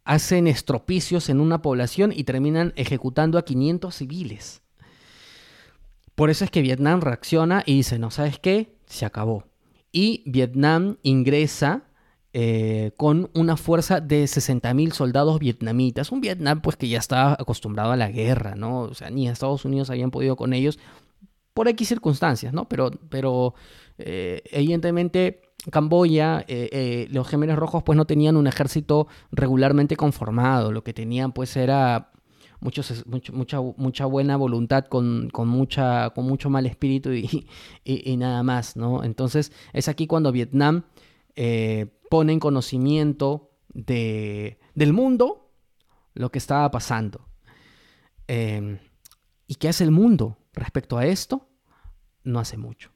[0.05, 4.63] hacen estropicios en una población y terminan ejecutando a 500 civiles.
[6.15, 8.77] Por eso es que Vietnam reacciona y dice, no, ¿sabes qué?
[8.87, 9.45] Se acabó.
[9.93, 11.85] Y Vietnam ingresa
[12.37, 16.11] eh, con una fuerza de 60.000 soldados vietnamitas.
[16.11, 18.81] Un Vietnam pues que ya estaba acostumbrado a la guerra, ¿no?
[18.81, 20.81] O sea, ni Estados Unidos habían podido con ellos
[21.53, 22.69] por X circunstancias, ¿no?
[22.69, 23.55] Pero, pero
[23.99, 30.83] eh, evidentemente Camboya, eh, los gemelos rojos pues no tenían un ejército regularmente conformado, lo
[30.83, 32.11] que tenían pues era
[32.59, 39.05] muchos, mucha, mucha buena voluntad con, mucha, con mucho mal espíritu y, nada más, ¿no?
[39.05, 40.83] Entonces es aquí cuando Vietnam
[42.15, 45.51] pone en conocimiento de, del mundo
[46.13, 47.27] lo que estaba pasando.
[48.29, 48.79] Em,
[49.49, 51.49] ¿Y qué hace el mundo respecto a esto?
[52.23, 52.93] No hace mucho.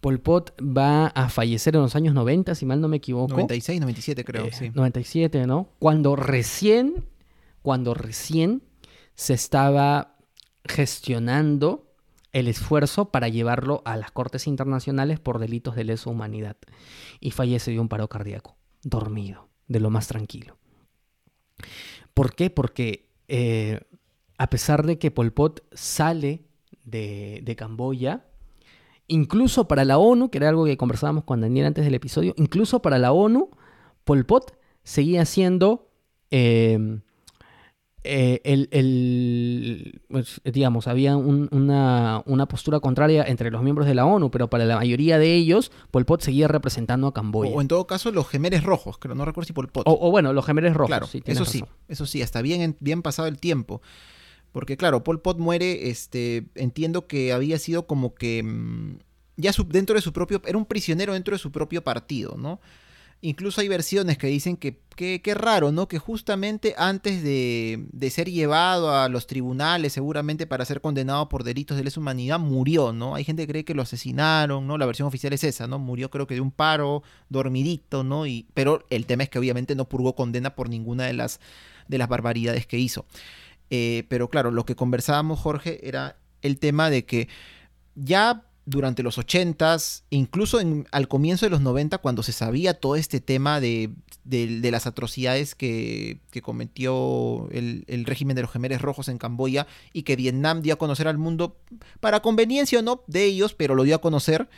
[0.00, 3.34] Pol Pot va a fallecer en los años 90, si mal no me equivoco.
[3.34, 4.70] 96, 97 creo, eh, sí.
[4.74, 5.68] 97, ¿no?
[5.78, 7.06] Cuando recién,
[7.62, 8.64] cuando recién
[9.14, 10.16] se estaba
[10.64, 11.91] gestionando
[12.32, 16.56] el esfuerzo para llevarlo a las cortes internacionales por delitos de lesa humanidad.
[17.20, 20.56] Y fallece de un paro cardíaco, dormido, de lo más tranquilo.
[22.14, 22.50] ¿Por qué?
[22.50, 23.80] Porque eh,
[24.38, 26.42] a pesar de que Pol Pot sale
[26.84, 28.26] de, de, Camboya,
[29.06, 32.82] incluso para la ONU, que era algo que conversábamos con Daniel antes del episodio, incluso
[32.82, 33.50] para la ONU,
[34.04, 35.90] Pol Pot seguía siendo
[36.30, 37.00] eh,
[38.04, 44.48] eh, el, pues, digamos, había una, postura contraria entre los miembros de la ONU, pero
[44.48, 47.52] para la mayoría de ellos, Pol Pot seguía representando a Camboya.
[47.52, 49.84] O, en todo caso, los gemeres rojos, que no recuerdo si Pol Pot.
[49.86, 50.88] O, bueno, los gemeres rojos.
[50.88, 53.82] Claro, eso sí, eso sí, hasta bien, bien pasado el tiempo.
[54.52, 58.98] Porque claro, Pol Pot muere, este, entiendo que había sido como que mm,
[59.36, 62.60] ya dentro de su propio, era un prisionero dentro de su propio partido, ¿no?
[63.22, 65.88] Incluso hay versiones que dicen que qué raro, ¿no?
[65.88, 71.44] Que justamente antes de, de, ser llevado a los tribunales, seguramente para ser condenado por
[71.44, 73.14] delitos de lesa humanidad, murió, ¿no?
[73.14, 74.78] Hay gente que cree que lo asesinaron, ¿no?
[74.78, 75.78] La versión oficial es esa, ¿no?
[75.78, 78.26] Murió creo que de un paro, dormidito, ¿no?
[78.26, 81.40] Y, pero el tema es que obviamente no purgó condena por ninguna de las,
[81.88, 83.06] de las barbaridades que hizo.
[83.70, 87.28] Eh, pero claro, lo que conversábamos, Jorge, era el tema de que
[87.94, 90.58] ya durante los 80s, incluso
[90.92, 93.90] al comienzo de los 90, cuando se sabía todo este tema de,
[94.24, 100.62] las atrocidades que, cometió el, régimen de los gemeres rojos en Camboya y que Vietnam
[100.62, 101.56] dio a conocer al mundo,
[102.00, 104.48] para conveniencia o no de ellos, pero lo dio a conocer.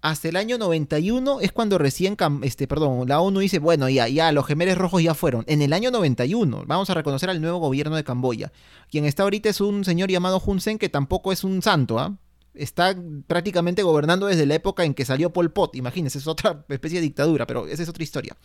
[0.00, 4.30] Hasta el año 91 es cuando recién, este, perdón, la ONU dice, bueno, ya, ya,
[4.30, 5.44] los gemeres rojos ya fueron.
[5.48, 8.52] En el año 91 vamos a reconocer al nuevo gobierno de Camboya.
[8.90, 12.16] Quien está ahorita es un señor llamado Hun Sen, que tampoco es un santo, ¿ah?
[12.54, 12.96] Está
[13.26, 15.76] prácticamente gobernando desde la época en que salió Pol Pot.
[15.76, 18.36] Imagínense, es otra especie de dictadura, pero esa es otra historia.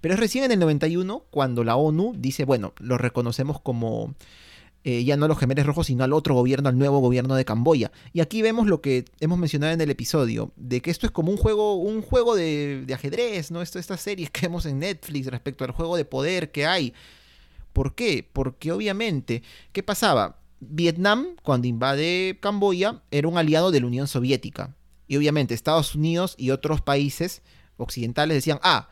[0.00, 4.14] Pero es recién en el 91 cuando la ONU dice, bueno, lo reconocemos como
[4.84, 7.44] eh, ya no a los gemeres rojos, sino al otro gobierno, al nuevo gobierno de
[7.44, 7.92] Camboya.
[8.12, 11.30] Y aquí vemos lo que hemos mencionado en el episodio, de que esto es como
[11.30, 13.62] un juego, un juego de, ajedrez, ¿no?
[13.62, 16.94] Esto, estas series que vemos en Netflix respecto al juego de poder que hay.
[17.72, 18.28] ¿Por qué?
[18.32, 19.42] Porque obviamente,
[19.72, 20.41] ¿qué pasaba?
[20.64, 24.76] Vietnam, cuando invade Camboya, era un aliado de la Unión Soviética.
[25.08, 27.42] Y obviamente Estados Unidos y otros países
[27.76, 28.88] occidentales decían, ah,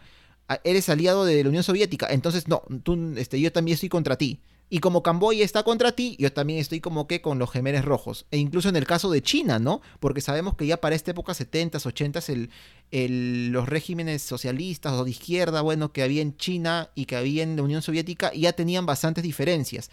[0.65, 4.41] eres aliado de la Unión Soviética, entonces no, tú, este, yo también estoy contra ti.
[4.73, 8.27] Y como Camboya está contra ti, yo también estoy como que con los gemeres rojos.
[8.31, 9.81] E incluso en el caso de China, ¿no?
[9.99, 12.49] Porque sabemos que ya para esta época, 70s, 80s,
[12.93, 17.43] el, los regímenes socialistas o de izquierda, bueno, que había en China y que había
[17.43, 19.91] en la Unión Soviética, ya tenían bastantes diferencias.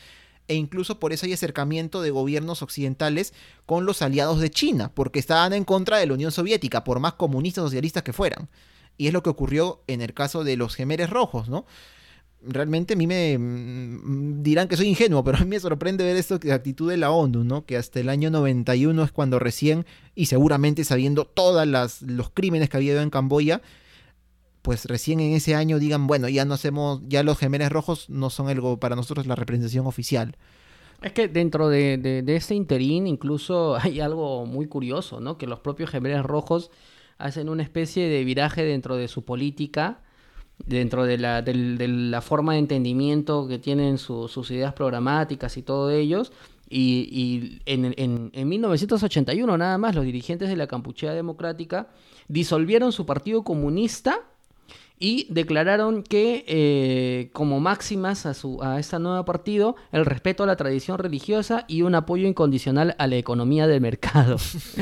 [0.47, 3.33] E incluso por eso hay acercamiento de gobiernos occidentales
[3.65, 7.13] con los aliados de China, porque estaban en contra de la Unión Soviética, por más
[7.13, 8.49] comunistas socialistas que fueran.
[8.97, 11.65] Y es lo que ocurrió en el caso de los gemeres rojos, ¿no?
[12.41, 16.17] realmente a mí me mm, dirán que soy ingenuo, pero a mí me sorprende ver
[16.17, 17.65] esto, la actitud de la ONU, ¿no?
[17.65, 21.67] Que hasta el año 91 es cuando recién, y seguramente sabiendo todos
[22.01, 23.61] los crímenes que había habido en Camboya,
[24.61, 28.29] pues recién en ese año digan, bueno, ya no hacemos, ya los gemeres rojos no
[28.29, 30.35] son algo para nosotros la representación oficial.
[31.01, 35.37] Es que dentro de, de, este interín incluso hay algo muy curioso, ¿no?
[35.37, 36.71] Que los propios gemeres rojos
[37.17, 40.01] hacen una especie de viraje dentro de su política
[40.65, 46.31] dentro de la, la, forma de entendimiento que tienen sus ideas programáticas y todo ellos.
[46.69, 47.93] Y, en,
[48.33, 51.89] en, 1981 nada más los dirigentes de la Campuchea Democrática
[52.27, 54.19] disolvieron su partido comunista
[54.99, 60.47] y declararon que eh, como máximas a, su, a este nuevo partido el respeto a
[60.47, 64.37] la tradición religiosa y un apoyo incondicional a la economía del mercado.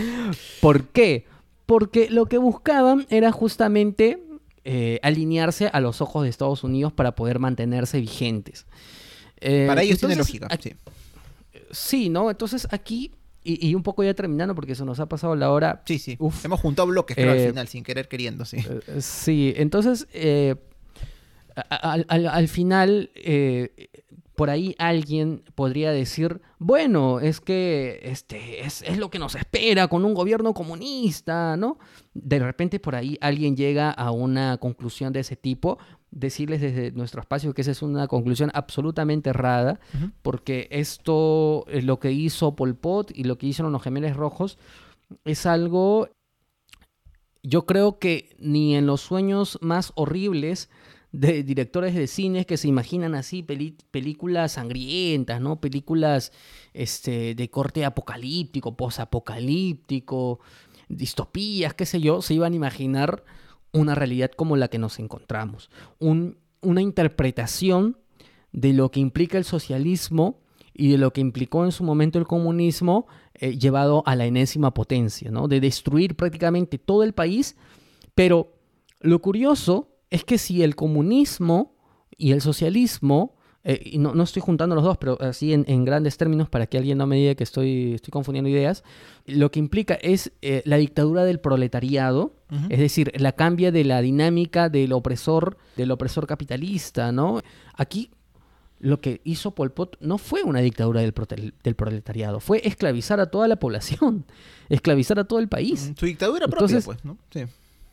[0.62, 1.26] ¿Por qué?
[1.66, 4.24] Porque lo que buscaban era justamente
[4.64, 8.66] eh, alinearse a los ojos de Estados Unidos para poder mantenerse vigentes.
[9.42, 10.48] Eh, para ellos tiene lógica.
[11.72, 12.10] sí.
[12.10, 12.32] ¿no?
[12.32, 13.12] Entonces aquí,
[13.46, 15.84] y, un poco ya terminando, porque eso nos ha pasado la hora.
[15.86, 16.18] Sí, sí.
[16.44, 18.58] Hemos juntado bloques, creo, al eh, final, sin querer queriendo, sí.
[19.00, 20.08] sí, entonces,
[21.70, 23.12] al, final,
[24.36, 29.88] por ahí alguien podría decir, bueno, es que este, es, es, lo que nos espera
[29.88, 31.80] con un gobierno comunista, ¿no?
[32.14, 35.78] De repente por ahí alguien llega a una conclusión de ese tipo,
[36.16, 39.80] decirles desde nuestro espacio que esa es una conclusión absolutamente errada,
[40.24, 44.58] porque esto, es lo que hizo Pol Pot y lo que hicieron los gemelos rojos,
[45.26, 46.10] es algo,
[47.44, 50.70] yo creo que ni en los sueños más horribles,
[51.12, 55.62] de directores de cine que se imaginan así películas sangrientas, ¿no?
[55.62, 56.34] Películas
[56.74, 60.42] este, de corte apocalíptico, posapocalíptico,
[60.90, 63.24] distopías, qué sé yo, se iban a imaginar
[63.76, 65.70] una realidad como la que nos encontramos.
[66.00, 67.98] una interpretación
[68.52, 70.42] de lo que implica el socialismo
[70.74, 74.74] y de lo que implicó en su momento el comunismo eh, llevado a la enésima
[74.74, 75.48] potencia, ¿no?
[75.48, 77.56] De destruir prácticamente todo el país,
[78.14, 78.54] pero
[79.00, 81.76] lo curioso es que si el comunismo
[82.18, 83.36] y el socialismo,
[83.68, 87.00] eh, y no, estoy juntando los dos, pero así en, grandes términos para que alguien
[87.00, 88.84] no me diga que estoy, estoy confundiendo ideas,
[89.26, 92.34] lo que implica es eh, la dictadura del proletariado,
[92.70, 97.42] es decir, la cambia de la dinámica del opresor, del opresor capitalista, ¿no?
[97.74, 98.12] Aquí
[98.80, 101.14] lo que hizo Pol Pot no fue una dictadura del,
[101.64, 104.26] del, proletariado, fue esclavizar a toda la población,
[104.70, 105.92] esclavizar a todo el país.
[105.98, 107.18] Su dictadura propia, pues, ¿no?
[107.32, 107.46] Sí.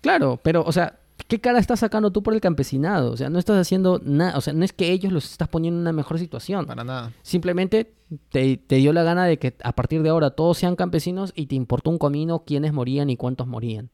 [0.02, 3.12] Claro, pero, o sea, ¿Qué cara estás sacando tú por el campesinado?
[3.12, 4.36] O sea, no estás haciendo nada.
[4.36, 6.66] O sea, no es que ellos los estás poniendo en una mejor situación.
[6.66, 7.12] Para nada.
[7.22, 7.94] Simplemente
[8.30, 11.54] te, dio la gana de que a partir de ahora todos sean campesinos y te
[11.54, 13.90] importó un comino quiénes morían y cuántos morían.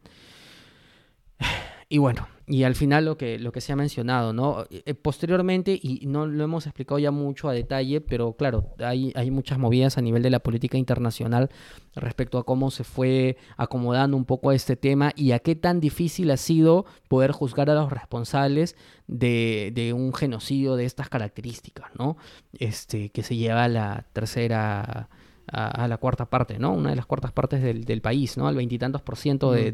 [1.90, 4.64] Y bueno, y al final lo que, lo que se ha mencionado, ¿no?
[4.70, 9.30] Eh, posteriormente, y no lo hemos explicado ya mucho a detalle, pero claro, hay, hay
[9.30, 11.50] muchas movidas a nivel de la política internacional
[11.94, 15.78] respecto a cómo se fue acomodando un poco a este tema y a qué tan
[15.78, 18.76] difícil ha sido poder juzgar a los responsables
[19.06, 22.16] de, de un genocidio de estas características, ¿no?
[22.52, 25.10] Este, que se lleva a la tercera
[25.50, 26.72] a, la cuarta parte, ¿no?
[26.72, 28.48] Una de las cuartas partes del, del país, ¿no?
[28.48, 29.72] Al veintitantos por ciento de,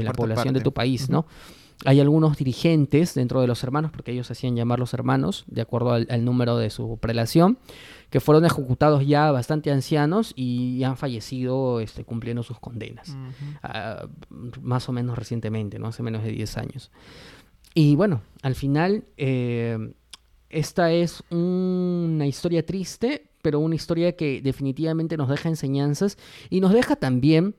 [0.00, 1.26] la población de tu país, ¿no?
[1.84, 5.92] Hay algunos dirigentes dentro de los hermanos, porque ellos hacían llamar los hermanos, de acuerdo
[5.92, 7.58] al, número de su prelación,
[8.10, 13.16] que fueron ejecutados ya bastante ancianos y han fallecido este, cumpliendo sus condenas,
[13.62, 14.06] ah,
[14.60, 15.88] más o menos recientemente, ¿no?
[15.88, 16.90] hace menos de 10 años.
[17.74, 19.92] Y bueno, al final, eh,
[20.50, 26.18] esta es una historia triste, pero una historia que definitivamente nos deja enseñanzas
[26.50, 27.54] y nos deja también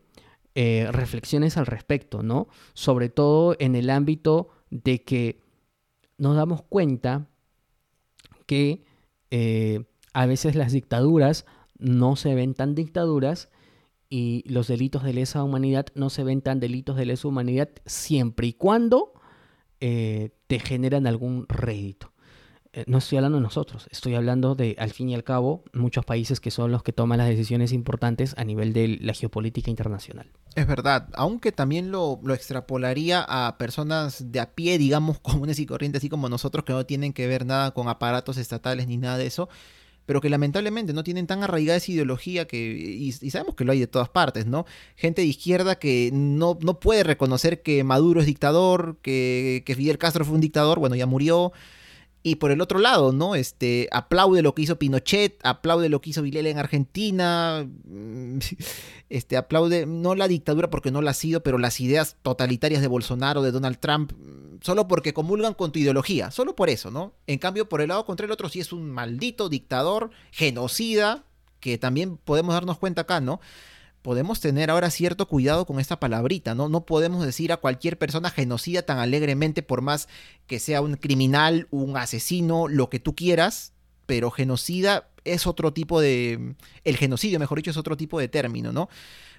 [0.62, 2.50] eh, reflexiones al respecto, ¿no?
[2.74, 5.40] Sobre todo en el ámbito de que
[6.18, 7.30] nos damos cuenta
[8.46, 8.84] que
[9.32, 11.46] eh, a veces las dictaduras
[11.78, 13.48] no se ven tan dictaduras
[14.10, 18.48] y los delitos de lesa humanidad no se ven tan delitos de lesa humanidad siempre
[18.48, 19.14] y cuando
[19.80, 22.12] eh, te generan algún rédito.
[22.72, 26.06] Eh, no estoy hablando de nosotros, estoy hablando de, al fin y al cabo, muchos
[26.06, 30.30] países que son los que toman las decisiones importantes a nivel de la geopolítica internacional.
[30.54, 36.02] Es verdad, aunque también lo, extrapolaría a personas de a pie, digamos, comunes y corrientes,
[36.02, 39.26] así como nosotros, que no tienen que ver nada con aparatos estatales ni nada de
[39.26, 39.50] eso.
[40.06, 43.80] pero que lamentablemente no tienen tan arraigada esa ideología que, y, sabemos que lo hay
[43.80, 44.66] de todas partes, ¿no?
[44.96, 49.98] Gente de izquierda que no, no puede reconocer que Maduro es dictador, que, que Fidel
[49.98, 51.52] Castro fue un dictador, bueno, ya murió,
[52.22, 53.36] y por el otro lado, ¿no?
[53.36, 58.40] Este, aplaude lo que hizo Pinochet, aplaude lo que hizo Vilela en Argentina, mm,
[59.10, 62.88] este, aplaude no la dictadura porque no la ha sido, pero las ideas totalitarias de
[62.88, 67.14] Bolsonaro, de Donald Trump, mm, solo porque comulgan con tu ideología, solo por eso, ¿no?
[67.28, 71.24] En cambio, por el lado contra el otro sí es un maldito dictador, genocida,
[71.60, 73.40] que también podemos darnos cuenta acá, ¿no?
[74.02, 76.70] Podemos tener ahora cierto cuidado con esta palabrita, ¿no?
[76.70, 80.08] No podemos decir a cualquier persona genocida tan alegremente por más
[80.48, 83.74] que sea un criminal, un asesino, lo que tú quieras,
[84.06, 86.56] pero genocida es otro tipo de...
[86.84, 88.90] El genocidio, mejor dicho, es otro tipo de término, ¿no?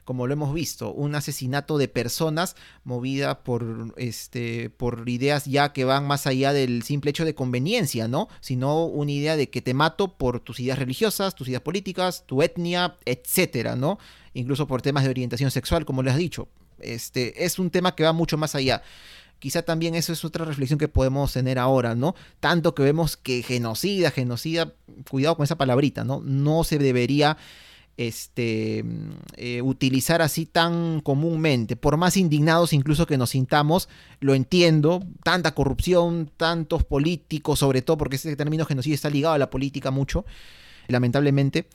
[0.04, 5.84] Como lo hemos visto, un asesinato de personas movida por, este, por ideas ya que
[5.84, 8.28] van más allá del simple hecho de conveniencia, ¿no?
[8.40, 12.42] Sino una idea de que te mato por tus ideas religiosas, tus ideas políticas, tu
[12.42, 13.98] etnia, etcétera, ¿no?
[14.34, 16.48] Incluso por temas de orientación sexual, como les has dicho.
[16.80, 18.82] Este, es un tema que va mucho más allá.
[19.38, 22.14] Quizá también eso es otra reflexión que podemos tener ahora, ¿no?
[22.40, 24.74] Tanto que vemos que genocida, genocida,
[25.08, 26.20] cuidado con esa palabrita, ¿no?
[26.22, 27.38] No se debería
[27.96, 28.84] este,
[29.36, 31.76] eh, utilizar así tan comúnmente.
[31.76, 33.88] Por más indignados incluso que nos sintamos,
[34.20, 39.38] lo entiendo, tanta corrupción, tantos políticos, sobre todo porque ese término genocidio está ligado a
[39.38, 40.26] la política mucho,
[40.88, 41.66] lamentablemente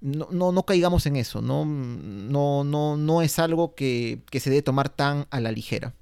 [0.00, 4.62] no, no, no, caigamos en eso, no, no, no, no es algo que, se debe
[4.62, 5.94] tomar tan a la ligera.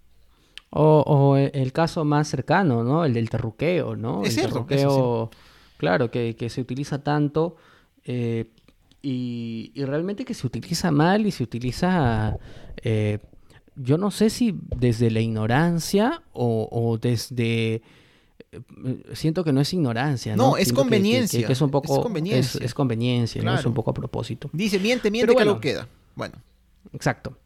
[0.71, 3.05] O, el caso más cercano, ¿no?
[3.05, 4.23] El del terruqueo, ¿no?
[4.23, 5.31] Es el cierto, terruqueo,
[5.79, 7.57] claro, que, se utiliza tanto
[8.05, 8.51] eh,
[9.01, 12.37] y, realmente que se utiliza mal y se utiliza,
[12.83, 13.21] eh,
[13.77, 17.81] yo no sé si desde la ignorancia o desde
[19.13, 20.37] siento que no es ignorancia.
[20.37, 21.49] No, es conveniencia.
[21.49, 21.97] es un poco.
[21.97, 22.65] Es conveniencia.
[22.65, 23.55] Es, conveniencia, ¿no?
[23.55, 24.51] Es un poco a propósito.
[24.53, 25.89] Dice, miente, miente que lo queda.
[26.15, 26.35] Bueno.
[26.93, 27.37] Exacto.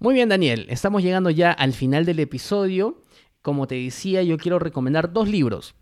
[0.00, 0.66] Muy bien, Daniel.
[0.68, 3.02] Estamos llegando ya al final del episodio.
[3.42, 5.74] Como te decía, yo quiero recomendar dos libros.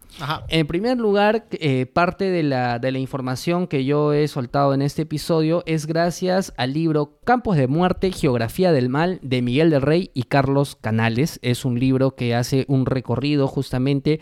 [0.49, 4.83] En primer lugar, eh, parte de la, de la información que yo he soltado en
[4.83, 9.83] este episodio es gracias al libro Campos de Muerte, Geografía del Mal de Miguel del
[9.83, 11.39] Rey y Carlos Canales.
[11.43, 14.21] Es un libro que hace un recorrido justamente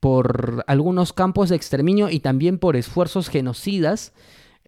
[0.00, 4.12] por algunos campos de exterminio y también por esfuerzos genocidas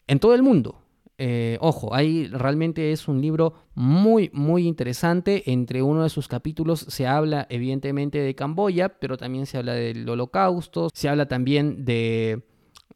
[0.07, 0.83] en todo el mundo.
[1.21, 5.51] Eh, ojo, ahí realmente es un libro muy, muy interesante.
[5.51, 10.09] Entre uno de sus capítulos se habla evidentemente de Camboya, pero también se habla del
[10.09, 12.45] holocausto, se habla también de,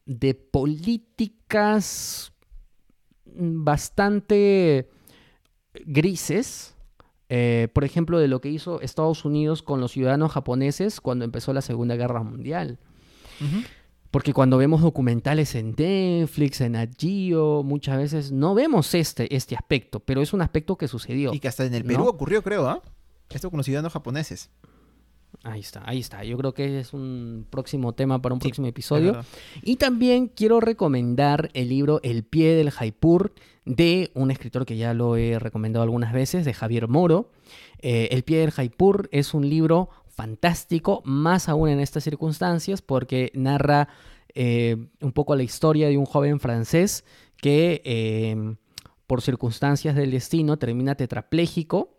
[0.06, 2.32] de políticas
[3.24, 4.88] bastante
[5.84, 6.71] grises
[7.34, 11.54] eh, por ejemplo, de lo que hizo Estados Unidos con los ciudadanos japoneses cuando empezó
[11.54, 12.78] la Segunda Guerra Mundial.
[14.10, 20.00] Porque cuando vemos documentales en Netflix, en Agio, muchas veces no vemos este, este aspecto,
[20.00, 21.32] pero es un aspecto que sucedió.
[21.32, 22.82] Y que hasta en el Perú ocurrió, creo, ¿ah?
[23.30, 24.50] Esto con los ciudadanos japoneses.
[25.44, 26.22] Ahí está, ahí está.
[26.22, 29.20] Yo creo que es un próximo tema para un próximo episodio.
[29.62, 33.32] Y también quiero recomendar el libro El pie del Jaipur
[33.64, 37.30] de un escritor que ya lo he recomendado algunas veces, de Javier Moro.
[37.80, 43.32] Eh, el pie del Jaipur es un libro fantástico, más aún en estas circunstancias, porque
[43.34, 43.88] narra
[44.34, 47.04] eh, un poco la historia de un joven francés
[47.36, 48.56] que eh,
[49.08, 51.96] por circunstancias del destino termina tetrapléjico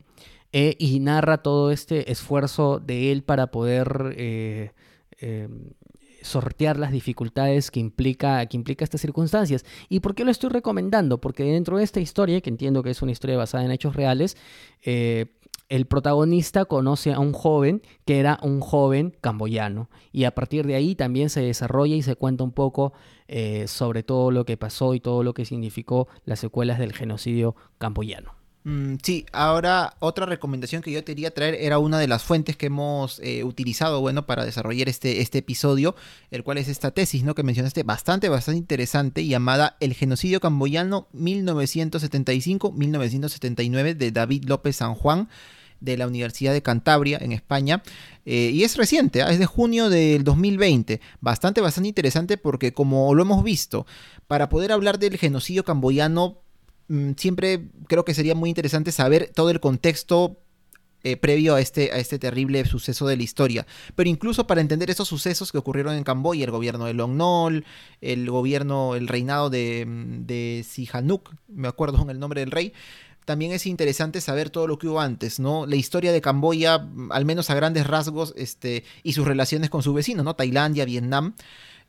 [0.56, 4.72] eh, y narra todo este esfuerzo de él para poder eh,
[5.18, 5.72] em,
[6.22, 9.66] sortear las dificultades que implica, que implica estas circunstancias.
[9.90, 11.20] ¿Y por qué lo estoy recomendando?
[11.20, 14.38] Porque dentro de esta historia, que entiendo que es una historia basada en hechos reales,
[14.84, 15.26] eh,
[15.70, 20.76] el protagonista conoce a un joven que era un joven camboyano y a partir de
[20.76, 22.94] ahí también se desarrolla y se cuenta un poco
[23.66, 28.43] sobre todo lo que pasó y todo lo que significó las secuelas del genocidio camboyano.
[28.66, 32.56] Mm, sí, ahora otra recomendación que yo te quería traer era una de las fuentes
[32.56, 35.96] que hemos eh, utilizado, bueno, para desarrollar este, este episodio,
[36.32, 37.36] el cual es esta tesis, ¿no?
[37.36, 45.28] Que mencionaste, bastante, bastante interesante, llamada El genocidio camboyano 1975-1979 de David López San Juan
[45.82, 47.84] de la Universidad de Cantabria en España.
[48.26, 49.30] Eh, y es reciente, ¿ah?
[49.30, 51.02] es de junio del 2020.
[51.20, 53.86] Bastante, bastante interesante porque como lo hemos visto,
[54.28, 56.43] para poder hablar del genocidio camboyano
[57.18, 60.40] siempre creo que sería muy interesante saber todo el contexto
[61.06, 63.68] eh, previo a este, a este terrible suceso de la historia.
[63.96, 67.66] Pero incluso para entender esos sucesos que ocurrieron en Camboya, el gobierno de Long Nol,
[68.00, 72.72] el gobierno, el reinado de, mm, de Sihanouk, me acuerdo con el nombre del rey,
[73.26, 75.66] también es interesante saber todo lo que hubo antes, ¿no?
[75.66, 79.84] La historia de Camboya, mm, al menos a grandes rasgos, este, y sus relaciones con
[79.84, 80.36] su vecino, ¿no?
[80.36, 81.36] Tailandia, Vietnam.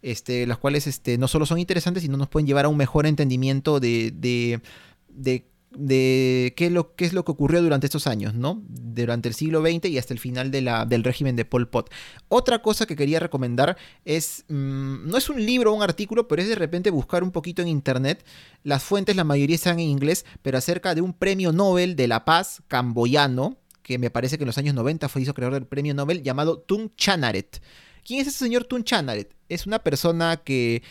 [0.05, 3.06] Este, las cuales este, no solo son interesantes, sino nos pueden llevar a un mejor
[3.06, 4.60] entendimiento de, de,
[5.09, 8.62] de qué es, lo, qué es lo que ocurrió durante estos años, ¿no?
[8.68, 11.90] Durante el siglo XX y hasta el final del régimen de Pol Pot.
[12.28, 16.43] Otra cosa que quería recomendar es, mm, no es un libro o un artículo, pero
[16.43, 18.26] es de repente buscar un poquito en internet.
[18.62, 22.26] Las fuentes, la mayoría están en inglés, pero acerca de un premio Nobel de la
[22.26, 25.94] Paz camboyano, que me parece que en los años 90 fue hizo creador del premio
[25.94, 27.62] Nobel, llamado Tun Chanaret.
[28.05, 29.35] ¿Quién es ese señor Tun Chanaret?
[29.48, 30.82] Es una persona que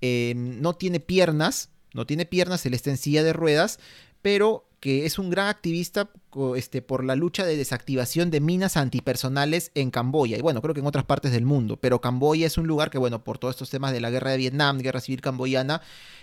[0.00, 3.78] eh, no tiene piernas, no tiene piernas, él está en silla de ruedas,
[4.22, 6.10] pero que es un gran activista
[6.56, 10.36] este, por la lucha de desactivación de minas antipersonales en Camboya.
[10.36, 11.76] Y bueno, creo que en otras partes del mundo.
[11.76, 14.38] Pero Camboya es un lugar que, bueno, por todos estos temas de la guerra de
[14.38, 15.82] Vietnam, guerra civil camboyana,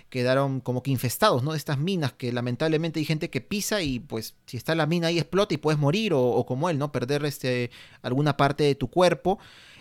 [0.09, 1.53] quedaron como que infestados, ¿no?
[1.53, 5.07] De estas minas que lamentablemente hay gente que pisa y pues si está la mina
[5.07, 6.91] ahí explota y puedes morir o, o como él, ¿no?
[6.91, 7.71] Perder este,
[8.01, 9.39] alguna parte de tu cuerpo.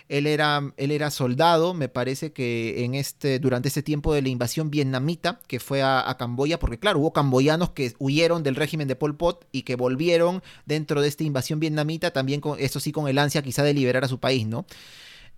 [0.09, 4.29] Él era, él era soldado, me parece que en este, durante ese tiempo de la
[4.29, 8.95] invasión vietnamita que fue a, Camboya, porque claro, hubo camboyanos que huyeron del régimen de
[8.95, 13.07] Pol Pot y que volvieron dentro de esta invasión vietnamita, también con, eso sí con
[13.07, 14.65] el ansia quizá de liberar a su país, ¿no?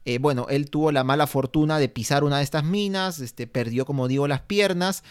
[0.06, 3.86] Eh, bueno, él tuvo la mala fortuna de pisar una de estas minas, este, perdió,
[3.86, 5.04] como digo, las piernas.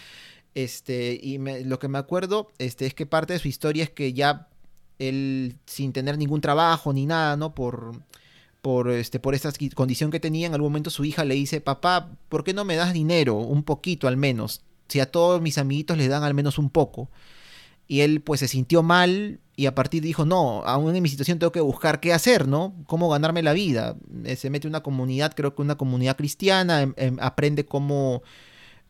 [0.55, 4.12] Este, y lo que me acuerdo este, es que parte de su historia es que
[4.12, 4.49] ya
[4.99, 7.55] él, sin tener ningún trabajo ni nada, ¿no?
[7.55, 7.93] Por,
[8.62, 12.11] por, este, por esta condición que tenía, en algún momento su hija le dice, papá,
[12.28, 13.37] ¿por qué no me das dinero?
[13.37, 14.62] Un poquito al menos.
[14.89, 17.11] Si a todos mis amiguitos les dan al menos un poco.
[17.87, 21.39] Y él pues se sintió mal y a partir dijo, no, aún en mi situación
[21.39, 22.74] tengo que buscar qué hacer, ¿no?
[22.87, 23.97] Cómo ganarme la vida.
[24.24, 28.23] Eh, se mete en una comunidad, creo que una comunidad cristiana, em, em, aprende cómo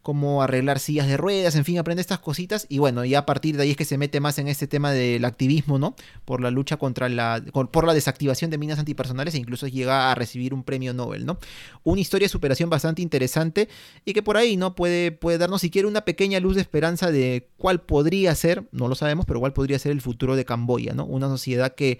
[0.02, 3.56] cómo arreglar sillas de ruedas, en fin, aprende estas cositas y bueno, ya a partir
[3.56, 5.94] de ahí es que se mete más en este tema del activismo, ¿no?
[6.24, 10.14] Por la lucha contra la, por la desactivación de minas antipersonales e incluso llega a
[10.14, 11.38] recibir un premio Nobel, ¿no?
[11.84, 13.68] Una historia de superación bastante interesante
[14.04, 14.74] y que por ahí, ¿no?
[14.74, 18.94] Puede, puede darnos siquiera una pequeña luz de esperanza de cuál podría ser, no lo
[18.94, 21.04] sabemos, pero cuál podría ser el futuro de Camboya, ¿no?
[21.04, 21.98] Una sociedad que,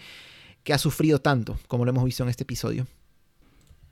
[0.63, 2.87] que ha sufrido tanto, como lo hemos visto en este episodio.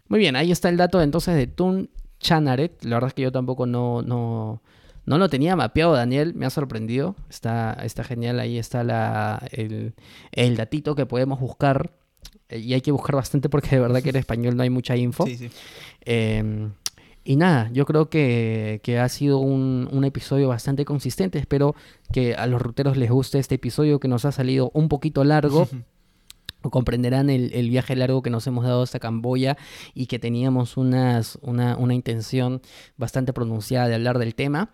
[0.08, 1.90] Muy bien, ahí está el dato entonces de Tun
[2.20, 2.84] Chanaret.
[2.84, 4.62] La verdad es que yo tampoco no, no,
[5.06, 6.34] no lo tenía mapeado, Daniel.
[6.34, 7.16] Me ha sorprendido.
[7.30, 8.40] Está, está genial.
[8.40, 9.94] Ahí está la, el,
[10.32, 11.92] el datito que podemos buscar.
[12.48, 14.96] Eh, y hay que buscar bastante porque de verdad que en español no hay mucha
[14.96, 15.26] info.
[15.26, 15.50] Sí, sí.
[16.02, 16.72] Em,
[17.24, 21.38] y nada, yo creo que, que ha sido un, un, episodio bastante consistente.
[21.38, 21.74] Espero
[22.10, 25.68] que a los ruteros les guste este episodio que nos ha salido un poquito largo.
[26.62, 29.56] comprenderán el, viaje largo que nos hemos dado hasta Camboya
[29.94, 32.60] y que teníamos unas, una, una intención
[32.96, 34.70] bastante pronunciada de hablar del tema.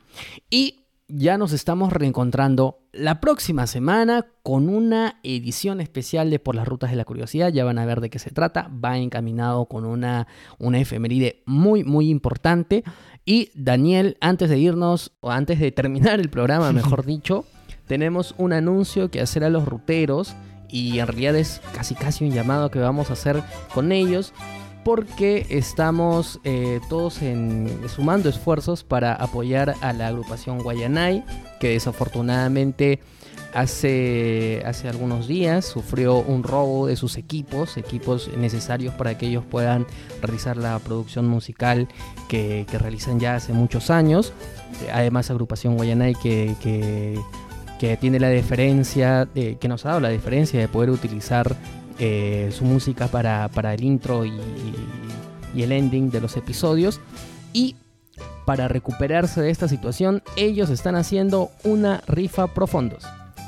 [0.51, 6.66] Y ya nos estamos reencontrando la próxima semana con una edición especial de Por las
[6.66, 7.52] Rutas de la Curiosidad.
[7.52, 8.70] Ya van a ver de qué se trata.
[8.82, 10.27] Va encaminado con una,
[10.59, 12.85] una efeméride muy, muy importante.
[13.27, 17.44] Y Daniel, antes de irnos, o antes de terminar el programa, mejor dicho,
[17.86, 20.35] tenemos un anuncio que hacer a los ruteros
[20.69, 23.43] y en realidad es casi casi un llamado que vamos a hacer
[23.73, 24.32] con ellos
[24.85, 27.20] porque estamos eh, todos
[27.89, 31.24] sumando esfuerzos para apoyar a la agrupación Guayanay
[31.59, 33.01] que desafortunadamente
[33.55, 39.45] hace, hace algunos días sufrió un robo de sus equipos, equipos necesarios para que ellos
[39.49, 39.86] puedan
[40.20, 41.89] realizar la producción musical
[42.28, 44.35] que, realizan ya hace muchos años.
[44.93, 47.16] Además, agrupación Guayanay que
[48.01, 51.56] tiene la diferencia, que nos ha dado la diferencia de poder utilizar
[51.98, 54.32] eh, su música para, para el intro y,
[55.55, 57.01] y, el ending de los episodios.
[57.52, 57.77] Y
[58.44, 63.05] para recuperarse de esta situación, ellos están haciendo una rifa profundos.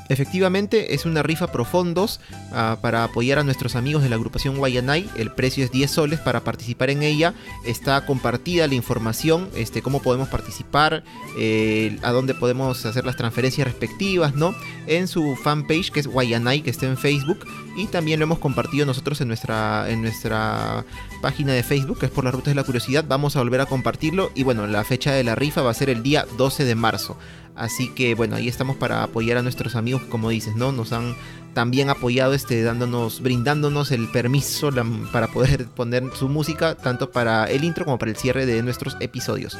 [0.09, 2.19] Efectivamente, es una rifa profundos
[2.51, 5.09] ah, para apoyar a nuestros amigos de la agrupación Guayanay.
[5.17, 7.33] El precio es 10 soles para participar en ella.
[7.65, 11.03] Está compartida la información, este, cómo podemos participar,
[11.37, 14.55] eh, a dónde podemos hacer las transferencias respectivas, ¿no?
[14.87, 17.39] En su fanpage que es Guayanay, que está en Facebook.
[17.75, 20.83] Y también lo hemos compartido nosotros en nuestra, en nuestra
[21.21, 23.05] página de Facebook, que es por las rutas de la curiosidad.
[23.07, 24.31] Vamos a volver a compartirlo.
[24.33, 27.17] Y bueno, la fecha de la rifa va a ser el día 12 de marzo.
[27.57, 30.71] Así que bueno, ahí estamos para apoyar a nuestros amigos que como dices, ¿no?
[30.71, 31.15] Nos han
[31.53, 34.69] también apoyado este dándonos brindándonos el permiso
[35.11, 38.95] para poder poner su música tanto para el intro como para el cierre de nuestros
[38.99, 39.57] episodios.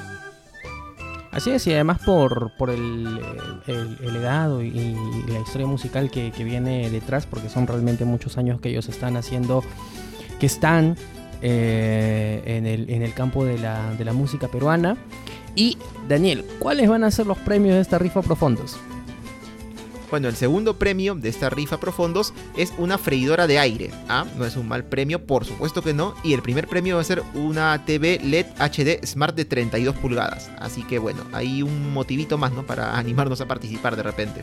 [1.31, 3.03] Así es, y además por, por el,
[4.01, 4.95] legado y,
[5.27, 9.63] la historia musical que, viene detrás, porque son realmente muchos años que ellos están haciendo,
[10.39, 10.95] que están
[11.43, 14.97] eh, en, el, en, el, campo de la, de la música peruana.
[15.57, 15.75] Y
[16.07, 18.77] Daniel, ¿cuáles van a ser los premios de esta rifa profundos?
[20.11, 23.91] Bueno, el segundo premio de esta rifa profundos es una freidora de aire.
[24.07, 26.13] Ah, no es un mal premio, por supuesto que no.
[26.23, 30.51] Y el primer premio va a ser una TV LED HD Smart de 32 pulgadas.
[30.59, 32.63] Así que bueno, hay un motivito más, ¿no?
[32.63, 34.41] Para animarnos a participar de repente.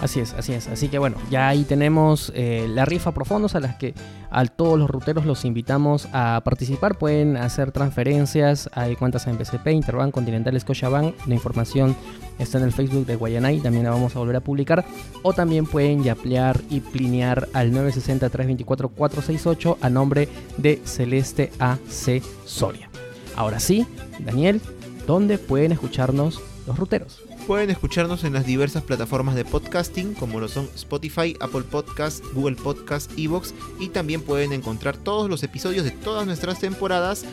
[0.00, 0.68] Así es, así es.
[0.68, 3.94] Así que bueno, ya ahí tenemos eh, la rifa profundos a las que
[4.30, 6.98] a todos los ruteros los invitamos a participar.
[6.98, 11.14] Pueden hacer transferencias, hay cuentas en BCP, Interbank, Continental, Scotiabank.
[11.26, 11.96] La información
[12.38, 14.84] está en el Facebook de Guayanay, también la vamos a volver a publicar.
[15.22, 20.28] O también pueden yaplear y plinear al 960-324-468 a nombre
[20.58, 22.90] de Celeste AC Soria.
[23.34, 23.86] Ahora sí,
[24.18, 24.60] Daniel,
[25.06, 27.25] ¿dónde pueden escucharnos los ruteros?
[27.46, 32.56] Pueden escucharnos en las diversas plataformas de podcasting como lo son Spotify, Apple Podcasts, Google
[32.56, 37.24] Podcasts, Evox y también pueden encontrar todos los episodios de todas nuestras temporadas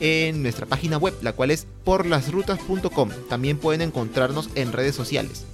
[0.00, 3.10] en nuestra página web, la cual es porlasrutas.com.
[3.30, 5.46] También pueden encontrarnos en redes sociales.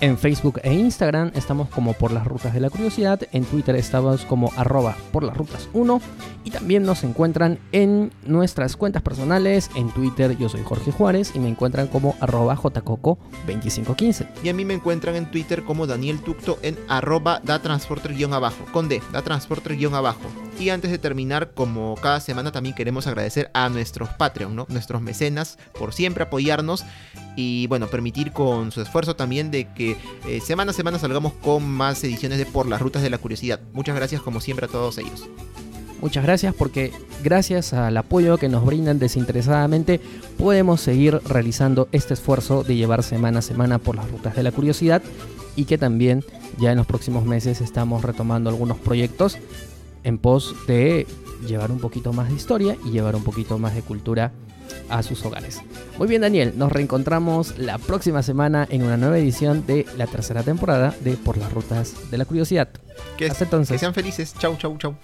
[0.00, 4.24] En Facebook e Instagram estamos como por las rutas de la curiosidad, en Twitter estamos
[4.24, 6.00] como arroba por las rutas 1
[6.44, 11.38] y también nos encuentran en nuestras cuentas personales, en Twitter yo soy Jorge Juárez y
[11.38, 14.26] me encuentran como arroba jcoco2515.
[14.42, 19.02] Y a mí me encuentran en Twitter como Daniel Tucto en arroba datransporter-abajo, con D,
[19.12, 20.49] datransporter-abajo.
[20.60, 25.56] Y antes de terminar, como cada semana también queremos agradecer a nuestros Patreon, nuestros mecenas,
[25.78, 26.84] por siempre apoyarnos
[27.34, 29.96] y bueno, permitir con su esfuerzo también de que
[30.28, 33.58] eh, semana a semana salgamos con más ediciones de Por las Rutas de la Curiosidad.
[33.72, 35.30] Muchas gracias como siempre a todos ellos.
[36.02, 36.92] Muchas gracias porque
[37.24, 39.98] gracias al apoyo que nos brindan desinteresadamente
[40.36, 44.52] podemos seguir realizando este esfuerzo de llevar semana a semana por las rutas de la
[44.52, 45.00] curiosidad
[45.56, 46.22] y que también
[46.58, 49.38] ya en los próximos meses estamos retomando algunos proyectos
[50.04, 51.06] en pos de
[51.46, 54.32] llevar un poquito más de historia y llevar un poquito más de cultura
[54.88, 55.60] a sus hogares.
[55.98, 60.42] Muy bien Daniel, nos reencontramos la próxima semana en una nueva edición de la tercera
[60.42, 62.68] temporada de Por las Rutas de la Curiosidad.
[63.16, 63.74] Que, Hasta entonces.
[63.74, 64.34] Que sean felices.
[64.38, 64.94] Chau, chau, chau.